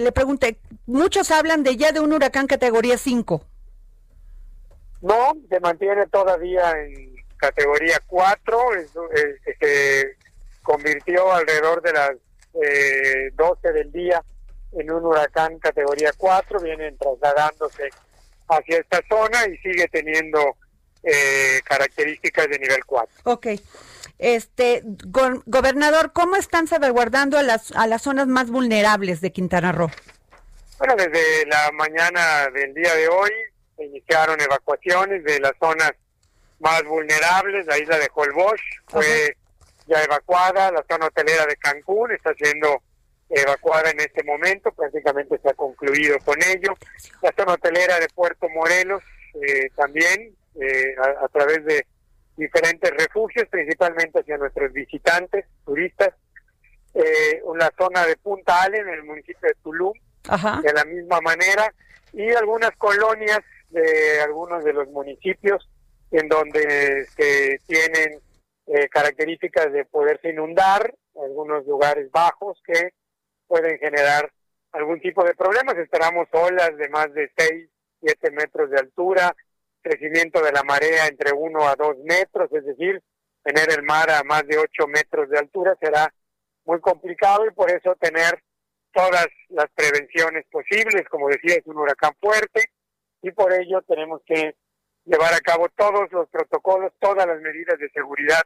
le, 0.01 0.13
pregunte, 0.13 0.59
muchos 0.87 1.31
hablan 1.31 1.63
de 1.63 1.77
ya 1.77 1.93
de 1.93 2.01
un 2.01 2.13
huracán 2.13 2.49
categoría 2.49 2.99
5. 2.99 3.41
No, 5.03 5.33
se 5.49 5.61
mantiene 5.61 6.07
todavía 6.09 6.73
en 6.73 7.15
categoría 7.37 8.01
4, 8.09 8.59
se 9.61 10.17
convirtió 10.63 11.33
alrededor 11.33 11.83
de 11.83 11.93
las 11.93 12.11
eh, 12.63 13.31
12 13.35 13.73
del 13.73 13.93
día 13.93 14.23
en 14.73 14.91
un 14.91 15.05
huracán 15.05 15.59
categoría 15.61 16.11
4, 16.17 16.61
vienen 16.61 16.99
trasladándose 16.99 17.91
hacia 18.49 18.79
esta 18.79 19.01
zona 19.09 19.47
y 19.47 19.57
sigue 19.59 19.87
teniendo 19.89 20.57
eh, 21.07 21.61
características 21.65 22.49
de 22.49 22.59
nivel 22.59 22.85
4. 22.85 23.23
Ok. 23.25 23.47
Este, 24.19 24.83
gobernador, 24.85 26.13
¿cómo 26.13 26.37
están 26.37 26.67
salvaguardando 26.67 27.39
a 27.39 27.43
las, 27.43 27.71
a 27.73 27.87
las 27.87 28.03
zonas 28.03 28.27
más 28.27 28.51
vulnerables 28.51 29.21
de 29.21 29.31
Quintana 29.31 29.73
Roo? 29.73 29.91
Bueno, 30.79 30.97
desde 30.97 31.47
la 31.47 31.71
mañana 31.73 32.49
del 32.53 32.75
día 32.75 32.95
de 32.95 33.09
hoy 33.09 33.31
se 33.77 33.85
iniciaron 33.85 34.41
evacuaciones 34.41 35.23
de 35.23 35.39
las 35.39 35.53
zonas 35.61 35.93
más 36.59 36.83
vulnerables. 36.85 37.67
La 37.67 37.79
isla 37.79 37.99
de 37.99 38.11
Holbox 38.13 38.61
fue 38.89 39.37
ya 39.87 40.03
evacuada, 40.03 40.73
la 40.73 40.85
zona 40.91 41.07
hotelera 41.07 41.47
de 41.47 41.57
Cancún 41.57 42.11
está 42.13 42.35
siendo 42.35 42.83
evacuada 43.29 43.91
en 43.91 44.01
este 44.01 44.23
momento, 44.25 44.73
prácticamente 44.73 45.39
se 45.39 45.51
ha 45.51 45.55
concluido 45.55 46.19
con 46.25 46.37
ello. 46.43 46.75
La 47.23 47.33
zona 47.37 47.55
hotelera 47.55 48.01
de 48.01 48.09
Puerto 48.09 48.49
Morelos 48.49 49.03
eh, 49.47 49.69
también 49.77 50.35
eh, 50.61 50.95
a, 51.21 51.29
través 51.29 51.65
de 51.65 51.87
diferentes 52.37 52.91
refugios, 52.91 53.47
principalmente 53.51 54.21
hacia 54.21 54.39
nuestros 54.39 54.73
visitantes, 54.73 55.47
turistas. 55.65 56.15
Eh, 56.95 57.43
la 57.57 57.71
zona 57.77 58.07
de 58.07 58.17
Punta 58.17 58.63
Allen, 58.63 58.89
en 58.89 58.95
el 58.95 59.05
municipio 59.05 59.49
de 59.49 59.55
Tulum, 59.63 59.93
de 60.63 60.73
la 60.73 60.85
misma 60.85 61.21
manera, 61.21 61.73
y 62.13 62.31
algunas 62.33 62.71
colonias 62.77 63.41
de 63.71 64.21
algunos 64.21 64.65
de 64.65 64.73
los 64.73 64.89
municipios 64.89 65.69
en 66.11 66.29
donde 66.29 67.07
se 67.17 67.59
tienen 67.67 68.21
eh, 68.67 68.89
características 68.89 69.73
de 69.73 69.85
poderse 69.85 70.31
inundar, 70.31 70.95
algunos 71.23 71.67
lugares 71.67 72.11
bajos 72.11 72.61
que 72.65 72.91
pueden 73.47 73.79
generar 73.79 74.33
algún 74.73 75.01
tipo 75.01 75.25
de 75.25 75.35
problemas. 75.35 75.77
Esperamos 75.77 76.29
olas 76.33 76.77
de 76.77 76.89
más 76.89 77.13
de 77.15 77.31
6, 77.37 77.69
7 78.01 78.31
metros 78.33 78.71
de 78.71 78.79
altura, 78.79 79.35
crecimiento 79.87 80.43
de 80.43 80.51
la 80.51 80.65
marea 80.65 81.07
entre 81.07 81.33
1 81.33 81.69
a 81.69 81.77
2 81.77 81.99
metros, 82.05 82.51
es 82.53 82.65
decir, 82.65 83.01
tener 83.45 83.71
el 83.71 83.85
mar 83.85 84.11
a 84.11 84.25
más 84.25 84.45
de 84.47 84.59
8 84.59 84.89
metros 84.89 85.31
de 85.31 85.39
altura 85.39 85.77
será 85.81 86.13
muy 86.65 86.81
complicado 86.81 87.47
y 87.47 87.53
por 87.53 87.71
eso 87.71 87.95
tener 88.01 88.43
todas 88.93 89.27
las 89.49 89.67
prevenciones 89.75 90.45
posibles, 90.51 91.09
como 91.09 91.29
decía, 91.29 91.55
es 91.55 91.67
un 91.67 91.77
huracán 91.77 92.13
fuerte 92.21 92.65
y 93.23 93.31
por 93.31 93.53
ello 93.53 93.81
tenemos 93.83 94.21
que 94.27 94.57
llevar 95.05 95.33
a 95.35 95.41
cabo 95.41 95.69
todos 95.77 96.11
los 96.11 96.29
protocolos, 96.31 96.93
todas 96.99 97.25
las 97.25 97.41
medidas 97.41 97.79
de 97.79 97.89
seguridad 97.91 98.43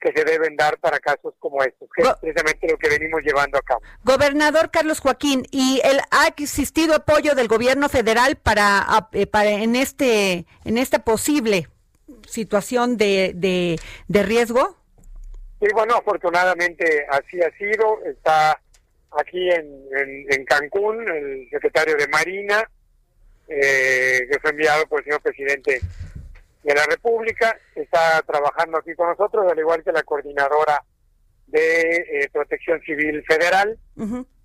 que 0.00 0.12
se 0.12 0.24
deben 0.24 0.56
dar 0.56 0.78
para 0.78 0.98
casos 0.98 1.34
como 1.38 1.62
estos, 1.62 1.88
que 1.94 2.02
es 2.02 2.08
precisamente 2.20 2.68
lo 2.68 2.78
que 2.78 2.88
venimos 2.88 3.20
llevando 3.22 3.58
a 3.58 3.62
cabo. 3.62 3.82
Gobernador 4.02 4.70
Carlos 4.70 5.00
Joaquín, 5.00 5.44
¿y 5.50 5.80
el, 5.84 6.00
ha 6.10 6.26
existido 6.28 6.94
apoyo 6.94 7.34
del 7.34 7.48
gobierno 7.48 7.88
federal 7.88 8.36
para, 8.36 8.86
eh, 9.12 9.26
para 9.26 9.50
en 9.50 9.76
este 9.76 10.46
en 10.64 10.78
esta 10.78 11.00
posible 11.00 11.68
situación 12.26 12.96
de, 12.96 13.32
de, 13.34 14.22
riesgo? 14.22 14.76
Sí, 15.60 15.66
bueno, 15.74 15.96
afortunadamente 15.96 17.06
así 17.10 17.40
ha 17.42 17.50
sido. 17.58 18.02
Está 18.04 18.58
aquí 19.18 19.50
en, 19.50 19.86
en, 20.30 20.44
Cancún 20.44 21.06
el 21.08 21.48
secretario 21.50 21.96
de 21.96 22.08
Marina, 22.08 22.70
eh, 23.48 24.26
que 24.30 24.38
fue 24.40 24.50
enviado 24.50 24.86
por 24.86 25.00
el 25.00 25.04
señor 25.04 25.20
presidente 25.20 25.80
de 26.62 26.74
la 26.74 26.84
República, 26.84 27.58
está 27.74 28.22
trabajando 28.22 28.78
aquí 28.78 28.94
con 28.94 29.08
nosotros, 29.08 29.50
al 29.50 29.58
igual 29.58 29.82
que 29.82 29.92
la 29.92 30.02
coordinadora 30.02 30.82
de 31.46 31.80
eh, 31.80 32.28
Protección 32.32 32.80
Civil 32.82 33.22
Federal. 33.26 33.78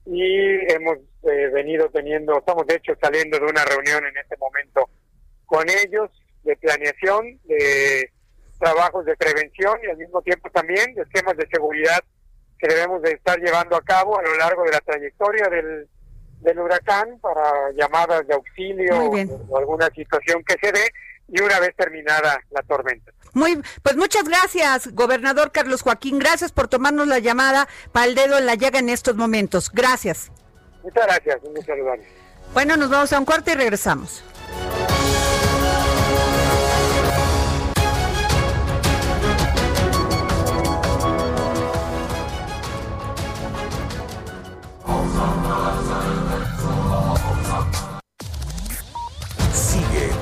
Y 0.06 0.72
hemos 0.72 0.98
eh, 1.24 1.50
venido 1.52 1.90
teniendo, 1.90 2.38
estamos 2.38 2.68
de 2.68 2.76
hecho 2.76 2.94
saliendo 3.02 3.40
de 3.40 3.46
una 3.46 3.66
reunión 3.66 4.06
en 4.06 4.16
este 4.18 4.38
momento 4.38 4.90
con 5.46 5.66
ellos 5.70 6.12
de 6.44 6.56
planeación, 6.58 7.40
de 7.46 8.12
trabajos 8.60 9.06
de 9.06 9.18
prevención 9.18 9.78
y 9.84 9.90
al 9.90 9.98
mismo 9.98 10.22
tiempo 10.22 10.50
también 10.52 10.94
de 10.94 11.02
esquemas 11.02 11.36
de 11.38 11.48
seguridad 11.48 12.00
que 12.60 12.68
debemos 12.68 13.02
de 13.02 13.12
estar 13.12 13.38
llevando 13.40 13.76
a 13.76 13.82
cabo 13.82 14.18
a 14.18 14.22
lo 14.22 14.38
largo 14.38 14.64
de 14.64 14.72
la 14.72 14.80
trayectoria 14.80 15.50
del, 15.50 15.88
del 16.42 16.60
huracán 16.60 17.20
para 17.20 17.72
llamadas 17.72 18.26
de 18.28 18.34
auxilio 18.34 19.10
o 19.50 19.58
alguna 19.58 19.90
situación 19.90 20.44
que 20.44 20.56
se 20.62 20.72
dé 20.72 20.92
y 21.28 21.42
una 21.42 21.60
vez 21.60 21.76
terminada 21.76 22.40
la 22.52 22.62
tormenta. 22.64 23.12
Muy, 23.34 23.62
pues 23.84 23.98
muchas 23.98 24.24
gracias, 24.24 24.94
gobernador 24.94 25.52
Carlos 25.52 25.82
Joaquín. 25.82 26.20
Gracias 26.20 26.52
por 26.52 26.68
tomarnos 26.68 27.08
la 27.08 27.20
llamada 27.20 27.68
para 27.92 28.06
el 28.06 28.16
dedo 28.16 28.38
en 28.38 28.46
la 28.46 28.56
llaga 28.56 28.80
en 28.80 28.90
estos 28.90 29.16
momentos. 29.16 29.70
Gracias. 29.72 30.32
Muchas 30.84 31.06
gracias, 31.06 31.38
un 31.44 31.66
saludo. 31.66 31.96
Bueno, 32.54 32.78
nos 32.78 32.90
vamos 32.90 33.12
a 33.12 33.20
un 33.20 33.26
corte 33.26 33.52
y 33.52 33.56
regresamos. 33.56 34.24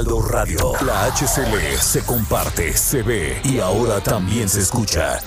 Heraldo 0.00 0.22
Radio. 0.22 0.72
La 0.86 1.12
HCL 1.12 1.76
se 1.78 2.00
comparte, 2.06 2.72
se 2.72 3.02
ve 3.02 3.38
y 3.44 3.58
ahora 3.58 4.00
también 4.00 4.48
se 4.48 4.60
escucha. 4.60 5.20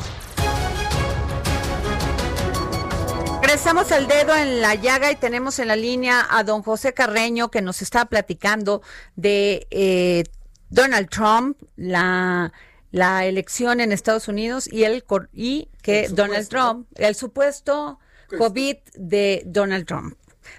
Regresamos 3.40 3.92
al 3.92 4.08
dedo 4.08 4.36
en 4.36 4.62
la 4.62 4.74
llaga 4.74 5.12
y 5.12 5.16
tenemos 5.16 5.60
en 5.60 5.68
la 5.68 5.76
línea 5.76 6.26
a 6.28 6.44
don 6.44 6.64
José 6.64 6.92
Carreño 6.92 7.52
que 7.52 7.62
nos 7.62 7.84
está 7.84 8.06
platicando 8.06 8.82
de 9.16 9.68
eh, 9.70 10.24
Donald 10.70 11.08
Trump, 11.10 11.56
la, 11.76 12.52
la 12.90 13.26
elección 13.28 13.80
en 13.80 13.92
Estados 13.92 14.28
Unidos 14.28 14.68
y, 14.72 14.86
el, 14.86 15.04
y 15.34 15.70
que 15.84 16.08
Donald 16.10 16.48
Trump, 16.48 16.88
el 16.96 17.14
supuesto 17.14 18.00
COVID 18.40 18.78
de 18.96 19.44
Donald 19.46 19.86
Trump. 19.86 20.18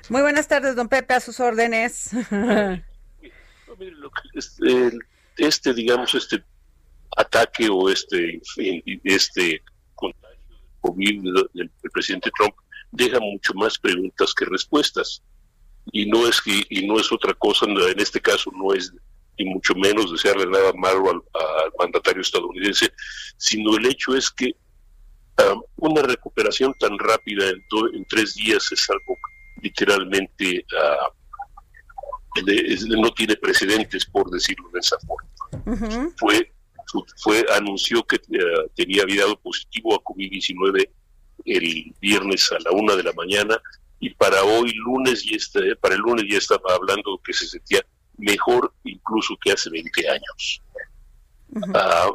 Muy 0.08 0.22
buenas 0.22 0.46
tardes, 0.46 0.76
don 0.76 0.88
Pepe, 0.88 1.14
a 1.14 1.20
sus 1.20 1.40
órdenes. 1.40 2.10
este, 5.36 5.74
digamos, 5.74 6.14
este 6.14 6.42
ataque 7.16 7.68
o 7.70 7.88
este, 7.88 8.40
este 9.04 9.62
contagio 9.94 10.38
de 10.48 10.80
COVID 10.80 11.22
del, 11.52 11.70
presidente 11.92 12.30
Trump 12.36 12.54
deja 12.92 13.20
mucho 13.20 13.54
más 13.54 13.78
preguntas 13.78 14.34
que 14.34 14.44
respuestas. 14.44 15.22
Y 15.92 16.06
no 16.06 16.26
es 16.26 16.40
que, 16.40 16.64
y 16.70 16.86
no 16.86 16.98
es 16.98 17.12
otra 17.12 17.34
cosa, 17.34 17.66
en 17.66 18.00
este 18.00 18.20
caso 18.20 18.50
no 18.52 18.72
es 18.72 18.92
ni 19.38 19.44
mucho 19.46 19.74
menos 19.74 20.12
desearle 20.12 20.46
nada 20.46 20.72
malo 20.74 21.10
al, 21.10 21.22
mandatario 21.78 22.22
estadounidense, 22.22 22.92
sino 23.36 23.76
el 23.76 23.86
hecho 23.86 24.14
es 24.14 24.30
que 24.30 24.54
um, 25.50 25.62
una 25.76 26.02
recuperación 26.02 26.72
tan 26.78 26.98
rápida 26.98 27.48
en, 27.48 27.60
en, 27.94 28.04
tres 28.08 28.34
días 28.34 28.70
es 28.70 28.88
algo 28.88 29.18
literalmente 29.60 30.64
uh, 30.72 31.12
no 32.98 33.10
tiene 33.12 33.36
precedentes, 33.36 34.04
por 34.06 34.30
decirlo 34.30 34.68
de 34.72 34.80
esa 34.80 34.96
forma. 35.00 36.10
Fue 36.16 36.50
fue 37.16 37.44
anunció 37.54 38.04
que 38.04 38.16
eh, 38.16 38.70
tenía 38.74 39.04
dado 39.18 39.38
positivo 39.40 39.94
a 39.94 40.02
COVID-19 40.02 40.88
el 41.44 41.94
viernes 42.00 42.50
a 42.52 42.58
la 42.60 42.70
una 42.72 42.96
de 42.96 43.02
la 43.02 43.12
mañana 43.12 43.60
y 44.00 44.10
para 44.10 44.42
hoy 44.44 44.72
lunes 44.72 45.24
y 45.24 45.34
este, 45.34 45.76
para 45.76 45.94
el 45.94 46.00
lunes 46.00 46.24
ya 46.28 46.38
estaba 46.38 46.74
hablando 46.74 47.20
que 47.24 47.32
se 47.32 47.46
sentía 47.46 47.84
mejor 48.16 48.72
incluso 48.84 49.36
que 49.42 49.52
hace 49.52 49.70
20 49.70 50.08
años. 50.08 50.62
Ah, 51.74 52.08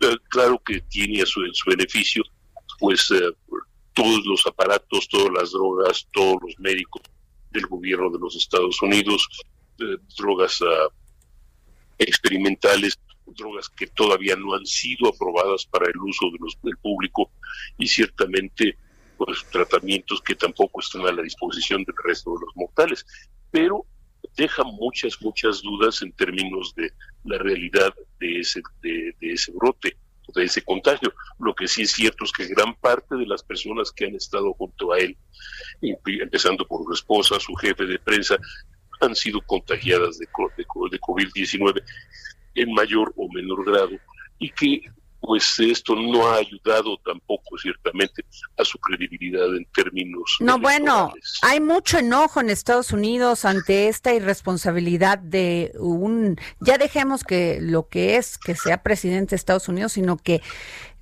eh, 0.00 0.16
claro 0.28 0.60
que 0.64 0.80
tiene 0.82 1.22
a 1.22 1.26
su, 1.26 1.42
en 1.42 1.54
su 1.54 1.70
beneficio 1.70 2.22
pues 2.78 3.10
eh, 3.10 3.32
todos 3.94 4.26
los 4.26 4.46
aparatos, 4.46 5.08
todas 5.08 5.32
las 5.32 5.52
drogas, 5.52 6.06
todos 6.12 6.36
los 6.42 6.58
médicos 6.58 7.02
del 7.56 7.66
gobierno 7.66 8.10
de 8.10 8.18
los 8.18 8.36
Estados 8.36 8.80
Unidos, 8.82 9.26
drogas 10.16 10.60
ah, 10.62 10.88
experimentales, 11.98 12.98
drogas 13.26 13.68
que 13.68 13.86
todavía 13.88 14.36
no 14.36 14.54
han 14.54 14.66
sido 14.66 15.08
aprobadas 15.08 15.66
para 15.66 15.86
el 15.90 15.96
uso 15.98 16.26
de 16.30 16.38
los, 16.40 16.58
del 16.62 16.76
público 16.76 17.30
y 17.78 17.86
ciertamente 17.86 18.76
pues, 19.16 19.44
tratamientos 19.50 20.20
que 20.20 20.34
tampoco 20.34 20.80
están 20.80 21.06
a 21.06 21.12
la 21.12 21.22
disposición 21.22 21.82
del 21.84 21.96
resto 22.04 22.34
de 22.34 22.44
los 22.46 22.56
mortales. 22.56 23.04
Pero 23.50 23.84
deja 24.36 24.62
muchas, 24.64 25.20
muchas 25.22 25.62
dudas 25.62 26.02
en 26.02 26.12
términos 26.12 26.74
de 26.74 26.92
la 27.24 27.38
realidad 27.38 27.94
de 28.20 28.40
ese, 28.40 28.62
de 28.82 29.14
ese 29.20 29.52
brote 29.52 29.96
de 30.34 30.44
ese 30.44 30.62
contagio. 30.62 31.12
Lo 31.38 31.54
que 31.54 31.68
sí 31.68 31.82
es 31.82 31.92
cierto 31.92 32.24
es 32.24 32.32
que 32.32 32.46
gran 32.46 32.74
parte 32.74 33.16
de 33.16 33.26
las 33.26 33.42
personas 33.42 33.92
que 33.92 34.06
han 34.06 34.14
estado 34.14 34.52
junto 34.54 34.92
a 34.92 34.98
él, 34.98 35.16
empezando 35.82 36.66
por 36.66 36.84
su 36.84 36.92
esposa, 36.92 37.40
su 37.40 37.54
jefe 37.54 37.84
de 37.84 37.98
prensa, 37.98 38.36
han 39.00 39.14
sido 39.14 39.40
contagiadas 39.42 40.18
de, 40.18 40.26
de, 40.56 40.64
de 40.90 41.00
COVID-19 41.00 41.82
en 42.54 42.72
mayor 42.72 43.12
o 43.16 43.30
menor 43.32 43.64
grado 43.64 43.96
y 44.38 44.50
que 44.50 44.82
pues 45.20 45.58
esto 45.58 45.94
no 45.96 46.28
ha 46.28 46.36
ayudado 46.36 46.96
tampoco 47.04 47.56
ciertamente 47.58 48.24
a 48.56 48.64
su 48.64 48.78
credibilidad 48.78 49.46
en 49.56 49.66
términos 49.74 50.36
no 50.40 50.58
bueno 50.58 51.12
hay 51.42 51.60
mucho 51.60 51.98
enojo 51.98 52.40
en 52.40 52.50
Estados 52.50 52.92
Unidos 52.92 53.44
ante 53.44 53.88
esta 53.88 54.14
irresponsabilidad 54.14 55.18
de 55.18 55.72
un 55.78 56.38
ya 56.60 56.78
dejemos 56.78 57.24
que 57.24 57.58
lo 57.60 57.88
que 57.88 58.16
es 58.16 58.38
que 58.38 58.54
sea 58.54 58.82
presidente 58.82 59.30
de 59.30 59.36
Estados 59.36 59.68
Unidos 59.68 59.92
sino 59.92 60.16
que 60.16 60.42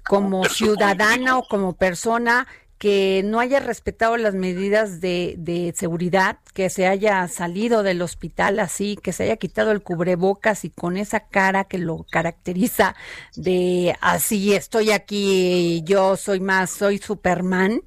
como 0.06 0.44
ciudadana 0.44 1.38
o 1.38 1.46
como 1.48 1.76
persona 1.76 2.46
que 2.84 3.22
no 3.24 3.40
haya 3.40 3.60
respetado 3.60 4.18
las 4.18 4.34
medidas 4.34 5.00
de, 5.00 5.36
de, 5.38 5.72
seguridad, 5.74 6.36
que 6.52 6.68
se 6.68 6.86
haya 6.86 7.26
salido 7.28 7.82
del 7.82 8.02
hospital 8.02 8.60
así, 8.60 8.98
que 9.02 9.14
se 9.14 9.22
haya 9.22 9.38
quitado 9.38 9.70
el 9.70 9.80
cubrebocas 9.80 10.66
y 10.66 10.68
con 10.68 10.98
esa 10.98 11.20
cara 11.20 11.64
que 11.64 11.78
lo 11.78 12.04
caracteriza 12.10 12.94
de 13.36 13.96
así 14.02 14.52
estoy 14.52 14.90
aquí, 14.90 15.82
yo 15.86 16.18
soy 16.18 16.40
más, 16.40 16.72
soy 16.72 16.98
Superman, 16.98 17.80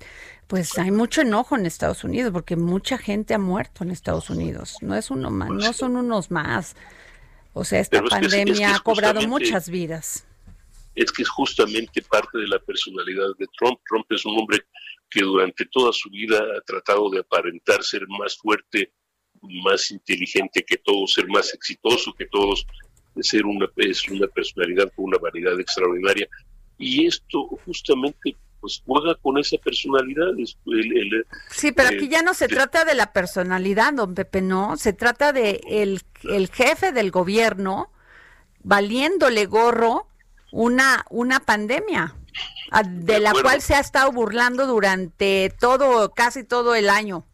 pues 0.48 0.76
hay 0.80 0.90
mucho 0.90 1.22
enojo 1.22 1.56
en 1.56 1.68
Estados 1.68 2.04
Unidos 2.04 2.32
porque 2.34 2.56
mucha 2.56 2.98
gente 2.98 3.36
ha 3.36 3.38
muerto 3.38 3.84
en 3.84 3.92
Estados 3.92 4.32
Unidos. 4.32 4.78
No 4.82 4.96
es 4.96 5.12
uno 5.12 5.30
más, 5.30 5.52
no 5.52 5.74
son 5.74 5.96
unos 5.96 6.32
más. 6.32 6.76
O 7.54 7.64
sea, 7.64 7.82
esta 7.82 8.02
pandemia 8.02 8.74
ha 8.74 8.80
cobrado 8.80 9.28
muchas 9.28 9.70
vidas 9.70 10.26
es 10.98 11.12
que 11.12 11.22
es 11.22 11.30
justamente 11.30 12.02
parte 12.02 12.40
de 12.40 12.48
la 12.48 12.60
personalidad 12.60 13.28
de 13.38 13.46
Trump. 13.58 13.80
Trump 13.88 14.06
es 14.10 14.26
un 14.26 14.40
hombre 14.40 14.64
que 15.10 15.22
durante 15.22 15.66
toda 15.66 15.94
su 15.94 16.10
vida 16.10 16.40
ha 16.40 16.62
tratado 16.62 17.10
de 17.12 17.20
aparentar 17.20 17.84
ser 17.84 18.08
más 18.08 18.36
fuerte, 18.36 18.92
más 19.64 19.92
inteligente 19.92 20.66
que 20.66 20.78
todos, 20.78 21.14
ser 21.14 21.28
más 21.28 21.54
exitoso 21.54 22.12
que 22.14 22.26
todos, 22.26 22.66
ser 23.22 23.46
una, 23.46 23.68
es 23.76 24.10
una 24.10 24.26
personalidad 24.28 24.92
con 24.96 25.06
una 25.06 25.20
variedad 25.20 25.60
extraordinaria. 25.60 26.28
Y 26.80 27.06
esto 27.06 27.48
justamente 27.64 28.36
pues 28.60 28.82
juega 28.84 29.14
con 29.22 29.38
esa 29.38 29.58
personalidad. 29.58 30.32
sí, 31.52 31.72
pero 31.74 31.90
aquí 31.90 32.10
ya 32.10 32.24
no 32.24 32.34
se 32.34 32.48
trata 32.48 32.86
de 32.86 32.96
la 32.96 33.14
personalidad, 33.14 33.94
don 33.94 34.16
Pepe, 34.16 34.42
no, 34.42 34.78
se 34.78 34.94
trata 34.94 35.32
de 35.32 35.62
el, 35.70 36.02
el 36.24 36.50
jefe 36.50 36.92
del 36.92 37.12
gobierno 37.12 37.92
valiéndole 38.64 39.46
gorro 39.46 40.08
una, 40.52 41.06
una 41.10 41.40
pandemia. 41.40 42.16
Ah, 42.70 42.84
de, 42.84 43.20
la 43.20 43.32
cual 43.32 43.62
se 43.62 43.76
ha 43.76 43.80
estado 43.80 44.12
burlando 44.12 44.68
durante 44.68 45.54
todo, 45.60 46.14
casi 46.14 46.44
todo 46.44 46.76
el 46.76 46.90
año. 46.90 47.26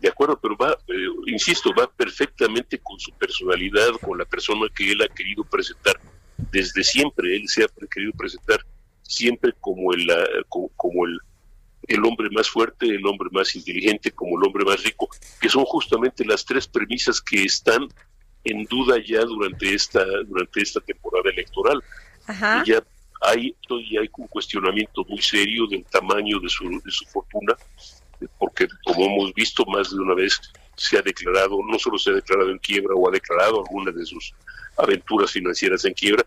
De 0.00 0.08
acuerdo, 0.08 0.38
pero 0.40 0.56
va, 0.56 0.72
eh, 0.88 1.06
insisto, 1.26 1.70
va 1.78 1.86
perfectamente 1.86 2.78
con 2.78 2.98
su 2.98 3.12
personalidad, 3.12 3.92
con 4.04 4.18
la 4.18 4.24
persona 4.24 4.66
que 4.74 4.90
él 4.90 5.00
ha 5.02 5.14
querido 5.14 5.44
presentar 5.44 6.00
desde 6.50 6.82
siempre. 6.82 7.36
Él 7.36 7.48
se 7.48 7.64
ha 7.64 7.68
querido 7.88 8.12
presentar 8.12 8.64
siempre 9.02 9.52
como 9.60 9.92
el, 9.92 10.08
como, 10.48 11.06
el, 11.06 11.18
el 11.86 12.04
hombre 12.04 12.28
más 12.30 12.50
fuerte, 12.50 12.86
el 12.86 13.06
hombre 13.06 13.28
más 13.30 13.54
inteligente, 13.54 14.10
como 14.10 14.38
el 14.38 14.46
hombre 14.46 14.64
más 14.64 14.82
rico, 14.82 15.08
que 15.40 15.48
son 15.48 15.64
justamente 15.64 16.24
las 16.24 16.44
tres 16.44 16.66
premisas 16.66 17.20
que 17.20 17.44
están 17.44 17.88
en 18.44 18.64
duda 18.64 18.96
ya 19.06 19.20
durante 19.20 19.72
esta 19.72 20.04
durante 20.26 20.60
esta 20.60 20.80
temporada 20.80 21.30
electoral. 21.30 21.82
Ya 22.66 22.82
hay 23.22 23.54
todavía 23.66 24.00
hay 24.00 24.10
un 24.16 24.26
cuestionamiento 24.26 25.04
muy 25.08 25.22
serio 25.22 25.66
del 25.66 25.84
tamaño 25.84 26.40
de 26.40 26.48
su, 26.48 26.68
de 26.68 26.90
su 26.90 27.04
fortuna, 27.06 27.54
porque 28.38 28.66
como 28.84 29.06
hemos 29.06 29.34
visto 29.34 29.64
más 29.66 29.90
de 29.90 30.00
una 30.00 30.14
vez 30.14 30.40
se 30.76 30.98
ha 30.98 31.02
declarado, 31.02 31.58
no 31.64 31.78
solo 31.78 31.98
se 31.98 32.10
ha 32.10 32.14
declarado 32.14 32.50
en 32.50 32.58
quiebra 32.58 32.94
o 32.94 33.08
ha 33.08 33.12
declarado 33.12 33.64
algunas 33.64 33.94
de 33.94 34.04
sus 34.04 34.34
aventuras 34.76 35.30
financieras 35.30 35.84
en 35.84 35.94
quiebra, 35.94 36.24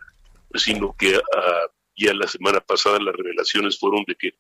sino 0.54 0.96
que 0.98 1.16
ah, 1.16 1.68
ya 1.96 2.14
la 2.14 2.28
semana 2.28 2.60
pasada 2.60 3.00
las 3.00 3.16
revelaciones 3.16 3.80
fueron 3.80 4.04
de 4.08 4.16
que, 4.16 4.36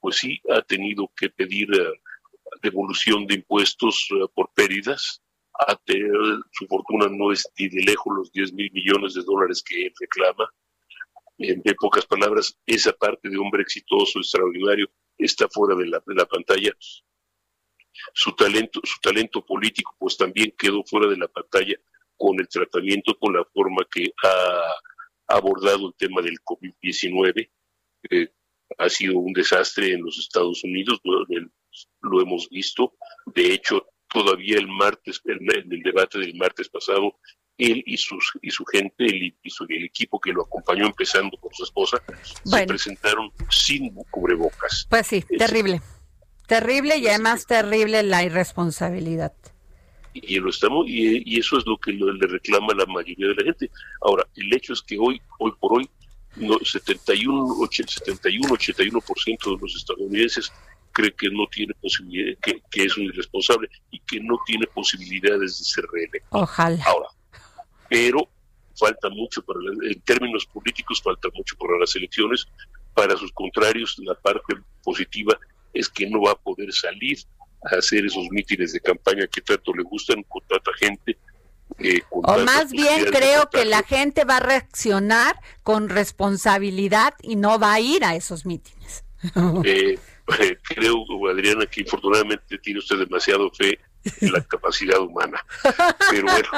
pues 0.00 0.16
sí, 0.16 0.40
ha 0.50 0.62
tenido 0.62 1.10
que 1.16 1.30
pedir 1.30 1.68
ah, 1.72 1.92
devolución 2.62 3.26
de 3.26 3.36
impuestos 3.36 4.08
ah, 4.12 4.26
por 4.34 4.50
pérdidas. 4.54 5.22
su 6.52 6.66
fortuna 6.66 7.08
no 7.10 7.32
es 7.32 7.48
ni 7.58 7.68
de 7.68 7.82
lejos 7.82 8.14
los 8.16 8.32
10 8.32 8.52
mil 8.52 8.70
millones 8.72 9.14
de 9.14 9.22
dólares 9.22 9.62
que 9.62 9.86
él 9.86 9.92
reclama. 9.98 10.50
En, 11.38 11.62
pocas 11.78 12.06
palabras, 12.06 12.58
esa 12.66 12.92
parte 12.92 13.28
de 13.28 13.36
hombre 13.36 13.62
exitoso, 13.62 14.18
extraordinario, 14.18 14.90
está 15.18 15.48
fuera 15.48 15.74
de 15.76 15.86
la, 15.86 16.02
de 16.06 16.14
la 16.14 16.26
pantalla. 16.26 16.72
Su 18.14 18.32
talento, 18.32 18.80
su 18.84 19.00
talento 19.00 19.44
político, 19.44 19.94
pues 19.98 20.16
también 20.16 20.54
quedó 20.58 20.82
fuera 20.84 21.08
de 21.08 21.16
la 21.16 21.28
pantalla 21.28 21.76
con 22.16 22.38
el 22.40 22.48
tratamiento, 22.48 23.16
con 23.18 23.34
la 23.34 23.44
forma 23.44 23.86
que 23.90 24.12
ha 24.22 25.36
abordado 25.36 25.88
el 25.88 25.94
tema 25.96 26.22
del 26.22 26.38
COVID-19. 26.40 27.50
Eh, 28.10 28.28
ha 28.78 28.88
sido 28.88 29.18
un 29.18 29.32
desastre 29.32 29.92
en 29.92 30.02
los 30.02 30.18
Estados 30.18 30.64
Unidos, 30.64 31.00
lo, 31.04 32.20
hemos 32.20 32.48
visto. 32.48 32.94
De 33.26 33.52
hecho, 33.52 33.86
todavía 34.08 34.58
el 34.58 34.68
martes, 34.68 35.20
en 35.24 35.38
el, 35.50 35.82
debate 35.82 36.18
del 36.18 36.34
martes 36.34 36.68
pasado, 36.68 37.18
él 37.58 37.82
y, 37.86 37.96
sus, 37.96 38.32
y 38.42 38.50
su 38.50 38.64
gente, 38.64 39.04
y, 39.06 39.50
su, 39.50 39.64
el 39.68 39.84
equipo 39.84 40.20
que 40.20 40.32
lo 40.32 40.42
acompañó, 40.42 40.86
empezando 40.86 41.36
por 41.38 41.54
su 41.54 41.64
esposa, 41.64 42.02
se 42.44 42.66
presentaron 42.66 43.30
sin 43.50 43.94
cubrebocas. 44.10 44.86
Pues 44.88 45.06
sí, 45.06 45.24
terrible. 45.38 45.80
Terrible 46.46 46.98
y 46.98 47.08
además 47.08 47.46
terrible 47.46 48.02
la 48.02 48.22
irresponsabilidad 48.22 49.32
y 50.22 50.38
lo 50.38 50.50
estamos 50.50 50.86
y, 50.88 51.38
eso 51.38 51.58
es 51.58 51.66
lo 51.66 51.76
que 51.78 51.92
le 51.92 52.26
reclama 52.26 52.74
la 52.74 52.86
mayoría 52.86 53.28
de 53.28 53.34
la 53.34 53.44
gente. 53.44 53.70
Ahora, 54.00 54.26
el 54.34 54.54
hecho 54.54 54.72
es 54.72 54.82
que 54.82 54.98
hoy, 54.98 55.20
hoy 55.38 55.52
por 55.60 55.78
hoy, 55.78 55.90
no, 56.36 56.58
71, 56.58 57.54
71, 57.70 58.48
81% 58.48 59.56
de 59.56 59.60
los 59.60 59.76
estadounidenses 59.76 60.52
cree 60.92 61.12
que 61.14 61.28
no 61.30 61.46
tiene 61.48 61.74
posibilidad, 61.74 62.38
que, 62.42 62.62
que, 62.70 62.84
es 62.84 62.96
un 62.96 63.04
irresponsable 63.04 63.68
y 63.90 64.00
que 64.00 64.20
no 64.20 64.38
tiene 64.46 64.66
posibilidades 64.66 65.58
de 65.58 65.64
ser 65.64 65.84
reelecto. 65.92 66.28
Ojalá. 66.30 66.82
Ahora, 66.86 67.08
pero 67.88 68.28
falta 68.78 69.08
mucho 69.08 69.42
para, 69.42 69.60
en 69.82 70.00
términos 70.02 70.46
políticos, 70.46 71.00
falta 71.02 71.28
mucho 71.34 71.56
para 71.56 71.78
las 71.78 71.94
elecciones. 71.96 72.46
Para 72.94 73.16
sus 73.16 73.32
contrarios, 73.32 73.96
la 73.98 74.14
parte 74.14 74.54
positiva 74.82 75.38
es 75.72 75.88
que 75.88 76.08
no 76.08 76.22
va 76.22 76.32
a 76.32 76.36
poder 76.36 76.72
salir 76.72 77.18
hacer 77.62 78.04
esos 78.04 78.28
mítines 78.30 78.72
de 78.72 78.80
campaña 78.80 79.26
que 79.26 79.40
tanto 79.40 79.72
le 79.74 79.82
gustan 79.82 80.22
con 80.24 80.42
tanta 80.48 80.70
gente. 80.78 81.18
Eh, 81.78 82.00
o 82.10 82.38
más 82.38 82.70
bien 82.70 83.06
creo 83.06 83.50
que 83.50 83.64
la 83.64 83.82
gente 83.82 84.24
va 84.24 84.36
a 84.36 84.40
reaccionar 84.40 85.40
con 85.62 85.88
responsabilidad 85.88 87.14
y 87.22 87.36
no 87.36 87.58
va 87.58 87.74
a 87.74 87.80
ir 87.80 88.04
a 88.04 88.14
esos 88.14 88.46
mítines. 88.46 89.04
Eh, 89.64 89.98
eh, 90.40 90.58
creo, 90.62 91.04
Adriana, 91.28 91.66
que 91.66 91.80
infortunadamente 91.80 92.58
tiene 92.58 92.78
usted 92.78 92.98
demasiado 92.98 93.50
fe 93.50 93.78
en 94.20 94.32
la 94.32 94.42
capacidad 94.48 95.00
humana. 95.00 95.44
Pero 96.10 96.26
bueno, 96.26 96.48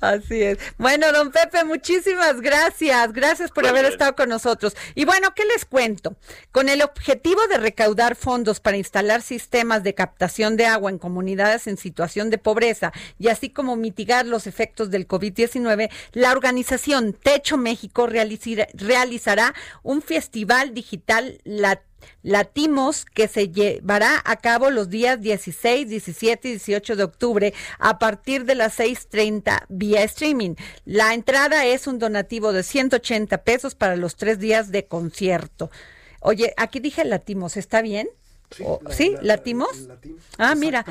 Así 0.00 0.42
es. 0.42 0.58
Bueno, 0.78 1.12
don 1.12 1.30
Pepe, 1.30 1.64
muchísimas 1.64 2.40
gracias. 2.40 3.12
Gracias 3.12 3.50
por 3.50 3.66
haber 3.66 3.84
estado 3.84 4.16
con 4.16 4.28
nosotros. 4.28 4.74
Y 4.94 5.04
bueno, 5.04 5.32
¿qué 5.34 5.44
les 5.44 5.64
cuento? 5.64 6.16
Con 6.50 6.68
el 6.68 6.82
objetivo 6.82 7.46
de 7.48 7.58
recaudar 7.58 8.16
fondos 8.16 8.60
para 8.60 8.76
instalar 8.76 9.22
sistemas 9.22 9.82
de 9.82 9.94
captación 9.94 10.56
de 10.56 10.66
agua 10.66 10.90
en 10.90 10.98
comunidades 10.98 11.66
en 11.66 11.76
situación 11.76 12.30
de 12.30 12.38
pobreza 12.38 12.92
y 13.18 13.28
así 13.28 13.50
como 13.50 13.76
mitigar 13.76 14.26
los 14.26 14.46
efectos 14.46 14.90
del 14.90 15.06
COVID-19, 15.06 15.90
la 16.12 16.32
organización 16.32 17.12
Techo 17.12 17.56
México 17.56 18.06
realizará 18.06 19.54
un 19.82 20.02
festival 20.02 20.74
digital 20.74 21.40
latino 21.44 21.91
Latimos 22.22 23.04
que 23.04 23.28
se 23.28 23.48
llevará 23.48 24.22
a 24.24 24.36
cabo 24.36 24.70
los 24.70 24.88
días 24.90 25.20
16, 25.20 25.88
17 25.88 26.48
y 26.48 26.50
18 26.52 26.96
de 26.96 27.02
octubre 27.02 27.54
a 27.78 27.98
partir 27.98 28.44
de 28.44 28.54
las 28.54 28.78
6.30 28.78 29.64
vía 29.68 30.02
streaming. 30.04 30.54
La 30.84 31.14
entrada 31.14 31.64
es 31.66 31.86
un 31.86 31.98
donativo 31.98 32.52
de 32.52 32.62
180 32.62 33.38
pesos 33.44 33.74
para 33.74 33.96
los 33.96 34.16
tres 34.16 34.38
días 34.38 34.70
de 34.70 34.86
concierto. 34.86 35.70
Oye, 36.20 36.54
aquí 36.56 36.80
dije 36.80 37.04
Latimos, 37.04 37.56
¿está 37.56 37.82
bien? 37.82 38.08
Sí, 38.90 39.14
¿Latimos? 39.22 39.88
ah, 40.38 40.54
mira. 40.54 40.84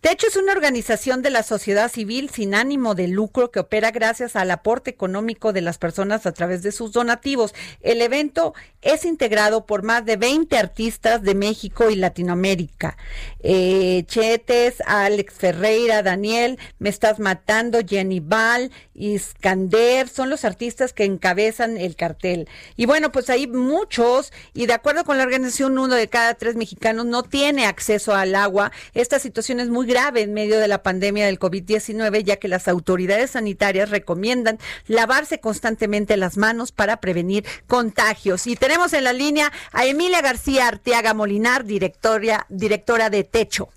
Techo 0.00 0.26
es 0.26 0.36
una 0.36 0.52
organización 0.52 1.22
de 1.22 1.30
la 1.30 1.42
sociedad 1.42 1.90
civil 1.90 2.30
sin 2.30 2.54
ánimo 2.54 2.94
de 2.94 3.08
lucro 3.08 3.50
que 3.50 3.60
opera 3.60 3.90
gracias 3.90 4.36
al 4.36 4.50
aporte 4.50 4.90
económico 4.90 5.52
de 5.52 5.60
las 5.60 5.78
personas 5.78 6.26
a 6.26 6.32
través 6.32 6.62
de 6.62 6.72
sus 6.72 6.92
donativos. 6.92 7.54
El 7.80 8.02
evento 8.02 8.54
es 8.82 9.04
integrado 9.04 9.66
por 9.66 9.82
más 9.82 10.04
de 10.04 10.16
20 10.16 10.56
artistas 10.56 11.22
de 11.22 11.34
México 11.34 11.90
y 11.90 11.96
Latinoamérica. 11.96 12.96
Eh, 13.40 14.04
Chetes, 14.06 14.82
Alex 14.86 15.34
Ferreira, 15.34 16.02
Daniel, 16.02 16.58
Me 16.78 16.88
Estás 16.88 17.18
Matando, 17.18 17.80
Jenny 17.86 18.20
Val, 18.20 18.70
Iskander, 18.94 20.08
son 20.08 20.30
los 20.30 20.44
artistas 20.44 20.92
que 20.92 21.04
encabezan 21.04 21.76
el 21.76 21.96
cartel. 21.96 22.48
Y 22.76 22.86
bueno, 22.86 23.12
pues 23.12 23.30
hay 23.30 23.46
muchos, 23.46 24.32
y 24.54 24.66
de 24.66 24.72
acuerdo 24.72 25.04
con 25.04 25.18
la 25.18 25.24
organización, 25.24 25.78
uno 25.78 25.94
de 25.94 26.08
cada 26.08 26.34
tres 26.34 26.56
mexicanos 26.56 27.05
no 27.06 27.22
tiene 27.22 27.66
acceso 27.66 28.14
al 28.14 28.34
agua. 28.34 28.72
Esta 28.94 29.18
situación 29.18 29.60
es 29.60 29.68
muy 29.68 29.86
grave 29.86 30.22
en 30.22 30.34
medio 30.34 30.58
de 30.58 30.68
la 30.68 30.82
pandemia 30.82 31.26
del 31.26 31.38
COVID-19, 31.38 32.22
ya 32.24 32.36
que 32.36 32.48
las 32.48 32.68
autoridades 32.68 33.32
sanitarias 33.32 33.90
recomiendan 33.90 34.58
lavarse 34.86 35.40
constantemente 35.40 36.16
las 36.16 36.36
manos 36.36 36.72
para 36.72 36.98
prevenir 36.98 37.44
contagios. 37.66 38.46
Y 38.46 38.56
tenemos 38.56 38.92
en 38.92 39.04
la 39.04 39.12
línea 39.12 39.52
a 39.72 39.86
Emilia 39.86 40.20
García 40.20 40.68
Arteaga 40.68 41.14
Molinar, 41.14 41.64
directora, 41.64 42.46
directora 42.48 43.10
de 43.10 43.24
Techo. 43.24 43.68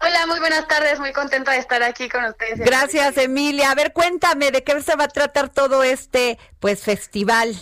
Hola, 0.00 0.26
muy 0.28 0.38
buenas 0.38 0.68
tardes, 0.68 1.00
muy 1.00 1.12
contenta 1.12 1.52
de 1.52 1.58
estar 1.58 1.82
aquí 1.82 2.08
con 2.08 2.24
ustedes. 2.24 2.60
Gracias, 2.60 3.16
Emilia. 3.16 3.72
A 3.72 3.74
ver, 3.74 3.92
cuéntame 3.92 4.52
de 4.52 4.62
qué 4.62 4.80
se 4.80 4.94
va 4.94 5.04
a 5.04 5.08
tratar 5.08 5.48
todo 5.48 5.82
este 5.82 6.38
pues 6.60 6.82
festival. 6.82 7.56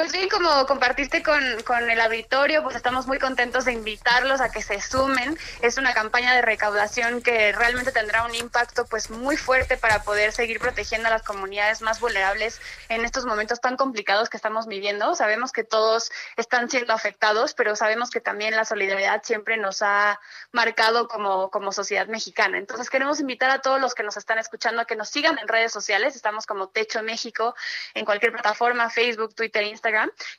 Pues 0.00 0.12
bien, 0.12 0.30
como 0.30 0.64
compartiste 0.64 1.22
con, 1.22 1.42
con 1.66 1.90
el 1.90 2.00
auditorio, 2.00 2.62
pues 2.62 2.74
estamos 2.74 3.06
muy 3.06 3.18
contentos 3.18 3.66
de 3.66 3.72
invitarlos 3.72 4.40
a 4.40 4.50
que 4.50 4.62
se 4.62 4.80
sumen. 4.80 5.38
Es 5.60 5.76
una 5.76 5.92
campaña 5.92 6.34
de 6.34 6.40
recaudación 6.40 7.20
que 7.20 7.52
realmente 7.52 7.92
tendrá 7.92 8.24
un 8.24 8.34
impacto 8.34 8.86
pues 8.86 9.10
muy 9.10 9.36
fuerte 9.36 9.76
para 9.76 10.02
poder 10.02 10.32
seguir 10.32 10.58
protegiendo 10.58 11.08
a 11.08 11.10
las 11.10 11.22
comunidades 11.22 11.82
más 11.82 12.00
vulnerables 12.00 12.62
en 12.88 13.04
estos 13.04 13.26
momentos 13.26 13.60
tan 13.60 13.76
complicados 13.76 14.30
que 14.30 14.38
estamos 14.38 14.66
viviendo. 14.66 15.14
Sabemos 15.14 15.52
que 15.52 15.64
todos 15.64 16.10
están 16.38 16.70
siendo 16.70 16.94
afectados, 16.94 17.52
pero 17.52 17.76
sabemos 17.76 18.08
que 18.08 18.22
también 18.22 18.56
la 18.56 18.64
solidaridad 18.64 19.22
siempre 19.22 19.58
nos 19.58 19.82
ha 19.82 20.18
marcado 20.50 21.08
como, 21.08 21.50
como 21.50 21.72
sociedad 21.72 22.06
mexicana. 22.06 22.56
Entonces 22.56 22.88
queremos 22.88 23.20
invitar 23.20 23.50
a 23.50 23.60
todos 23.60 23.78
los 23.78 23.94
que 23.94 24.02
nos 24.02 24.16
están 24.16 24.38
escuchando 24.38 24.80
a 24.80 24.86
que 24.86 24.96
nos 24.96 25.10
sigan 25.10 25.38
en 25.38 25.46
redes 25.46 25.72
sociales. 25.72 26.16
Estamos 26.16 26.46
como 26.46 26.68
Techo 26.68 27.02
México 27.02 27.54
en 27.92 28.06
cualquier 28.06 28.32
plataforma, 28.32 28.88
Facebook, 28.88 29.34
Twitter, 29.34 29.62
Instagram 29.64 29.89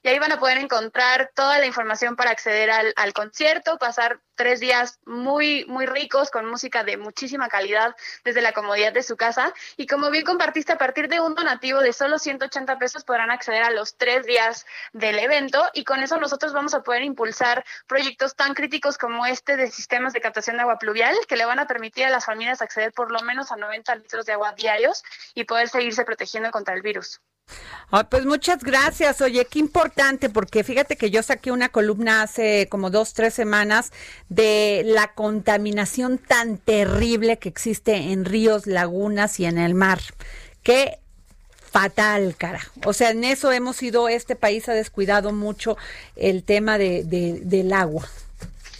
Y 0.04 0.10
ahí 0.10 0.20
van 0.20 0.32
a 0.32 0.40
poder 0.40 0.58
encontrar 0.58 1.32
toda 1.36 1.60
la 1.60 1.66
información 1.66 2.16
para 2.16 2.32
acceder 2.32 2.72
al, 2.72 2.94
al 2.96 3.14
concierto, 3.14 3.78
pasar 3.78 4.20
tres 4.36 4.60
días 4.60 5.00
muy, 5.06 5.66
muy 5.66 5.86
ricos 5.86 6.32
con 6.32 6.48
música 6.48 6.84
de 6.84 6.98
muchísima 6.98 7.48
calidad 7.48 7.96
desde 8.24 8.42
la 8.42 8.54
comodidad 8.54 8.92
de 8.92 9.04
su 9.04 9.16
casa. 9.16 9.54
Y 9.78 9.86
como 9.86 10.10
bien 10.10 10.26
compartiste, 10.26 10.72
a 10.74 10.78
partir 10.80 11.10
de 11.10 11.20
un 11.20 11.36
donativo 11.36 11.80
de 11.80 11.94
solo 11.94 12.18
180 12.18 12.80
pesos 12.80 13.04
podrán 13.04 13.30
acceder 13.30 13.62
a 13.62 13.70
los 13.70 13.98
tres 13.98 14.26
días 14.26 14.66
del 14.94 15.20
evento 15.20 15.64
y 15.74 15.84
con 15.84 16.02
eso 16.02 16.18
nosotros 16.18 16.54
vamos 16.54 16.74
a 16.74 16.82
poder 16.82 17.04
impulsar 17.04 17.64
proyectos 17.88 18.36
tan 18.36 18.56
críticos 18.56 18.98
como 18.98 19.28
este 19.28 19.58
de 19.58 19.70
sistemas 19.70 20.14
de 20.14 20.22
captación 20.22 20.58
de 20.58 20.64
agua 20.64 20.80
pluvial 20.80 21.16
que 21.28 21.36
le 21.36 21.46
van 21.46 21.60
a 21.60 21.68
permitir 21.68 22.06
a 22.06 22.10
las 22.10 22.26
familias 22.26 22.64
acceder 22.64 22.94
por 22.94 23.12
lo 23.12 23.20
menos 23.22 23.52
a 23.52 23.58
90 23.58 23.96
litros 23.96 24.26
de 24.26 24.34
agua 24.34 24.54
diarios 24.54 25.04
y 25.36 25.44
poder 25.44 25.70
seguirse 25.70 26.04
protegiendo 26.04 26.50
contra 26.52 26.74
el 26.74 26.82
virus. 26.82 27.22
Pues 28.10 28.26
muchas 28.26 28.64
gracias. 28.64 29.22
Oye, 29.22 29.46
qué 29.46 29.60
importante, 29.60 30.30
porque 30.30 30.64
fíjate 30.64 30.96
que 30.96 31.12
yo 31.12 31.22
saqué 31.22 31.52
una 31.52 31.70
columna 31.70 32.22
hace 32.22 32.68
como 32.70 32.90
dos, 32.90 33.14
tres 33.14 33.34
semanas 33.34 33.92
de 34.30 34.84
la 34.86 35.14
contaminación 35.14 36.18
tan 36.18 36.58
terrible 36.58 37.38
que 37.38 37.50
existe 37.50 37.96
en 37.96 38.24
ríos, 38.24 38.66
lagunas 38.66 39.40
y 39.40 39.46
en 39.46 39.58
el 39.58 39.74
mar. 39.76 40.00
Qué 40.64 41.00
fatal, 41.70 42.36
cara. 42.38 42.62
O 42.86 42.94
sea, 42.94 43.12
en 43.12 43.26
eso 43.26 43.52
hemos 43.52 43.82
ido, 43.84 44.08
este 44.08 44.36
país 44.36 44.70
ha 44.70 44.74
descuidado 44.74 45.34
mucho 45.34 45.78
el 46.16 46.44
tema 46.44 46.78
de, 46.78 47.04
del 47.04 47.74
agua. 47.74 48.08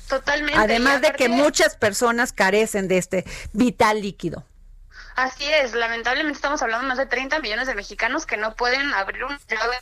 Totalmente. 0.08 0.58
Además 0.58 1.02
de 1.02 1.14
que 1.14 1.30
muchas 1.30 1.76
personas 1.76 2.32
carecen 2.34 2.88
de 2.88 2.98
este 2.98 3.26
vital 3.54 4.02
líquido. 4.02 4.46
Así 5.16 5.46
es, 5.46 5.74
lamentablemente 5.74 6.36
estamos 6.36 6.62
hablando 6.62 6.84
de 6.84 6.88
más 6.90 6.98
de 6.98 7.06
30 7.06 7.40
millones 7.40 7.68
de 7.68 7.76
mexicanos 7.76 8.26
que 8.26 8.38
no 8.38 8.56
pueden 8.56 8.94
abrir 8.94 9.24
una 9.24 9.40
llave 9.48 9.78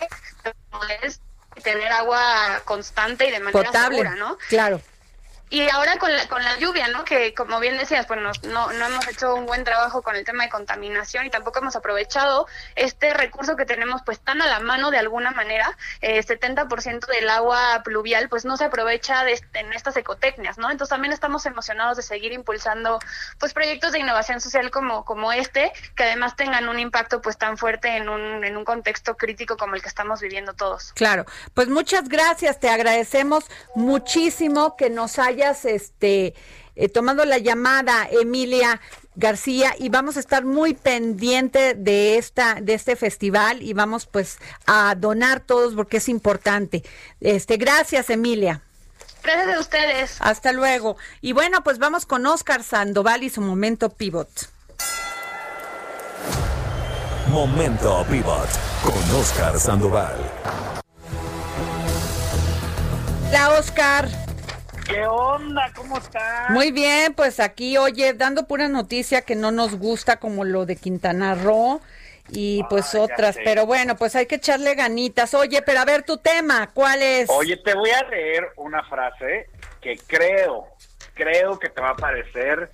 y 1.55 1.61
tener 1.61 1.91
agua 1.91 2.61
constante 2.65 3.27
y 3.27 3.31
de 3.31 3.39
manera 3.39 3.63
Potable, 3.63 3.97
segura, 3.97 4.15
¿no? 4.15 4.37
Claro. 4.49 4.81
Y 5.49 5.67
ahora 5.69 5.97
con 5.97 6.15
la, 6.15 6.27
con 6.27 6.43
la 6.43 6.57
lluvia, 6.57 6.87
¿no? 6.89 7.03
Que 7.03 7.33
como 7.33 7.59
bien 7.59 7.77
decías, 7.77 8.05
pues 8.05 8.19
no, 8.19 8.31
no 8.71 8.85
hemos 8.85 9.07
hecho 9.07 9.33
un 9.33 9.47
buen 9.47 9.63
trabajo 9.63 10.03
con 10.03 10.15
el 10.15 10.23
tema 10.23 10.43
de 10.43 10.49
contaminación 10.49 11.25
y 11.25 11.31
tampoco 11.31 11.59
hemos 11.59 11.75
aprovechado 11.75 12.45
este 12.75 13.13
recurso 13.13 13.55
que 13.55 13.65
tenemos 13.65 14.01
pues 14.05 14.19
tan 14.19 14.41
a 14.41 14.47
la 14.47 14.59
mano 14.59 14.91
de 14.91 14.97
alguna 14.97 15.31
manera. 15.31 15.75
Eh, 16.01 16.21
70% 16.23 17.07
del 17.07 17.29
agua 17.29 17.81
pluvial 17.83 18.29
pues 18.29 18.45
no 18.45 18.57
se 18.57 18.65
aprovecha 18.65 19.23
de, 19.23 19.41
en 19.53 19.73
estas 19.73 19.97
ecotecnias, 19.97 20.57
¿no? 20.57 20.69
Entonces 20.69 20.89
también 20.89 21.13
estamos 21.13 21.45
emocionados 21.45 21.97
de 21.97 22.03
seguir 22.03 22.31
impulsando 22.31 22.99
pues 23.39 23.53
proyectos 23.53 23.91
de 23.91 23.99
innovación 23.99 24.41
social 24.41 24.69
como, 24.69 25.03
como 25.03 25.31
este, 25.31 25.71
que 25.95 26.03
además 26.03 26.35
tengan 26.35 26.69
un 26.69 26.79
impacto 26.79 27.21
pues 27.21 27.37
tan 27.37 27.57
fuerte 27.57 27.97
en 27.97 28.07
un, 28.09 28.43
en 28.43 28.55
un 28.55 28.65
contexto 28.65 29.17
crítico 29.17 29.57
como 29.57 29.75
el 29.75 29.81
que 29.81 29.89
estamos 29.89 30.21
viviendo 30.21 30.53
todos. 30.53 30.93
Claro, 30.93 31.25
pues 31.55 31.69
muchas 31.69 32.07
gracias, 32.07 32.59
te 32.59 32.69
agradecemos 32.69 33.45
muchísimo 33.73 34.75
que 34.75 34.89
nos 34.89 35.17
este, 35.65 36.33
eh, 36.75 36.89
tomando 36.89 37.25
la 37.25 37.37
llamada, 37.37 38.07
Emilia 38.09 38.79
García, 39.15 39.75
y 39.77 39.89
vamos 39.89 40.17
a 40.17 40.19
estar 40.19 40.45
muy 40.45 40.73
pendiente 40.73 41.73
de 41.73 42.17
esta, 42.17 42.55
de 42.61 42.73
este 42.73 42.95
festival 42.95 43.61
y 43.61 43.73
vamos 43.73 44.05
pues 44.05 44.37
a 44.65 44.95
donar 44.95 45.39
todos 45.41 45.75
porque 45.75 45.97
es 45.97 46.09
importante. 46.09 46.83
Este, 47.19 47.57
gracias, 47.57 48.09
Emilia. 48.09 48.61
Gracias 49.23 49.57
a 49.57 49.59
ustedes. 49.59 50.17
Hasta 50.19 50.53
luego. 50.53 50.97
Y 51.21 51.33
bueno, 51.33 51.63
pues 51.63 51.79
vamos 51.79 52.05
con 52.05 52.25
Oscar 52.25 52.63
Sandoval 52.63 53.23
y 53.23 53.29
su 53.29 53.41
momento 53.41 53.89
pivot. 53.89 54.29
Momento 57.27 58.05
pivot 58.09 58.49
con 58.83 59.15
Oscar 59.15 59.59
Sandoval. 59.59 60.17
La 63.31 63.51
Oscar. 63.51 64.09
¿Qué 64.89 65.05
onda? 65.05 65.71
¿Cómo 65.75 65.97
estás? 65.97 66.49
Muy 66.49 66.71
bien, 66.71 67.13
pues 67.13 67.39
aquí, 67.39 67.77
oye, 67.77 68.13
dando 68.13 68.47
pura 68.47 68.67
noticia 68.67 69.21
que 69.21 69.35
no 69.35 69.51
nos 69.51 69.75
gusta 69.75 70.17
como 70.17 70.43
lo 70.45 70.65
de 70.65 70.75
Quintana 70.75 71.35
Roo 71.35 71.79
y 72.31 72.63
pues 72.69 72.95
otras, 72.95 73.37
pero 73.43 73.65
bueno, 73.65 73.95
pues 73.95 74.15
hay 74.15 74.25
que 74.25 74.35
echarle 74.35 74.75
ganitas. 74.75 75.33
Oye, 75.33 75.61
pero 75.61 75.79
a 75.79 75.85
ver 75.85 76.03
tu 76.03 76.17
tema, 76.17 76.67
¿cuál 76.73 77.01
es? 77.01 77.29
Oye, 77.29 77.57
te 77.57 77.73
voy 77.75 77.91
a 77.91 78.03
leer 78.09 78.49
una 78.55 78.83
frase 78.83 79.49
que 79.81 79.97
creo, 80.07 80.67
creo 81.13 81.59
que 81.59 81.69
te 81.69 81.81
va 81.81 81.91
a 81.91 81.95
parecer 81.95 82.71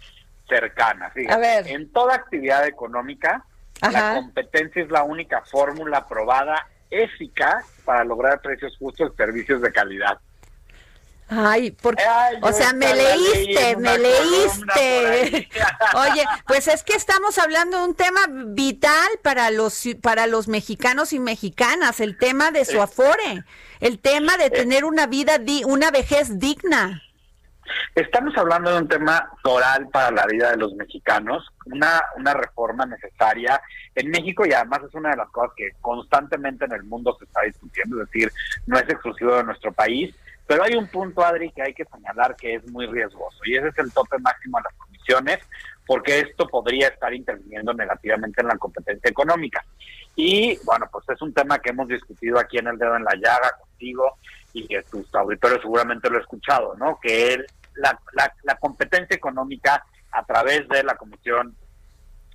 cercana. 0.48 1.10
Fíjate, 1.12 1.34
a 1.34 1.38
ver. 1.38 1.68
En 1.68 1.92
toda 1.92 2.16
actividad 2.16 2.66
económica, 2.66 3.46
la 3.82 4.16
competencia 4.16 4.84
es 4.84 4.90
la 4.90 5.04
única 5.04 5.42
fórmula 5.52 6.08
probada 6.08 6.68
eficaz 6.90 7.66
para 7.84 8.04
lograr 8.04 8.42
precios 8.42 8.78
justos 8.78 9.12
y 9.14 9.18
servicios 9.18 9.62
de 9.62 9.72
calidad. 9.72 10.18
Ay, 11.28 11.72
porque, 11.72 12.04
o 12.42 12.52
sea, 12.52 12.72
me 12.74 12.94
leíste, 12.94 13.76
me 13.78 13.98
leíste. 13.98 15.50
Oye, 15.96 16.24
pues 16.46 16.68
es 16.68 16.84
que 16.84 16.94
estamos 16.94 17.40
hablando 17.40 17.80
de 17.80 17.84
un 17.86 17.96
tema 17.96 18.22
vital 18.30 19.08
para 19.24 19.50
los 19.50 19.84
para 20.04 20.28
los 20.28 20.48
mexicanos 20.48 21.14
y 21.14 21.20
mexicanas, 21.20 22.00
el 22.00 22.18
tema 22.18 22.52
de 22.52 22.64
su 22.64 22.80
afore, 22.80 23.44
el 23.80 24.00
tema 24.00 24.38
de 24.38 24.52
tener 24.52 24.86
una 24.86 25.08
vida 25.08 25.40
una 25.66 25.90
vejez 25.90 26.38
digna. 26.38 27.02
Estamos 27.96 28.38
hablando 28.38 28.72
de 28.72 28.78
un 28.78 28.88
tema 28.88 29.28
toral 29.44 29.90
para 29.90 30.12
la 30.12 30.28
vida 30.28 30.52
de 30.52 30.58
los 30.58 30.76
mexicanos, 30.76 31.44
una 31.66 32.04
una 32.18 32.36
reforma 32.36 32.86
necesaria 32.86 33.60
en 33.96 34.12
México 34.12 34.46
y 34.46 34.54
además 34.54 34.82
es 34.88 34.94
una 34.94 35.10
de 35.10 35.18
las 35.18 35.30
cosas 35.30 35.54
que 35.58 35.72
constantemente 35.82 36.66
en 36.66 36.74
el 36.74 36.84
mundo 36.84 37.16
se 37.18 37.26
está 37.26 37.42
discutiendo, 37.42 38.04
es 38.04 38.12
decir, 38.12 38.32
no 38.68 38.78
es 38.78 38.84
exclusivo 38.84 39.36
de 39.38 39.44
nuestro 39.46 39.72
país 39.72 40.14
pero 40.48 40.64
hay 40.64 40.76
un 40.76 40.88
punto, 40.88 41.24
Adri, 41.24 41.52
que 41.52 41.62
hay 41.62 41.74
que 41.74 41.86
señalar 41.86 42.36
que 42.36 42.56
es 42.56 42.68
muy 42.68 42.86
riesgoso 42.88 43.40
y 43.46 43.56
ese 43.56 43.70
es 43.70 43.78
el 43.80 43.92
tope 43.92 44.18
máximo 44.20 44.58
de 44.58 44.64
las 44.64 44.74
comisiones, 44.76 45.40
porque 45.86 46.20
esto 46.20 46.48
podría 46.48 46.88
estar 46.90 47.14
interviniendo 47.14 47.74
negativamente 47.74 48.42
en 48.42 48.48
la 48.48 48.58
competencia 48.58 49.10
económica. 49.10 49.64
Y 50.16 50.58
bueno, 50.64 50.88
pues 50.92 51.06
es 51.10 51.22
un 51.22 51.34
tema 51.34 51.60
que 51.60 51.72
hemos 51.72 51.88
discutido 51.88 52.40
aquí 52.40 52.58
en 52.58 52.68
El 52.68 52.78
Dedo 52.78 52.96
en 52.96 53.04
la 53.04 53.16
Llaga 53.16 53.52
contigo 53.60 54.18
y 54.54 54.68
que 54.68 54.82
tus 54.84 55.14
auditores 55.14 55.62
seguramente 55.62 56.10
lo 56.10 56.18
he 56.18 56.22
escuchado, 56.22 56.76
¿no? 56.76 57.00
Que 57.02 57.38
la, 57.76 58.00
la, 58.14 58.34
la 58.44 58.56
competencia 58.56 59.16
económica 59.16 59.84
a 60.12 60.24
través 60.24 60.68
de 60.70 60.84
la 60.84 60.96
Comisión 60.96 61.56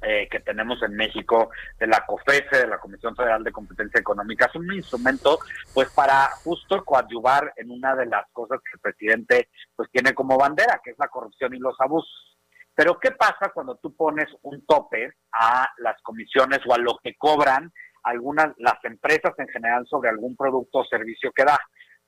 eh, 0.02 0.28
que 0.30 0.40
tenemos 0.40 0.82
en 0.82 0.94
México 0.94 1.50
de 1.78 1.86
la 1.86 2.04
COFESE, 2.06 2.62
de 2.62 2.66
la 2.66 2.78
Comisión 2.78 3.14
Federal 3.14 3.44
de 3.44 3.52
Competencia 3.52 4.00
Económica, 4.00 4.46
es 4.46 4.54
un 4.54 4.72
instrumento 4.72 5.38
pues 5.74 5.90
para 5.90 6.28
justo 6.42 6.82
coadyuvar 6.84 7.52
en 7.56 7.70
una 7.70 7.94
de 7.94 8.06
las 8.06 8.24
cosas 8.32 8.60
que 8.64 8.70
el 8.74 8.80
presidente 8.80 9.48
pues 9.76 9.90
tiene 9.90 10.14
como 10.14 10.38
bandera, 10.38 10.80
que 10.82 10.92
es 10.92 10.98
la 10.98 11.08
corrupción 11.08 11.54
y 11.54 11.58
los 11.58 11.78
abusos. 11.80 12.38
Pero 12.74 12.98
¿qué 12.98 13.10
pasa 13.10 13.50
cuando 13.52 13.76
tú 13.76 13.94
pones 13.94 14.26
un 14.42 14.64
tope 14.64 15.12
a 15.32 15.68
las 15.78 16.00
comisiones 16.02 16.60
o 16.66 16.72
a 16.72 16.78
lo 16.78 16.98
que 17.02 17.14
cobran 17.16 17.70
algunas 18.02 18.54
las 18.56 18.82
empresas 18.84 19.34
en 19.36 19.48
general 19.48 19.86
sobre 19.86 20.08
algún 20.08 20.34
producto 20.34 20.78
o 20.78 20.84
servicio 20.86 21.30
que 21.32 21.44
da? 21.44 21.58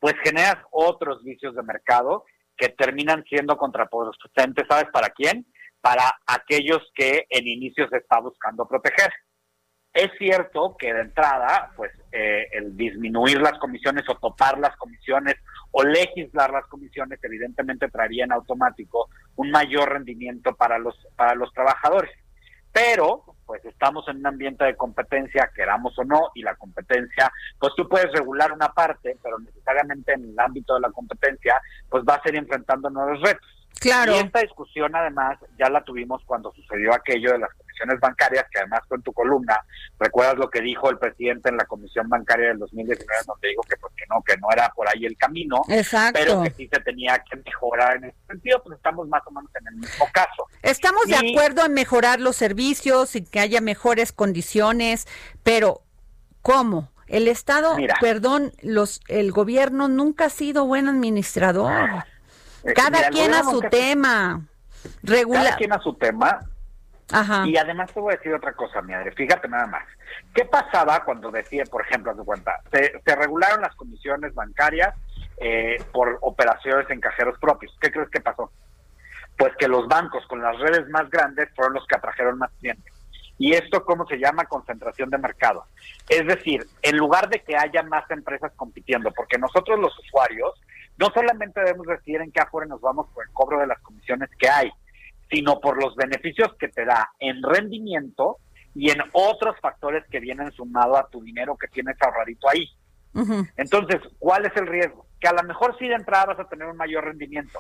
Pues 0.00 0.14
generas 0.24 0.56
otros 0.70 1.22
vicios 1.22 1.54
de 1.54 1.62
mercado 1.62 2.24
que 2.56 2.70
terminan 2.70 3.22
siendo 3.24 3.56
contraproducentes, 3.56 4.66
¿sabes 4.66 4.86
para 4.92 5.10
quién? 5.10 5.46
Para 5.82 6.04
aquellos 6.26 6.80
que 6.94 7.26
en 7.28 7.46
inicio 7.46 7.86
se 7.88 7.98
está 7.98 8.20
buscando 8.20 8.66
proteger. 8.66 9.12
Es 9.92 10.10
cierto 10.16 10.74
que 10.78 10.94
de 10.94 11.02
entrada, 11.02 11.70
pues 11.76 11.92
eh, 12.12 12.46
el 12.52 12.74
disminuir 12.74 13.42
las 13.42 13.58
comisiones 13.58 14.08
o 14.08 14.14
topar 14.14 14.58
las 14.58 14.74
comisiones 14.76 15.34
o 15.70 15.82
legislar 15.82 16.50
las 16.50 16.66
comisiones 16.66 17.18
evidentemente 17.22 17.90
traería 17.90 18.24
en 18.24 18.32
automático 18.32 19.10
un 19.36 19.50
mayor 19.50 19.90
rendimiento 19.90 20.54
para 20.54 20.78
los 20.78 20.96
para 21.14 21.34
los 21.34 21.52
trabajadores. 21.52 22.10
Pero 22.72 23.24
pues 23.44 23.62
estamos 23.66 24.08
en 24.08 24.16
un 24.16 24.26
ambiente 24.26 24.64
de 24.64 24.76
competencia, 24.76 25.50
queramos 25.54 25.98
o 25.98 26.04
no, 26.04 26.30
y 26.34 26.42
la 26.42 26.54
competencia, 26.54 27.30
pues 27.58 27.74
tú 27.76 27.86
puedes 27.86 28.10
regular 28.12 28.50
una 28.50 28.68
parte, 28.68 29.18
pero 29.22 29.38
necesariamente 29.40 30.14
en 30.14 30.24
el 30.24 30.40
ámbito 30.40 30.74
de 30.74 30.80
la 30.80 30.90
competencia, 30.90 31.60
pues 31.90 32.02
va 32.08 32.14
a 32.14 32.22
ser 32.22 32.34
enfrentando 32.34 32.88
nuevos 32.88 33.20
retos. 33.20 33.61
Claro. 33.80 34.12
Y 34.12 34.18
esta 34.18 34.40
discusión 34.40 34.94
además 34.94 35.38
ya 35.58 35.68
la 35.68 35.82
tuvimos 35.82 36.22
cuando 36.24 36.52
sucedió 36.52 36.94
aquello 36.94 37.32
de 37.32 37.38
las 37.38 37.50
comisiones 37.54 38.00
bancarias, 38.00 38.46
que 38.50 38.60
además 38.60 38.80
fue 38.88 38.96
en 38.96 39.02
tu 39.02 39.12
columna, 39.12 39.58
recuerdas 39.98 40.36
lo 40.36 40.48
que 40.50 40.60
dijo 40.60 40.90
el 40.90 40.98
presidente 40.98 41.48
en 41.48 41.56
la 41.56 41.64
comisión 41.64 42.08
bancaria 42.08 42.48
del 42.48 42.58
2019, 42.58 43.22
donde 43.26 43.48
dijo 43.48 43.62
que 43.62 43.76
pues 43.76 43.92
que 43.96 44.04
no, 44.08 44.22
que 44.22 44.36
no 44.36 44.48
era 44.52 44.68
por 44.70 44.88
ahí 44.88 45.04
el 45.04 45.16
camino, 45.16 45.62
Exacto. 45.68 46.20
pero 46.22 46.42
que 46.42 46.50
sí 46.50 46.68
se 46.72 46.80
tenía 46.80 47.18
que 47.28 47.36
mejorar 47.36 47.96
en 47.96 48.04
ese 48.04 48.16
sentido, 48.28 48.62
pues 48.62 48.76
estamos 48.76 49.08
más 49.08 49.22
o 49.26 49.30
menos 49.30 49.50
en 49.60 49.66
el 49.68 49.74
mismo 49.76 50.06
caso. 50.12 50.46
Estamos 50.62 51.06
de 51.06 51.16
acuerdo 51.16 51.64
en 51.64 51.74
mejorar 51.74 52.20
los 52.20 52.36
servicios 52.36 53.16
y 53.16 53.24
que 53.24 53.40
haya 53.40 53.60
mejores 53.60 54.12
condiciones, 54.12 55.08
pero 55.42 55.82
¿cómo? 56.42 56.92
El 57.08 57.28
Estado, 57.28 57.76
perdón, 58.00 58.52
los 58.62 59.00
el 59.08 59.32
gobierno 59.32 59.88
nunca 59.88 60.26
ha 60.26 60.30
sido 60.30 60.64
buen 60.64 60.88
administrador. 60.88 61.70
Eh, 61.70 62.02
Cada 62.74 63.08
quien 63.10 63.34
a 63.34 63.42
su 63.42 63.60
tema. 63.62 64.40
Regular. 65.02 65.44
Cada 65.44 65.56
quien 65.56 65.72
a 65.72 65.78
su 65.80 65.94
tema. 65.94 66.40
Ajá. 67.10 67.46
Y 67.46 67.56
además 67.56 67.92
te 67.92 68.00
voy 68.00 68.14
a 68.14 68.16
decir 68.16 68.32
otra 68.32 68.52
cosa, 68.52 68.80
mi 68.82 68.92
madre. 68.92 69.12
Fíjate 69.12 69.48
nada 69.48 69.66
más. 69.66 69.84
¿Qué 70.34 70.44
pasaba 70.44 71.04
cuando 71.04 71.30
decía, 71.30 71.64
por 71.70 71.82
ejemplo, 71.82 72.12
a 72.12 72.14
tu 72.16 72.24
cuenta, 72.24 72.60
se, 72.70 72.92
regularon 73.14 73.60
las 73.60 73.74
comisiones 73.74 74.34
bancarias 74.34 74.94
eh, 75.38 75.76
por 75.92 76.18
operaciones 76.22 76.88
en 76.90 77.00
cajeros 77.00 77.38
propios? 77.38 77.76
¿Qué 77.80 77.90
crees 77.90 78.08
que 78.08 78.20
pasó? 78.20 78.50
Pues 79.36 79.52
que 79.58 79.68
los 79.68 79.86
bancos 79.88 80.26
con 80.26 80.40
las 80.40 80.58
redes 80.58 80.88
más 80.88 81.10
grandes 81.10 81.48
fueron 81.54 81.74
los 81.74 81.86
que 81.86 81.96
atrajeron 81.96 82.38
más 82.38 82.50
clientes. 82.60 82.92
¿Y 83.38 83.54
esto 83.54 83.84
cómo 83.84 84.06
se 84.06 84.18
llama? 84.18 84.44
Concentración 84.44 85.10
de 85.10 85.18
mercado. 85.18 85.66
Es 86.08 86.26
decir, 86.26 86.66
en 86.82 86.96
lugar 86.96 87.28
de 87.28 87.40
que 87.40 87.56
haya 87.56 87.82
más 87.82 88.08
empresas 88.10 88.52
compitiendo, 88.56 89.10
porque 89.10 89.38
nosotros 89.38 89.78
los 89.80 89.98
usuarios 89.98 90.52
no 90.98 91.08
solamente 91.14 91.60
debemos 91.60 91.86
decidir 91.86 92.20
en 92.20 92.32
qué 92.32 92.40
afuera 92.40 92.66
nos 92.66 92.80
vamos 92.80 93.08
por 93.12 93.24
el 93.26 93.32
cobro 93.32 93.60
de 93.60 93.66
las 93.66 93.80
comisiones 93.80 94.30
que 94.38 94.48
hay, 94.48 94.70
sino 95.30 95.60
por 95.60 95.82
los 95.82 95.96
beneficios 95.96 96.54
que 96.58 96.68
te 96.68 96.84
da 96.84 97.10
en 97.18 97.42
rendimiento 97.42 98.38
y 98.74 98.90
en 98.90 99.02
otros 99.12 99.58
factores 99.60 100.04
que 100.10 100.20
vienen 100.20 100.52
sumado 100.52 100.96
a 100.96 101.08
tu 101.08 101.22
dinero 101.22 101.56
que 101.56 101.68
tienes 101.68 101.96
ahorradito 102.00 102.48
ahí. 102.48 102.68
Entonces, 103.56 104.00
¿cuál 104.18 104.46
es 104.46 104.56
el 104.56 104.66
riesgo? 104.66 105.06
Que 105.20 105.28
a 105.28 105.34
lo 105.34 105.42
mejor 105.42 105.76
sí 105.78 105.86
de 105.86 105.94
entrada 105.94 106.26
vas 106.26 106.40
a 106.40 106.48
tener 106.48 106.66
un 106.66 106.76
mayor 106.76 107.04
rendimiento, 107.04 107.58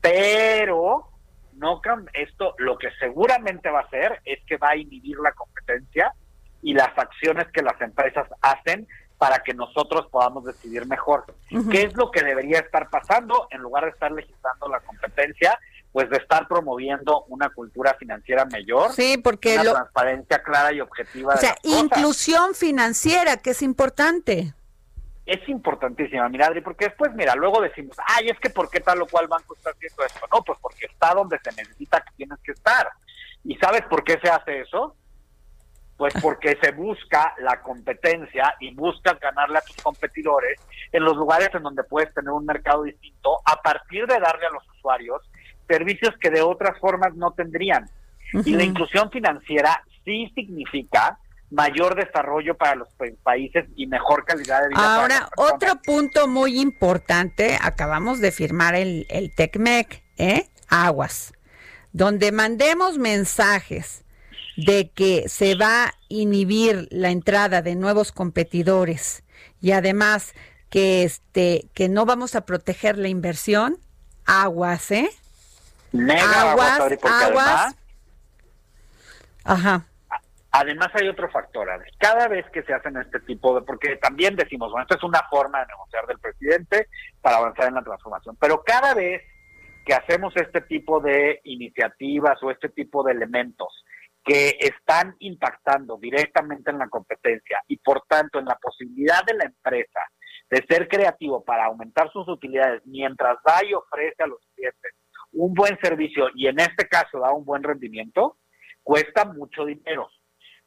pero 0.00 1.08
no 1.54 1.80
esto 2.12 2.54
lo 2.58 2.78
que 2.78 2.90
seguramente 2.98 3.70
va 3.70 3.80
a 3.80 3.84
hacer 3.84 4.20
es 4.24 4.40
que 4.46 4.56
va 4.56 4.70
a 4.70 4.76
inhibir 4.76 5.16
la 5.18 5.32
competencia 5.32 6.12
y 6.62 6.74
las 6.74 6.96
acciones 6.96 7.46
que 7.52 7.62
las 7.62 7.80
empresas 7.80 8.26
hacen 8.40 8.86
para 9.24 9.42
que 9.42 9.54
nosotros 9.54 10.06
podamos 10.10 10.44
decidir 10.44 10.86
mejor. 10.86 11.24
¿Qué 11.70 11.84
es 11.84 11.96
lo 11.96 12.10
que 12.10 12.22
debería 12.22 12.58
estar 12.58 12.90
pasando 12.90 13.48
en 13.50 13.62
lugar 13.62 13.84
de 13.84 13.90
estar 13.90 14.12
legislando 14.12 14.68
la 14.68 14.80
competencia? 14.80 15.58
Pues 15.92 16.10
de 16.10 16.18
estar 16.18 16.46
promoviendo 16.46 17.24
una 17.28 17.48
cultura 17.48 17.94
financiera 17.98 18.44
mayor, 18.44 18.92
sí, 18.92 19.16
porque 19.16 19.54
una 19.54 19.72
transparencia 19.72 20.42
clara 20.42 20.74
y 20.74 20.80
objetiva. 20.82 21.32
O 21.32 21.36
sea, 21.38 21.56
inclusión 21.62 22.54
financiera, 22.54 23.38
que 23.38 23.50
es 23.50 23.62
importante 23.62 24.52
es 25.24 25.48
importantísima, 25.48 26.28
mira, 26.28 26.48
Adri, 26.48 26.60
porque 26.60 26.84
después, 26.84 27.10
mira, 27.14 27.34
luego 27.34 27.62
decimos, 27.62 27.96
ay, 28.06 28.28
es 28.28 28.38
que 28.38 28.50
¿por 28.50 28.68
qué 28.68 28.80
tal 28.80 29.00
o 29.00 29.06
cual 29.06 29.26
banco 29.26 29.54
está 29.56 29.70
haciendo 29.70 30.04
esto? 30.04 30.20
No, 30.30 30.42
pues 30.42 30.58
porque 30.60 30.84
está 30.84 31.14
donde 31.14 31.38
se 31.42 31.50
necesita 31.52 32.02
que 32.02 32.10
tienes 32.14 32.38
que 32.44 32.52
estar. 32.52 32.90
¿Y 33.42 33.56
sabes 33.56 33.84
por 33.88 34.04
qué 34.04 34.18
se 34.22 34.28
hace 34.28 34.60
eso? 34.60 34.94
Pues 35.96 36.12
porque 36.20 36.58
se 36.60 36.72
busca 36.72 37.34
la 37.38 37.60
competencia 37.62 38.56
y 38.58 38.74
buscas 38.74 39.18
ganarle 39.20 39.58
a 39.58 39.62
tus 39.62 39.76
competidores 39.76 40.60
en 40.90 41.04
los 41.04 41.16
lugares 41.16 41.50
en 41.54 41.62
donde 41.62 41.84
puedes 41.84 42.12
tener 42.12 42.30
un 42.30 42.44
mercado 42.44 42.82
distinto 42.82 43.38
a 43.44 43.62
partir 43.62 44.06
de 44.06 44.18
darle 44.18 44.46
a 44.46 44.50
los 44.50 44.68
usuarios 44.76 45.22
servicios 45.68 46.14
que 46.20 46.30
de 46.30 46.42
otras 46.42 46.78
formas 46.78 47.14
no 47.14 47.30
tendrían. 47.32 47.88
Y 48.44 48.54
la 48.54 48.64
inclusión 48.64 49.10
financiera 49.10 49.84
sí 50.04 50.30
significa 50.34 51.18
mayor 51.50 51.94
desarrollo 51.94 52.56
para 52.56 52.74
los 52.74 52.88
países 53.22 53.66
y 53.76 53.86
mejor 53.86 54.24
calidad 54.24 54.62
de 54.62 54.68
vida. 54.70 54.96
Ahora, 54.96 55.28
otro 55.36 55.76
punto 55.82 56.26
muy 56.26 56.60
importante, 56.60 57.56
acabamos 57.60 58.20
de 58.20 58.32
firmar 58.32 58.74
el, 58.74 59.06
el 59.08 59.32
TECMEC, 59.34 60.02
¿eh? 60.18 60.48
Aguas, 60.68 61.32
donde 61.92 62.32
mandemos 62.32 62.98
mensajes 62.98 64.03
de 64.56 64.90
que 64.90 65.28
se 65.28 65.54
va 65.54 65.86
a 65.86 65.94
inhibir 66.08 66.88
la 66.90 67.10
entrada 67.10 67.62
de 67.62 67.74
nuevos 67.74 68.12
competidores 68.12 69.24
y 69.60 69.72
además 69.72 70.34
que 70.70 71.04
este 71.04 71.68
que 71.74 71.88
no 71.88 72.04
vamos 72.04 72.34
a 72.34 72.44
proteger 72.44 72.98
la 72.98 73.08
inversión, 73.08 73.78
aguas, 74.26 74.90
¿eh? 74.90 75.08
aguas, 75.92 76.80
aguas. 77.02 77.76
Ajá. 79.44 79.86
Además 80.50 80.88
hay 80.94 81.08
otro 81.08 81.28
factor, 81.30 81.68
cada 81.98 82.28
vez 82.28 82.46
que 82.52 82.62
se 82.62 82.72
hacen 82.72 82.96
este 82.96 83.18
tipo 83.20 83.58
de, 83.58 83.66
porque 83.66 83.96
también 83.96 84.36
decimos, 84.36 84.70
bueno, 84.70 84.84
esto 84.84 84.96
es 84.96 85.02
una 85.02 85.20
forma 85.28 85.58
de 85.58 85.66
negociar 85.66 86.06
del 86.06 86.20
presidente 86.20 86.88
para 87.20 87.38
avanzar 87.38 87.66
en 87.66 87.74
la 87.74 87.82
transformación, 87.82 88.36
pero 88.40 88.62
cada 88.62 88.94
vez 88.94 89.22
que 89.84 89.94
hacemos 89.94 90.32
este 90.36 90.60
tipo 90.60 91.00
de 91.00 91.40
iniciativas 91.42 92.40
o 92.40 92.52
este 92.52 92.68
tipo 92.68 93.02
de 93.02 93.12
elementos 93.12 93.84
que 94.24 94.56
están 94.58 95.14
impactando 95.18 95.98
directamente 95.98 96.70
en 96.70 96.78
la 96.78 96.88
competencia 96.88 97.60
y 97.68 97.76
por 97.76 98.02
tanto 98.08 98.38
en 98.38 98.46
la 98.46 98.56
posibilidad 98.56 99.22
de 99.24 99.34
la 99.34 99.44
empresa 99.44 100.00
de 100.50 100.64
ser 100.68 100.88
creativo 100.88 101.44
para 101.44 101.66
aumentar 101.66 102.10
sus 102.10 102.26
utilidades 102.28 102.82
mientras 102.86 103.36
da 103.44 103.64
y 103.64 103.74
ofrece 103.74 104.22
a 104.22 104.26
los 104.26 104.40
clientes 104.54 104.94
un 105.34 105.52
buen 105.52 105.78
servicio 105.80 106.28
y 106.34 106.46
en 106.46 106.60
este 106.60 106.88
caso 106.88 107.18
da 107.18 107.32
un 107.32 107.44
buen 107.44 107.62
rendimiento, 107.62 108.38
cuesta 108.82 109.24
mucho 109.24 109.64
dinero. 109.64 110.08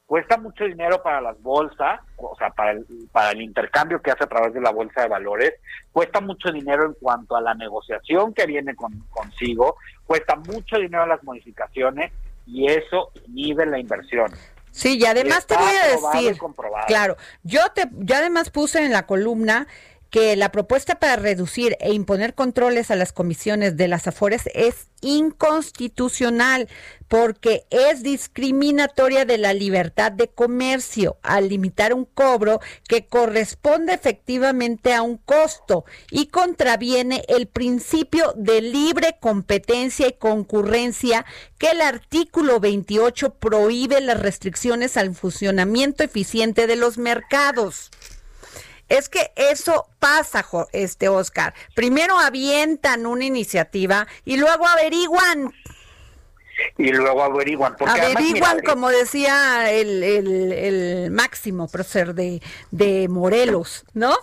Cuesta 0.06 0.38
mucho 0.38 0.64
dinero 0.64 1.02
para 1.02 1.20
las 1.20 1.38
bolsas, 1.42 2.00
o 2.16 2.34
sea, 2.38 2.48
para 2.50 2.70
el, 2.70 2.86
para 3.12 3.32
el 3.32 3.42
intercambio 3.42 4.00
que 4.00 4.10
hace 4.10 4.24
a 4.24 4.28
través 4.28 4.54
de 4.54 4.60
la 4.62 4.70
bolsa 4.70 5.02
de 5.02 5.08
valores, 5.08 5.52
cuesta 5.92 6.22
mucho 6.22 6.50
dinero 6.50 6.86
en 6.86 6.94
cuanto 6.94 7.36
a 7.36 7.42
la 7.42 7.54
negociación 7.54 8.32
que 8.32 8.46
viene 8.46 8.74
con, 8.74 8.90
consigo, 9.10 9.76
cuesta 10.06 10.34
mucho 10.36 10.78
dinero 10.78 11.06
las 11.06 11.22
modificaciones 11.24 12.10
y 12.48 12.66
eso 12.66 13.12
inhibe 13.26 13.66
la 13.66 13.78
inversión. 13.78 14.32
Sí, 14.70 14.98
y 14.98 15.04
además 15.06 15.46
te 15.46 15.56
voy 15.56 15.72
a 15.72 15.88
decir, 15.88 16.38
claro, 16.86 17.16
yo 17.42 17.60
te, 17.74 17.88
yo 17.92 18.16
además 18.16 18.50
puse 18.50 18.84
en 18.84 18.92
la 18.92 19.06
columna 19.06 19.66
que 20.10 20.36
la 20.36 20.52
propuesta 20.52 20.98
para 20.98 21.16
reducir 21.16 21.76
e 21.80 21.92
imponer 21.92 22.34
controles 22.34 22.90
a 22.90 22.96
las 22.96 23.12
comisiones 23.12 23.76
de 23.76 23.88
las 23.88 24.06
Afores 24.06 24.48
es 24.54 24.88
inconstitucional 25.00 26.68
porque 27.08 27.66
es 27.70 28.02
discriminatoria 28.02 29.24
de 29.24 29.38
la 29.38 29.54
libertad 29.54 30.12
de 30.12 30.28
comercio 30.28 31.18
al 31.22 31.48
limitar 31.48 31.94
un 31.94 32.04
cobro 32.04 32.60
que 32.86 33.06
corresponde 33.06 33.94
efectivamente 33.94 34.92
a 34.92 35.02
un 35.02 35.16
costo 35.16 35.84
y 36.10 36.26
contraviene 36.26 37.24
el 37.28 37.46
principio 37.46 38.34
de 38.36 38.60
libre 38.60 39.16
competencia 39.20 40.08
y 40.08 40.12
concurrencia 40.12 41.24
que 41.58 41.68
el 41.68 41.80
artículo 41.80 42.60
28 42.60 43.34
prohíbe 43.34 44.00
las 44.00 44.20
restricciones 44.20 44.96
al 44.96 45.14
funcionamiento 45.14 46.04
eficiente 46.04 46.66
de 46.66 46.76
los 46.76 46.98
mercados. 46.98 47.90
Es 48.88 49.08
que 49.08 49.32
eso 49.36 49.88
pasa, 49.98 50.44
este 50.72 51.08
Oscar. 51.08 51.54
Primero 51.74 52.18
avientan 52.18 53.06
una 53.06 53.24
iniciativa 53.24 54.06
y 54.24 54.38
luego 54.38 54.66
averiguan. 54.66 55.52
Y 56.76 56.92
luego 56.92 57.22
averiguan. 57.22 57.76
averiguan, 57.80 58.60
como 58.62 58.88
decía 58.88 59.70
el, 59.70 60.02
el, 60.02 61.10
máximo 61.10 61.68
prócer 61.68 62.14
de, 62.14 62.42
de 62.70 63.08
Morelos, 63.08 63.84
¿no? 63.94 64.16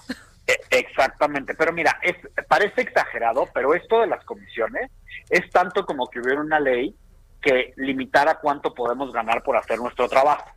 E, 0.48 0.60
exactamente, 0.70 1.56
pero 1.56 1.72
mira, 1.72 2.00
es, 2.04 2.16
parece 2.48 2.82
exagerado, 2.82 3.48
pero 3.54 3.74
esto 3.74 4.02
de 4.02 4.08
las 4.08 4.24
comisiones 4.26 4.92
es 5.30 5.50
tanto 5.50 5.86
como 5.86 6.08
que 6.08 6.20
hubiera 6.20 6.42
una 6.42 6.60
ley 6.60 6.96
que 7.42 7.74
limitara 7.78 8.40
cuánto 8.40 8.74
podemos 8.74 9.14
ganar 9.14 9.44
por 9.44 9.56
hacer 9.56 9.80
nuestro 9.80 10.08
trabajo. 10.10 10.50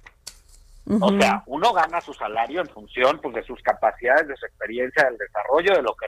O 1.01 1.11
sea, 1.18 1.43
uno 1.47 1.72
gana 1.72 2.01
su 2.01 2.14
salario 2.14 2.61
en 2.61 2.68
función 2.68 3.20
pues, 3.20 3.34
de 3.34 3.43
sus 3.43 3.61
capacidades, 3.62 4.28
de 4.28 4.36
su 4.36 4.47
experiencia, 4.47 5.05
del 5.05 5.18
desarrollo, 5.18 5.74
de 5.74 5.82
lo 5.82 5.95
que, 5.95 6.07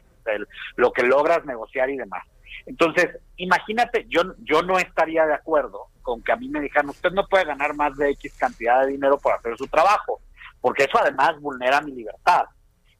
lo 0.77 0.93
que 0.93 1.03
logras 1.03 1.45
negociar 1.45 1.91
y 1.91 1.99
demás. 1.99 2.27
Entonces, 2.67 3.09
imagínate, 3.37 4.07
yo, 4.09 4.23
yo 4.39 4.63
no 4.63 4.79
estaría 4.79 5.27
de 5.27 5.35
acuerdo 5.35 5.89
con 6.03 6.23
que 6.23 6.33
a 6.33 6.37
mí 6.37 6.49
me 6.49 6.61
dijeran, 6.61 6.89
usted 6.89 7.11
no 7.13 7.27
puede 7.27 7.45
ganar 7.45 7.75
más 7.75 7.97
de 7.97 8.11
X 8.11 8.35
cantidad 8.39 8.83
de 8.83 8.93
dinero 8.93 9.19
por 9.19 9.35
hacer 9.35 9.57
su 9.57 9.67
trabajo, 9.67 10.21
porque 10.61 10.85
eso 10.85 10.99
además 10.99 11.39
vulnera 11.41 11.81
mi 11.81 11.93
libertad 11.93 12.45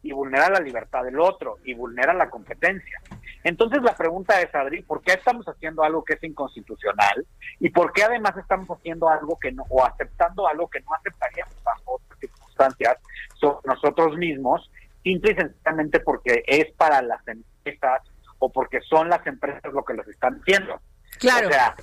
y 0.03 0.13
vulnera 0.13 0.49
la 0.49 0.61
libertad 0.61 1.05
del 1.05 1.21
otro 1.21 1.59
y 1.65 1.75
vulnera 1.75 2.13
la 2.13 2.31
competencia. 2.31 3.01
Entonces 3.45 3.83
la 3.83 3.95
pregunta 3.95 4.41
es, 4.41 4.55
Adri, 4.55 4.83
¿por 4.83 5.03
qué 5.03 5.13
estamos 5.13 5.47
haciendo 5.47 5.83
algo 5.83 6.05
que 6.05 6.15
es 6.15 6.25
inconstitucional? 6.25 7.27
¿Y 7.59 7.71
por 7.71 7.93
qué 7.93 8.05
además 8.05 8.37
estamos 8.37 8.69
haciendo 8.71 9.09
algo 9.09 9.39
que 9.39 9.53
no, 9.53 9.65
o 9.69 9.85
aceptando 9.85 10.47
algo 10.47 10.69
que 10.69 10.81
no 10.81 10.95
aceptaríamos 10.95 11.55
bajo 11.63 11.95
otras 11.95 12.19
circunstancias 12.21 12.99
sobre 13.35 13.67
nosotros 13.67 14.17
mismos, 14.17 14.71
simple 15.03 15.33
y 15.33 15.35
sencillamente 15.35 16.01
porque 16.01 16.43
es 16.47 16.71
para 16.73 17.01
las 17.01 17.27
empresas 17.27 18.03
o 18.39 18.51
porque 18.51 18.81
son 18.83 19.09
las 19.09 19.27
empresas 19.27 19.73
lo 19.73 19.85
que 19.85 19.95
los 19.95 20.07
están 20.09 20.41
haciendo? 20.41 20.81
Claro. 21.19 21.49
O 21.49 21.53
sea, 21.53 21.75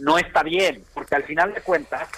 no 0.00 0.18
está 0.18 0.42
bien, 0.42 0.84
porque 0.94 1.16
al 1.16 1.24
final 1.24 1.52
de 1.54 1.60
cuentas, 1.60 2.08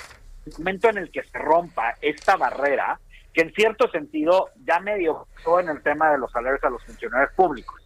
el 0.46 0.52
momento 0.58 0.88
en 0.88 0.98
el 0.98 1.10
que 1.10 1.22
se 1.22 1.38
rompa 1.38 1.94
esta 2.00 2.36
barrera, 2.36 3.00
que 3.32 3.42
en 3.42 3.52
cierto 3.52 3.88
sentido 3.90 4.50
ya 4.64 4.80
medio 4.80 5.26
en 5.60 5.68
el 5.68 5.82
tema 5.82 6.10
de 6.10 6.18
los 6.18 6.30
salarios 6.32 6.62
a 6.64 6.70
los 6.70 6.84
funcionarios 6.84 7.32
públicos. 7.34 7.79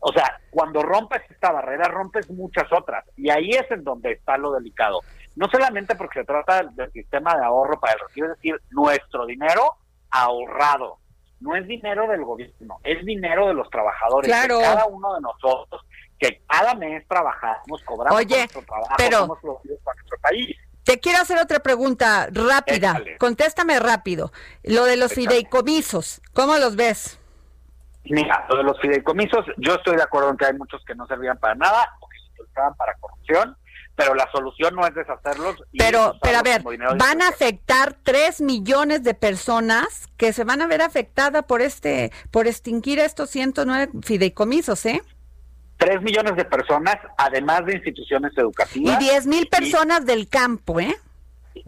O 0.00 0.12
sea, 0.12 0.40
cuando 0.50 0.82
rompes 0.82 1.22
esta 1.30 1.52
barrera, 1.52 1.88
rompes 1.88 2.30
muchas 2.30 2.72
otras. 2.72 3.04
Y 3.16 3.30
ahí 3.30 3.50
es 3.50 3.70
en 3.70 3.84
donde 3.84 4.12
está 4.12 4.36
lo 4.36 4.52
delicado. 4.52 5.00
No 5.36 5.48
solamente 5.50 5.94
porque 5.96 6.20
se 6.20 6.24
trata 6.24 6.62
del, 6.62 6.92
sistema 6.92 7.36
de 7.36 7.44
ahorro 7.44 7.78
para 7.80 7.94
el 7.94 8.00
retiro, 8.00 8.26
es 8.26 8.36
decir, 8.36 8.60
nuestro 8.70 9.26
dinero 9.26 9.76
ahorrado. 10.10 10.98
No 11.40 11.54
es 11.54 11.66
dinero 11.68 12.08
del 12.08 12.24
gobierno, 12.24 12.80
es 12.82 13.04
dinero 13.04 13.46
de 13.46 13.54
los 13.54 13.70
trabajadores. 13.70 14.28
Claro. 14.28 14.58
De 14.58 14.64
cada 14.64 14.86
uno 14.86 15.14
de 15.14 15.20
nosotros, 15.20 15.82
que 16.18 16.42
cada 16.48 16.74
mes 16.74 17.06
trabajamos, 17.06 17.82
cobramos 17.84 18.26
nuestro 18.26 18.62
trabajo, 18.62 18.94
pero... 18.96 19.18
somos 19.18 19.38
para 19.40 19.94
nuestro 19.94 20.18
país. 20.20 20.56
Te 20.82 20.98
quiero 20.98 21.20
hacer 21.20 21.38
otra 21.38 21.60
pregunta 21.60 22.28
rápida. 22.32 23.00
Contéstame 23.18 23.78
rápido. 23.78 24.32
Lo 24.62 24.84
de 24.84 24.96
los 24.96 25.12
fideicomisos, 25.12 26.22
¿cómo 26.32 26.56
los 26.56 26.76
ves? 26.76 27.20
Mira, 28.10 28.46
lo 28.48 28.56
de 28.56 28.62
los 28.62 28.80
fideicomisos, 28.80 29.44
yo 29.58 29.74
estoy 29.74 29.96
de 29.96 30.02
acuerdo 30.02 30.30
en 30.30 30.36
que 30.36 30.46
hay 30.46 30.54
muchos 30.54 30.84
que 30.84 30.94
no 30.94 31.06
servían 31.06 31.38
para 31.38 31.54
nada 31.54 31.88
o 32.00 32.08
que 32.08 32.18
se 32.18 32.42
utilizaban 32.42 32.74
para 32.74 32.94
corrupción, 32.94 33.56
pero 33.94 34.14
la 34.14 34.30
solución 34.30 34.74
no 34.76 34.86
es 34.86 34.94
deshacerlos. 34.94 35.56
pero, 35.76 36.14
pero 36.22 36.38
a 36.38 36.42
ver, 36.42 36.62
van 36.96 37.20
a 37.20 37.28
afectar 37.28 37.96
tres 38.04 38.40
millones 38.40 39.02
de 39.02 39.14
personas 39.14 40.08
que 40.16 40.32
se 40.32 40.44
van 40.44 40.62
a 40.62 40.66
ver 40.66 40.82
afectadas 40.82 41.44
por 41.44 41.60
este, 41.60 42.12
por 42.30 42.46
extinguir 42.46 43.00
estos 43.00 43.30
109 43.30 43.90
fideicomisos, 44.02 44.86
¿eh? 44.86 45.02
Tres 45.76 46.00
millones 46.02 46.36
de 46.36 46.44
personas, 46.44 46.96
además 47.16 47.66
de 47.66 47.74
instituciones 47.74 48.36
educativas. 48.36 49.00
Y 49.00 49.04
diez 49.04 49.26
mil 49.26 49.48
personas 49.48 50.06
del 50.06 50.28
campo, 50.28 50.80
¿eh? 50.80 50.94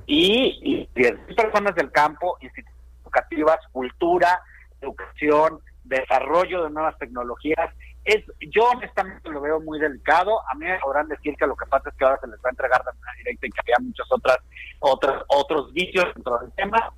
Y, 0.07 0.89
10 0.95 1.19
personas 1.37 1.75
del 1.75 1.91
campo, 1.91 2.37
instituciones 2.41 2.81
educativas, 3.03 3.59
cultura, 3.73 4.41
educación, 4.81 5.61
desarrollo 5.85 6.65
de 6.65 6.71
nuevas 6.71 6.99
tecnologías. 6.99 7.75
Es, 8.05 8.25
yo 8.41 8.65
honestamente 8.65 9.29
lo 9.29 9.41
veo 9.41 9.61
muy 9.61 9.79
delicado. 9.79 10.41
A 10.51 10.55
mí 10.55 10.65
me 10.67 10.79
podrán 10.79 11.09
decir 11.09 11.35
que 11.37 11.47
lo 11.47 11.57
que 11.57 11.67
pasa 11.67 11.91
es 11.91 11.97
que 11.97 12.05
ahora 12.05 12.19
se 12.21 12.29
les 12.29 12.39
va 12.39 12.49
a 12.49 12.51
entregar 12.51 12.85
de 12.85 12.93
manera 12.93 13.13
directa 13.19 13.47
y 13.47 13.51
que 13.51 13.61
había 13.61 13.77
muchas 13.87 14.07
otras, 14.11 14.39
otras 14.81 15.23
otros 15.29 15.73
vicios 15.73 16.07
dentro 16.15 16.39
del 16.39 16.53
tema. 16.53 16.93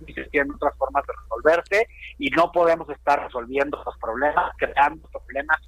Vicios 0.00 0.28
tienen 0.30 0.52
otras 0.52 0.76
formas 0.76 1.04
de 1.06 1.12
resolverse 1.22 1.88
y 2.18 2.30
no 2.30 2.52
podemos 2.52 2.88
estar 2.90 3.22
resolviendo 3.22 3.82
los 3.84 3.96
problemas, 3.98 4.52
creando 4.58 5.08
problemas. 5.08 5.58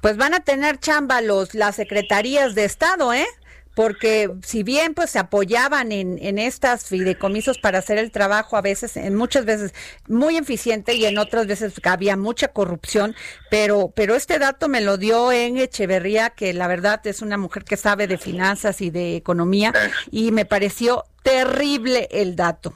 Pues 0.00 0.16
van 0.16 0.34
a 0.34 0.40
tener 0.40 0.78
chamba 0.78 1.20
los 1.20 1.54
las 1.54 1.76
secretarías 1.76 2.54
de 2.54 2.64
Estado, 2.64 3.12
¿eh? 3.12 3.26
Porque 3.74 4.30
si 4.42 4.62
bien 4.62 4.94
pues 4.94 5.10
se 5.10 5.18
apoyaban 5.18 5.92
en, 5.92 6.18
en 6.20 6.38
estas 6.38 6.88
fideicomisos 6.88 7.58
para 7.58 7.78
hacer 7.78 7.98
el 7.98 8.10
trabajo 8.10 8.56
a 8.56 8.62
veces, 8.62 8.96
en 8.96 9.14
muchas 9.14 9.44
veces 9.44 9.74
muy 10.08 10.36
eficiente 10.36 10.94
y 10.94 11.04
en 11.04 11.18
otras 11.18 11.46
veces 11.46 11.74
había 11.84 12.16
mucha 12.16 12.48
corrupción, 12.48 13.14
pero, 13.50 13.92
pero 13.94 14.14
este 14.14 14.38
dato 14.38 14.68
me 14.68 14.80
lo 14.80 14.96
dio 14.96 15.32
en 15.32 15.58
Echeverría, 15.58 16.30
que 16.30 16.52
la 16.52 16.68
verdad 16.68 17.04
es 17.06 17.22
una 17.22 17.36
mujer 17.36 17.64
que 17.64 17.76
sabe 17.76 18.06
de 18.06 18.18
finanzas 18.18 18.80
y 18.80 18.90
de 18.90 19.16
economía, 19.16 19.72
y 20.10 20.32
me 20.32 20.44
pareció 20.44 21.04
terrible 21.22 22.08
el 22.10 22.36
dato. 22.36 22.72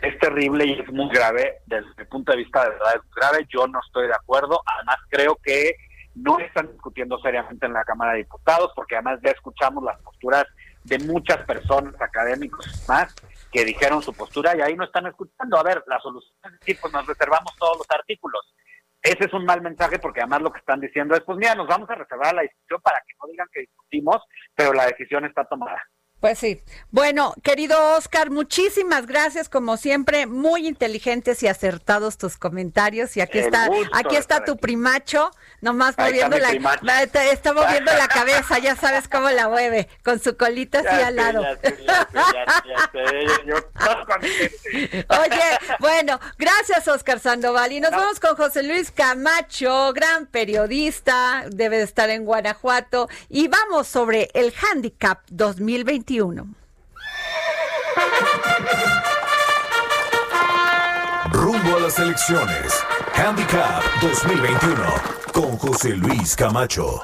Es 0.00 0.18
terrible 0.18 0.64
y 0.64 0.72
es 0.72 0.88
muy 0.92 1.08
grave, 1.10 1.58
desde 1.66 1.88
mi 1.98 2.04
punto 2.04 2.32
de 2.32 2.38
vista 2.38 2.64
de 2.64 2.70
verdad 2.70 2.94
es 2.96 3.14
grave, 3.14 3.46
yo 3.52 3.66
no 3.66 3.80
estoy 3.84 4.06
de 4.06 4.14
acuerdo, 4.14 4.62
además 4.64 4.96
creo 5.10 5.38
que 5.42 5.74
no 6.22 6.38
están 6.38 6.70
discutiendo 6.72 7.18
seriamente 7.18 7.66
en 7.66 7.72
la 7.72 7.84
Cámara 7.84 8.12
de 8.12 8.18
Diputados, 8.18 8.72
porque 8.74 8.96
además 8.96 9.20
ya 9.22 9.30
escuchamos 9.30 9.84
las 9.84 10.00
posturas 10.02 10.44
de 10.84 10.98
muchas 11.00 11.38
personas, 11.46 11.94
académicos 12.00 12.84
más, 12.88 13.14
que 13.52 13.64
dijeron 13.64 14.02
su 14.02 14.12
postura 14.12 14.56
y 14.56 14.60
ahí 14.60 14.74
no 14.74 14.84
están 14.84 15.06
escuchando. 15.06 15.58
A 15.58 15.62
ver, 15.62 15.82
la 15.86 16.00
solución 16.00 16.34
es 16.44 16.60
decir, 16.60 16.78
pues 16.80 16.92
nos 16.92 17.06
reservamos 17.06 17.54
todos 17.56 17.78
los 17.78 17.86
artículos. 17.90 18.54
Ese 19.02 19.26
es 19.26 19.32
un 19.32 19.44
mal 19.44 19.62
mensaje 19.62 19.98
porque 19.98 20.20
además 20.20 20.42
lo 20.42 20.52
que 20.52 20.58
están 20.58 20.80
diciendo 20.80 21.14
es, 21.14 21.22
pues 21.22 21.38
mira, 21.38 21.54
nos 21.54 21.68
vamos 21.68 21.88
a 21.90 21.94
reservar 21.94 22.34
la 22.34 22.42
discusión 22.42 22.80
para 22.82 22.98
que 23.06 23.14
no 23.20 23.28
digan 23.30 23.46
que 23.52 23.60
discutimos, 23.60 24.22
pero 24.54 24.72
la 24.72 24.86
decisión 24.86 25.24
está 25.24 25.44
tomada. 25.44 25.82
Pues 26.20 26.40
sí. 26.40 26.60
Bueno, 26.90 27.32
querido 27.44 27.96
Oscar, 27.96 28.30
muchísimas 28.30 29.06
gracias 29.06 29.48
como 29.48 29.76
siempre, 29.76 30.26
muy 30.26 30.66
inteligentes 30.66 31.44
y 31.44 31.46
acertados 31.46 32.18
tus 32.18 32.36
comentarios 32.36 33.16
y 33.16 33.20
aquí 33.20 33.38
está 33.38 33.68
aquí 33.92 34.16
está 34.16 34.44
tu 34.44 34.56
primacho, 34.56 35.30
nomás 35.60 35.96
moviendo 35.96 36.36
la 36.38 36.50
está, 37.30 37.52
moviendo 37.52 37.92
la 37.92 38.08
cabeza, 38.14 38.58
ya 38.58 38.74
sabes 38.74 39.06
cómo 39.06 39.30
la 39.30 39.48
mueve, 39.48 39.88
con 40.02 40.18
su 40.18 40.36
colita 40.36 40.80
así 40.80 40.88
al 40.88 41.14
lado. 41.14 41.40
Oye, 45.08 45.58
bueno, 45.78 46.18
gracias 46.36 46.88
Oscar 46.88 47.20
Sandoval. 47.20 47.70
Y 47.72 47.80
nos 47.80 47.92
vamos 47.92 48.18
con 48.18 48.34
José 48.34 48.64
Luis 48.64 48.90
Camacho, 48.90 49.92
gran 49.92 50.26
periodista, 50.26 51.44
debe 51.48 51.78
de 51.78 51.84
estar 51.84 52.10
en 52.10 52.24
Guanajuato. 52.24 53.08
Y 53.28 53.46
vamos 53.46 53.86
sobre 53.86 54.30
el 54.34 54.52
handicap 54.60 55.20
2021 55.30 56.07
Rumbo 61.30 61.76
a 61.76 61.80
las 61.80 61.98
elecciones. 61.98 62.72
Handicap 63.14 63.82
2021 64.00 64.84
con 65.32 65.58
José 65.58 65.90
Luis 65.90 66.34
Camacho. 66.34 67.02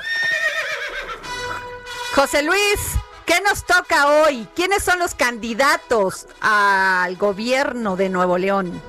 José 2.15 2.43
Luis, 2.45 2.81
¿qué 3.27 3.43
nos 3.43 3.67
toca 3.67 4.07
hoy? 4.23 4.49
¿Quiénes 4.57 4.83
son 4.83 4.99
los 4.99 5.15
candidatos 5.15 6.27
al 6.41 7.17
gobierno 7.17 7.97
de 7.97 8.09
Nuevo 8.09 8.39
León? 8.39 8.81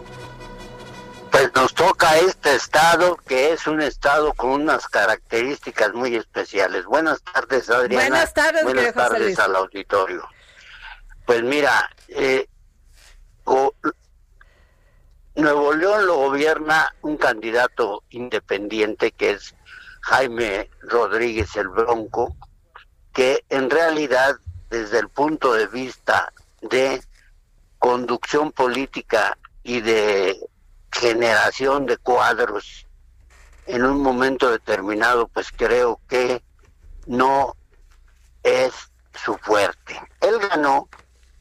Pues 1.36 1.54
nos 1.54 1.74
toca 1.74 2.18
este 2.18 2.56
estado, 2.56 3.18
que 3.18 3.52
es 3.52 3.68
un 3.68 3.82
estado 3.82 4.32
con 4.36 4.52
unas 4.52 4.88
características 4.88 5.94
muy 5.94 6.16
especiales. 6.16 6.86
Buenas 6.86 7.22
tardes, 7.24 7.70
Adriana. 7.70 8.08
Buenas 8.08 8.34
tardes, 8.34 8.64
Buenas 8.64 8.94
tardes 8.94 9.38
al 9.40 9.58
auditorio. 9.58 10.26
Pues 11.26 11.44
mira, 11.44 11.90
eh, 12.08 12.48
Nuevo 15.36 15.74
León 15.74 16.06
lo 16.08 16.16
gobierna 16.16 16.96
un 17.02 17.18
candidato 17.18 18.04
independiente 18.12 19.12
que 19.12 19.32
es 19.32 19.56
Jaime 20.04 20.70
Rodríguez 20.84 21.54
el 21.58 21.68
Bronco, 21.68 22.34
que 23.12 23.44
en 23.50 23.70
realidad 23.70 24.38
desde 24.70 25.00
el 25.00 25.10
punto 25.10 25.52
de 25.52 25.68
vista 25.68 26.32
de 26.62 27.04
conducción 27.78 28.54
política 28.54 29.38
y 29.64 29.82
de 29.82 30.40
generación 30.96 31.86
de 31.86 31.98
cuadros 31.98 32.88
en 33.68 33.84
un 33.84 34.02
momento 34.02 34.52
determinado, 34.52 35.28
pues 35.28 35.52
creo 35.52 36.00
que 36.08 36.43
no 37.08 37.56
es 38.43 38.74
su 39.14 39.38
fuerte. 39.38 40.00
Él 40.22 40.39
ganó 40.50 40.88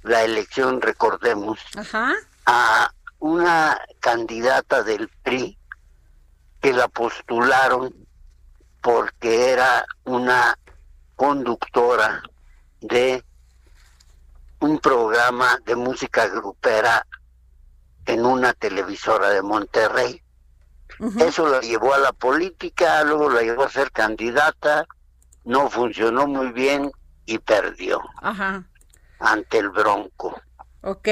la 0.02 0.22
elección, 0.22 0.80
recordemos, 0.80 1.60
a 2.46 2.90
una 3.18 3.80
candidata 4.00 4.82
del 4.82 5.08
PRI 5.22 5.58
que 6.60 6.72
la 6.72 6.88
postularon 6.88 7.94
porque 8.80 9.50
era 9.50 9.84
una 10.04 10.58
conductora 11.16 12.22
de 12.80 13.24
un 14.60 14.78
programa 14.78 15.58
de 15.64 15.76
música 15.76 16.26
grupera 16.28 17.06
en 18.06 18.24
una 18.24 18.52
televisora 18.52 19.30
de 19.30 19.42
Monterrey. 19.42 20.22
Eso 21.18 21.48
la 21.48 21.60
llevó 21.60 21.92
a 21.94 21.98
la 21.98 22.12
política, 22.12 23.02
luego 23.04 23.28
la 23.28 23.42
llevó 23.42 23.64
a 23.64 23.70
ser 23.70 23.90
candidata, 23.90 24.86
no 25.44 25.68
funcionó 25.68 26.26
muy 26.26 26.52
bien 26.52 26.92
y 27.26 27.38
perdió 27.38 28.00
ante 29.18 29.58
el 29.58 29.70
Bronco. 29.70 30.40
Ok. 30.82 31.08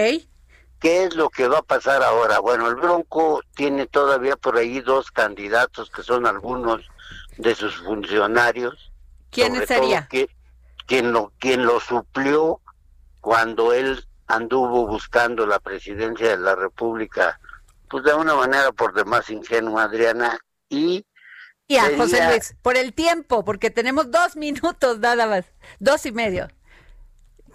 ¿Qué 0.82 1.05
es 1.05 1.14
lo 1.14 1.30
que 1.30 1.49
va 1.49 1.59
a 1.59 1.62
pasar 1.62 2.03
ahora? 2.03 2.40
Bueno, 2.40 2.68
el 2.68 2.74
Bronco 2.74 3.40
tiene 3.55 3.86
todavía 3.86 4.36
por 4.36 4.57
ahí 4.57 4.80
dos 4.80 5.11
candidatos 5.11 5.90
que 5.90 6.03
son 6.03 6.26
algunos 6.26 6.82
de 7.38 7.55
sus 7.55 7.76
funcionarios. 7.76 8.93
¿Quién 9.30 9.66
sería? 9.66 10.09
Que, 10.09 10.28
quien, 10.86 11.12
lo, 11.12 11.32
quien 11.38 11.64
lo 11.64 11.80
suplió 11.80 12.61
cuando 13.20 13.72
él 13.72 14.05
anduvo 14.33 14.87
buscando 14.87 15.47
la 15.47 15.61
presidencia 15.61 16.30
de 16.30 16.39
la 16.39 16.55
República, 16.55 17.39
pues 17.89 18.03
de 18.05 18.14
una 18.14 18.35
manera 18.35 18.72
por 18.72 18.95
demás 18.95 19.28
ingenua, 19.30 19.85
Adriana, 19.85 20.39
y... 20.68 21.05
Ya, 21.68 21.91
José 21.97 22.26
Luis, 22.26 22.55
por 22.61 22.76
el 22.76 22.93
tiempo, 22.93 23.45
porque 23.45 23.70
tenemos 23.70 24.11
dos 24.11 24.37
minutos 24.37 24.99
nada 24.99 25.26
más, 25.26 25.45
dos 25.78 26.05
y 26.07 26.12
medio. 26.12 26.49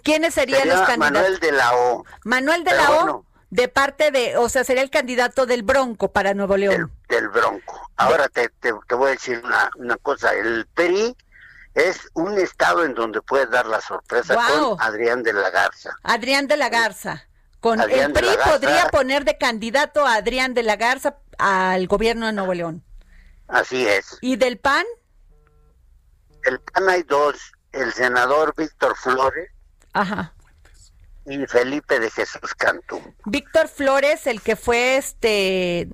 ¿Quiénes 0.02 0.34
serían 0.34 0.68
los 0.68 0.80
candidatos? 0.82 1.12
Manuel 1.12 1.40
de 1.40 1.52
la 1.52 1.76
O. 1.76 2.04
Manuel 2.24 2.64
de 2.64 2.74
la 2.74 2.90
O, 2.90 3.24
de 3.50 3.68
parte 3.68 4.10
de, 4.10 4.36
o 4.36 4.48
sea, 4.48 4.64
sería 4.64 4.82
el 4.82 4.90
candidato 4.90 5.46
del 5.46 5.62
Bronco 5.62 6.12
para 6.12 6.34
Nuevo 6.34 6.56
León. 6.56 6.92
Del, 7.08 7.28
Bronco. 7.28 7.90
Ahora 7.96 8.28
te, 8.28 8.48
te, 8.60 8.72
voy 8.94 9.08
a 9.08 9.10
decir 9.10 9.40
una, 9.44 9.70
una 9.76 9.96
cosa, 9.96 10.32
el 10.32 10.66
PRI 10.74 11.16
es 11.78 12.08
un 12.14 12.38
estado 12.38 12.84
en 12.84 12.94
donde 12.94 13.22
puede 13.22 13.46
dar 13.46 13.66
la 13.66 13.80
sorpresa 13.80 14.34
con 14.34 14.80
Adrián 14.80 15.22
de 15.22 15.32
la 15.32 15.50
Garza. 15.50 15.96
Adrián 16.02 16.48
de 16.48 16.56
la 16.56 16.68
Garza. 16.68 17.24
Con 17.60 17.80
el 17.80 18.12
PRI 18.12 18.28
podría 18.44 18.88
poner 18.88 19.24
de 19.24 19.36
candidato 19.36 20.06
a 20.06 20.14
Adrián 20.14 20.54
de 20.54 20.62
la 20.62 20.76
Garza 20.76 21.16
al 21.38 21.86
gobierno 21.86 22.26
de 22.26 22.32
Nuevo 22.32 22.54
León. 22.54 22.84
Así 23.48 23.86
es. 23.86 24.18
¿Y 24.20 24.36
del 24.36 24.58
PAN? 24.58 24.84
El 26.44 26.60
PAN 26.60 26.88
hay 26.88 27.02
dos, 27.02 27.36
el 27.72 27.92
senador 27.92 28.54
Víctor 28.56 28.96
Flores. 28.96 29.50
Ajá 29.92 30.34
y 31.28 31.46
Felipe 31.46 32.00
de 32.00 32.10
Jesús 32.10 32.54
Cantú. 32.56 33.00
Víctor 33.26 33.68
Flores, 33.68 34.26
el 34.26 34.40
que 34.40 34.56
fue 34.56 34.96
este, 34.96 35.88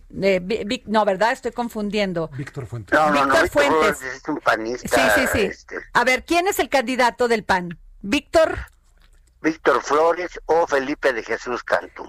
no, 0.87 1.05
¿verdad? 1.05 1.33
Estoy 1.33 1.53
confundiendo. 1.53 2.29
Víctor 2.37 2.67
Fuentes. 2.67 2.99
No, 2.99 3.11
no, 3.11 3.25
Víctor 3.25 3.49
Fuentes. 3.51 4.03
es 4.03 4.29
un 4.29 4.39
panista. 4.39 4.89
Sí, 4.89 5.21
sí, 5.21 5.27
sí. 5.33 5.41
Este. 5.47 5.77
A 5.93 6.05
ver, 6.05 6.25
¿quién 6.25 6.47
es 6.47 6.59
el 6.59 6.69
candidato 6.69 7.29
del 7.29 7.45
PAN? 7.45 7.79
Víctor. 8.03 8.59
Víctor 9.43 9.83
Flores 9.83 10.41
o 10.47 10.67
Felipe 10.67 11.13
de 11.13 11.23
Jesús 11.23 11.63
Cantú. 11.63 12.09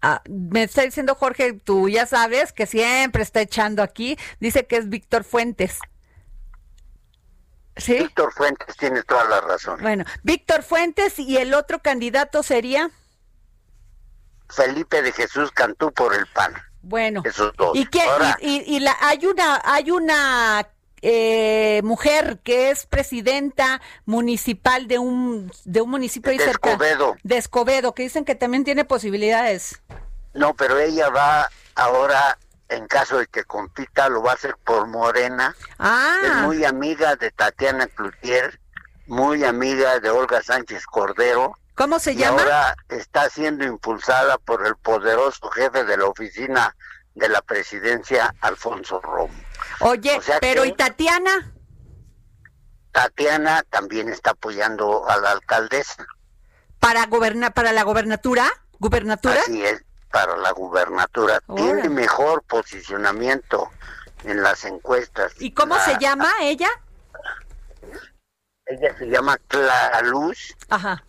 Ah, 0.00 0.22
me 0.28 0.62
está 0.62 0.82
diciendo 0.82 1.16
Jorge, 1.16 1.54
tú 1.54 1.88
ya 1.88 2.06
sabes 2.06 2.52
que 2.52 2.66
siempre 2.66 3.22
está 3.22 3.40
echando 3.40 3.82
aquí, 3.82 4.16
dice 4.38 4.66
que 4.66 4.76
es 4.76 4.88
Víctor 4.88 5.24
Fuentes. 5.24 5.80
Víctor 7.86 8.32
Fuentes 8.32 8.76
tiene 8.76 9.02
toda 9.02 9.24
la 9.24 9.40
razón. 9.40 9.80
Bueno, 9.80 10.04
Víctor 10.22 10.62
Fuentes 10.62 11.18
y 11.18 11.36
el 11.36 11.54
otro 11.54 11.80
candidato 11.80 12.42
sería 12.42 12.90
Felipe 14.48 15.02
de 15.02 15.12
Jesús 15.12 15.50
Cantú 15.52 15.92
por 15.92 16.14
el 16.14 16.26
PAN. 16.26 16.54
Bueno, 16.82 17.22
esos 17.24 17.54
dos. 17.56 17.76
¿Y, 17.76 17.86
qué, 17.86 18.00
y, 18.40 18.80
la, 18.80 18.96
hay 19.00 19.26
una 19.26 19.60
hay 19.64 19.90
una 19.90 20.66
eh, 21.02 21.80
mujer 21.84 22.38
que 22.42 22.70
es 22.70 22.86
presidenta 22.86 23.80
municipal 24.04 24.88
de 24.88 24.98
un, 24.98 25.52
de 25.64 25.80
un 25.80 25.90
municipio 25.90 26.32
De 26.32 26.38
cerca. 26.38 26.70
Escobedo. 26.70 27.16
De 27.22 27.36
Escobedo, 27.36 27.94
que 27.94 28.04
dicen 28.04 28.24
que 28.24 28.34
también 28.34 28.64
tiene 28.64 28.84
posibilidades. 28.84 29.80
No, 30.34 30.54
pero 30.54 30.78
ella 30.78 31.08
va 31.10 31.48
ahora, 31.74 32.38
en 32.68 32.86
caso 32.86 33.18
de 33.18 33.26
que 33.26 33.44
compita, 33.44 34.08
lo 34.08 34.22
va 34.22 34.32
a 34.32 34.34
hacer 34.34 34.56
por 34.64 34.86
Morena. 34.86 35.54
Es 35.58 35.66
Ah, 35.78 36.42
muy 36.44 36.64
amiga 36.64 37.16
de 37.16 37.30
Tatiana 37.30 37.86
Cloutier, 37.86 38.60
muy 39.06 39.44
amiga 39.44 39.98
de 40.00 40.10
Olga 40.10 40.42
Sánchez 40.42 40.84
Cordero. 40.86 41.56
¿cómo 41.74 41.98
se 42.00 42.12
y 42.12 42.16
llama? 42.16 42.42
ahora 42.42 42.76
está 42.88 43.30
siendo 43.30 43.64
impulsada 43.64 44.36
por 44.38 44.66
el 44.66 44.74
poderoso 44.76 45.48
jefe 45.50 45.84
de 45.84 45.96
la 45.96 46.06
oficina 46.06 46.74
de 47.14 47.28
la 47.28 47.40
presidencia, 47.40 48.34
Alfonso 48.40 49.00
Romo. 49.00 49.32
Oye, 49.80 50.16
o 50.18 50.22
sea 50.22 50.38
pero 50.40 50.62
que- 50.62 50.68
¿y 50.68 50.72
Tatiana? 50.72 51.52
Tatiana 52.92 53.62
también 53.70 54.08
está 54.08 54.30
apoyando 54.30 55.08
a 55.08 55.16
la 55.18 55.30
alcaldesa. 55.32 56.06
¿Para, 56.80 57.06
goberna, 57.06 57.50
para 57.50 57.72
la 57.72 57.82
gobernatura? 57.82 58.48
¿Gubernatura? 58.78 59.40
Así 59.40 59.64
es, 59.64 59.84
para 60.10 60.36
la 60.36 60.50
gubernatura. 60.52 61.40
Tiene 61.54 61.88
mejor 61.88 62.42
posicionamiento 62.42 63.70
en 64.24 64.42
las 64.42 64.64
encuestas. 64.64 65.32
¿Y 65.38 65.52
cómo 65.52 65.76
La- 65.76 65.84
se 65.84 65.98
llama 65.98 66.30
ella? 66.42 66.68
Ella 68.66 68.94
se 68.98 69.06
llama 69.06 69.38
Clara 69.48 70.02
Luz. 70.02 70.54
Ajá. 70.68 71.02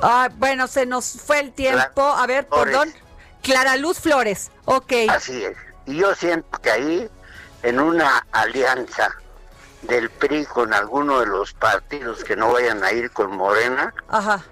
Ah, 0.00 0.28
bueno, 0.36 0.66
se 0.68 0.86
nos 0.86 1.20
fue 1.20 1.40
el 1.40 1.52
tiempo. 1.52 2.02
A 2.02 2.26
ver, 2.26 2.46
Flores. 2.46 2.64
perdón. 2.76 2.94
Clara 3.42 3.76
Luz 3.76 3.98
Flores. 4.00 4.50
Ok. 4.64 4.92
Así 5.10 5.44
es. 5.44 5.56
Y 5.86 5.96
yo 5.98 6.14
siento 6.14 6.58
que 6.60 6.70
ahí, 6.70 7.10
en 7.62 7.80
una 7.80 8.26
alianza 8.32 9.14
del 9.82 10.08
PRI 10.10 10.46
con 10.46 10.72
alguno 10.72 11.20
de 11.20 11.26
los 11.26 11.52
partidos 11.52 12.24
que 12.24 12.36
no 12.36 12.52
vayan 12.52 12.82
a 12.84 12.92
ir 12.92 13.10
con 13.10 13.36
Morena, 13.36 13.92
Ajá. 14.08 14.42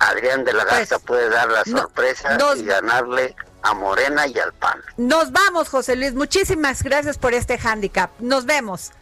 Adrián 0.00 0.44
de 0.44 0.52
la 0.52 0.64
Garza 0.64 0.98
Pues, 0.98 1.06
puede 1.06 1.28
dar 1.30 1.48
la 1.50 1.62
no- 1.66 1.78
sorpresa 1.78 2.36
nos- 2.38 2.58
y 2.58 2.64
ganarle 2.64 3.34
a 3.62 3.74
Morena 3.74 4.26
y 4.26 4.38
al 4.38 4.52
PAN. 4.52 4.80
Nos 4.96 5.32
vamos, 5.32 5.68
José 5.68 5.96
Luis. 5.96 6.14
Muchísimas 6.14 6.82
gracias 6.82 7.18
por 7.18 7.34
este 7.34 7.58
handicap. 7.62 8.10
Nos 8.20 8.46
vemos. 8.46 8.92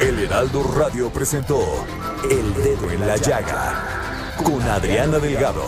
El 0.00 0.18
Heraldo 0.24 0.62
Radio 0.76 1.10
presentó 1.10 1.58
El 2.30 2.52
Dedo 2.54 2.90
en 2.90 3.06
la 3.06 3.16
Llaga 3.16 3.82
con 4.44 4.60
Adriana 4.62 5.18
Delgado. 5.18 5.64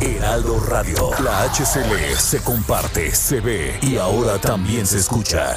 Heraldo 0.00 0.58
Radio, 0.60 1.10
la 1.22 1.42
HCL 1.44 2.16
se 2.18 2.42
comparte, 2.42 3.14
se 3.14 3.40
ve 3.40 3.78
y 3.82 3.96
ahora 3.98 4.38
también 4.38 4.86
se 4.86 4.98
escucha. 4.98 5.56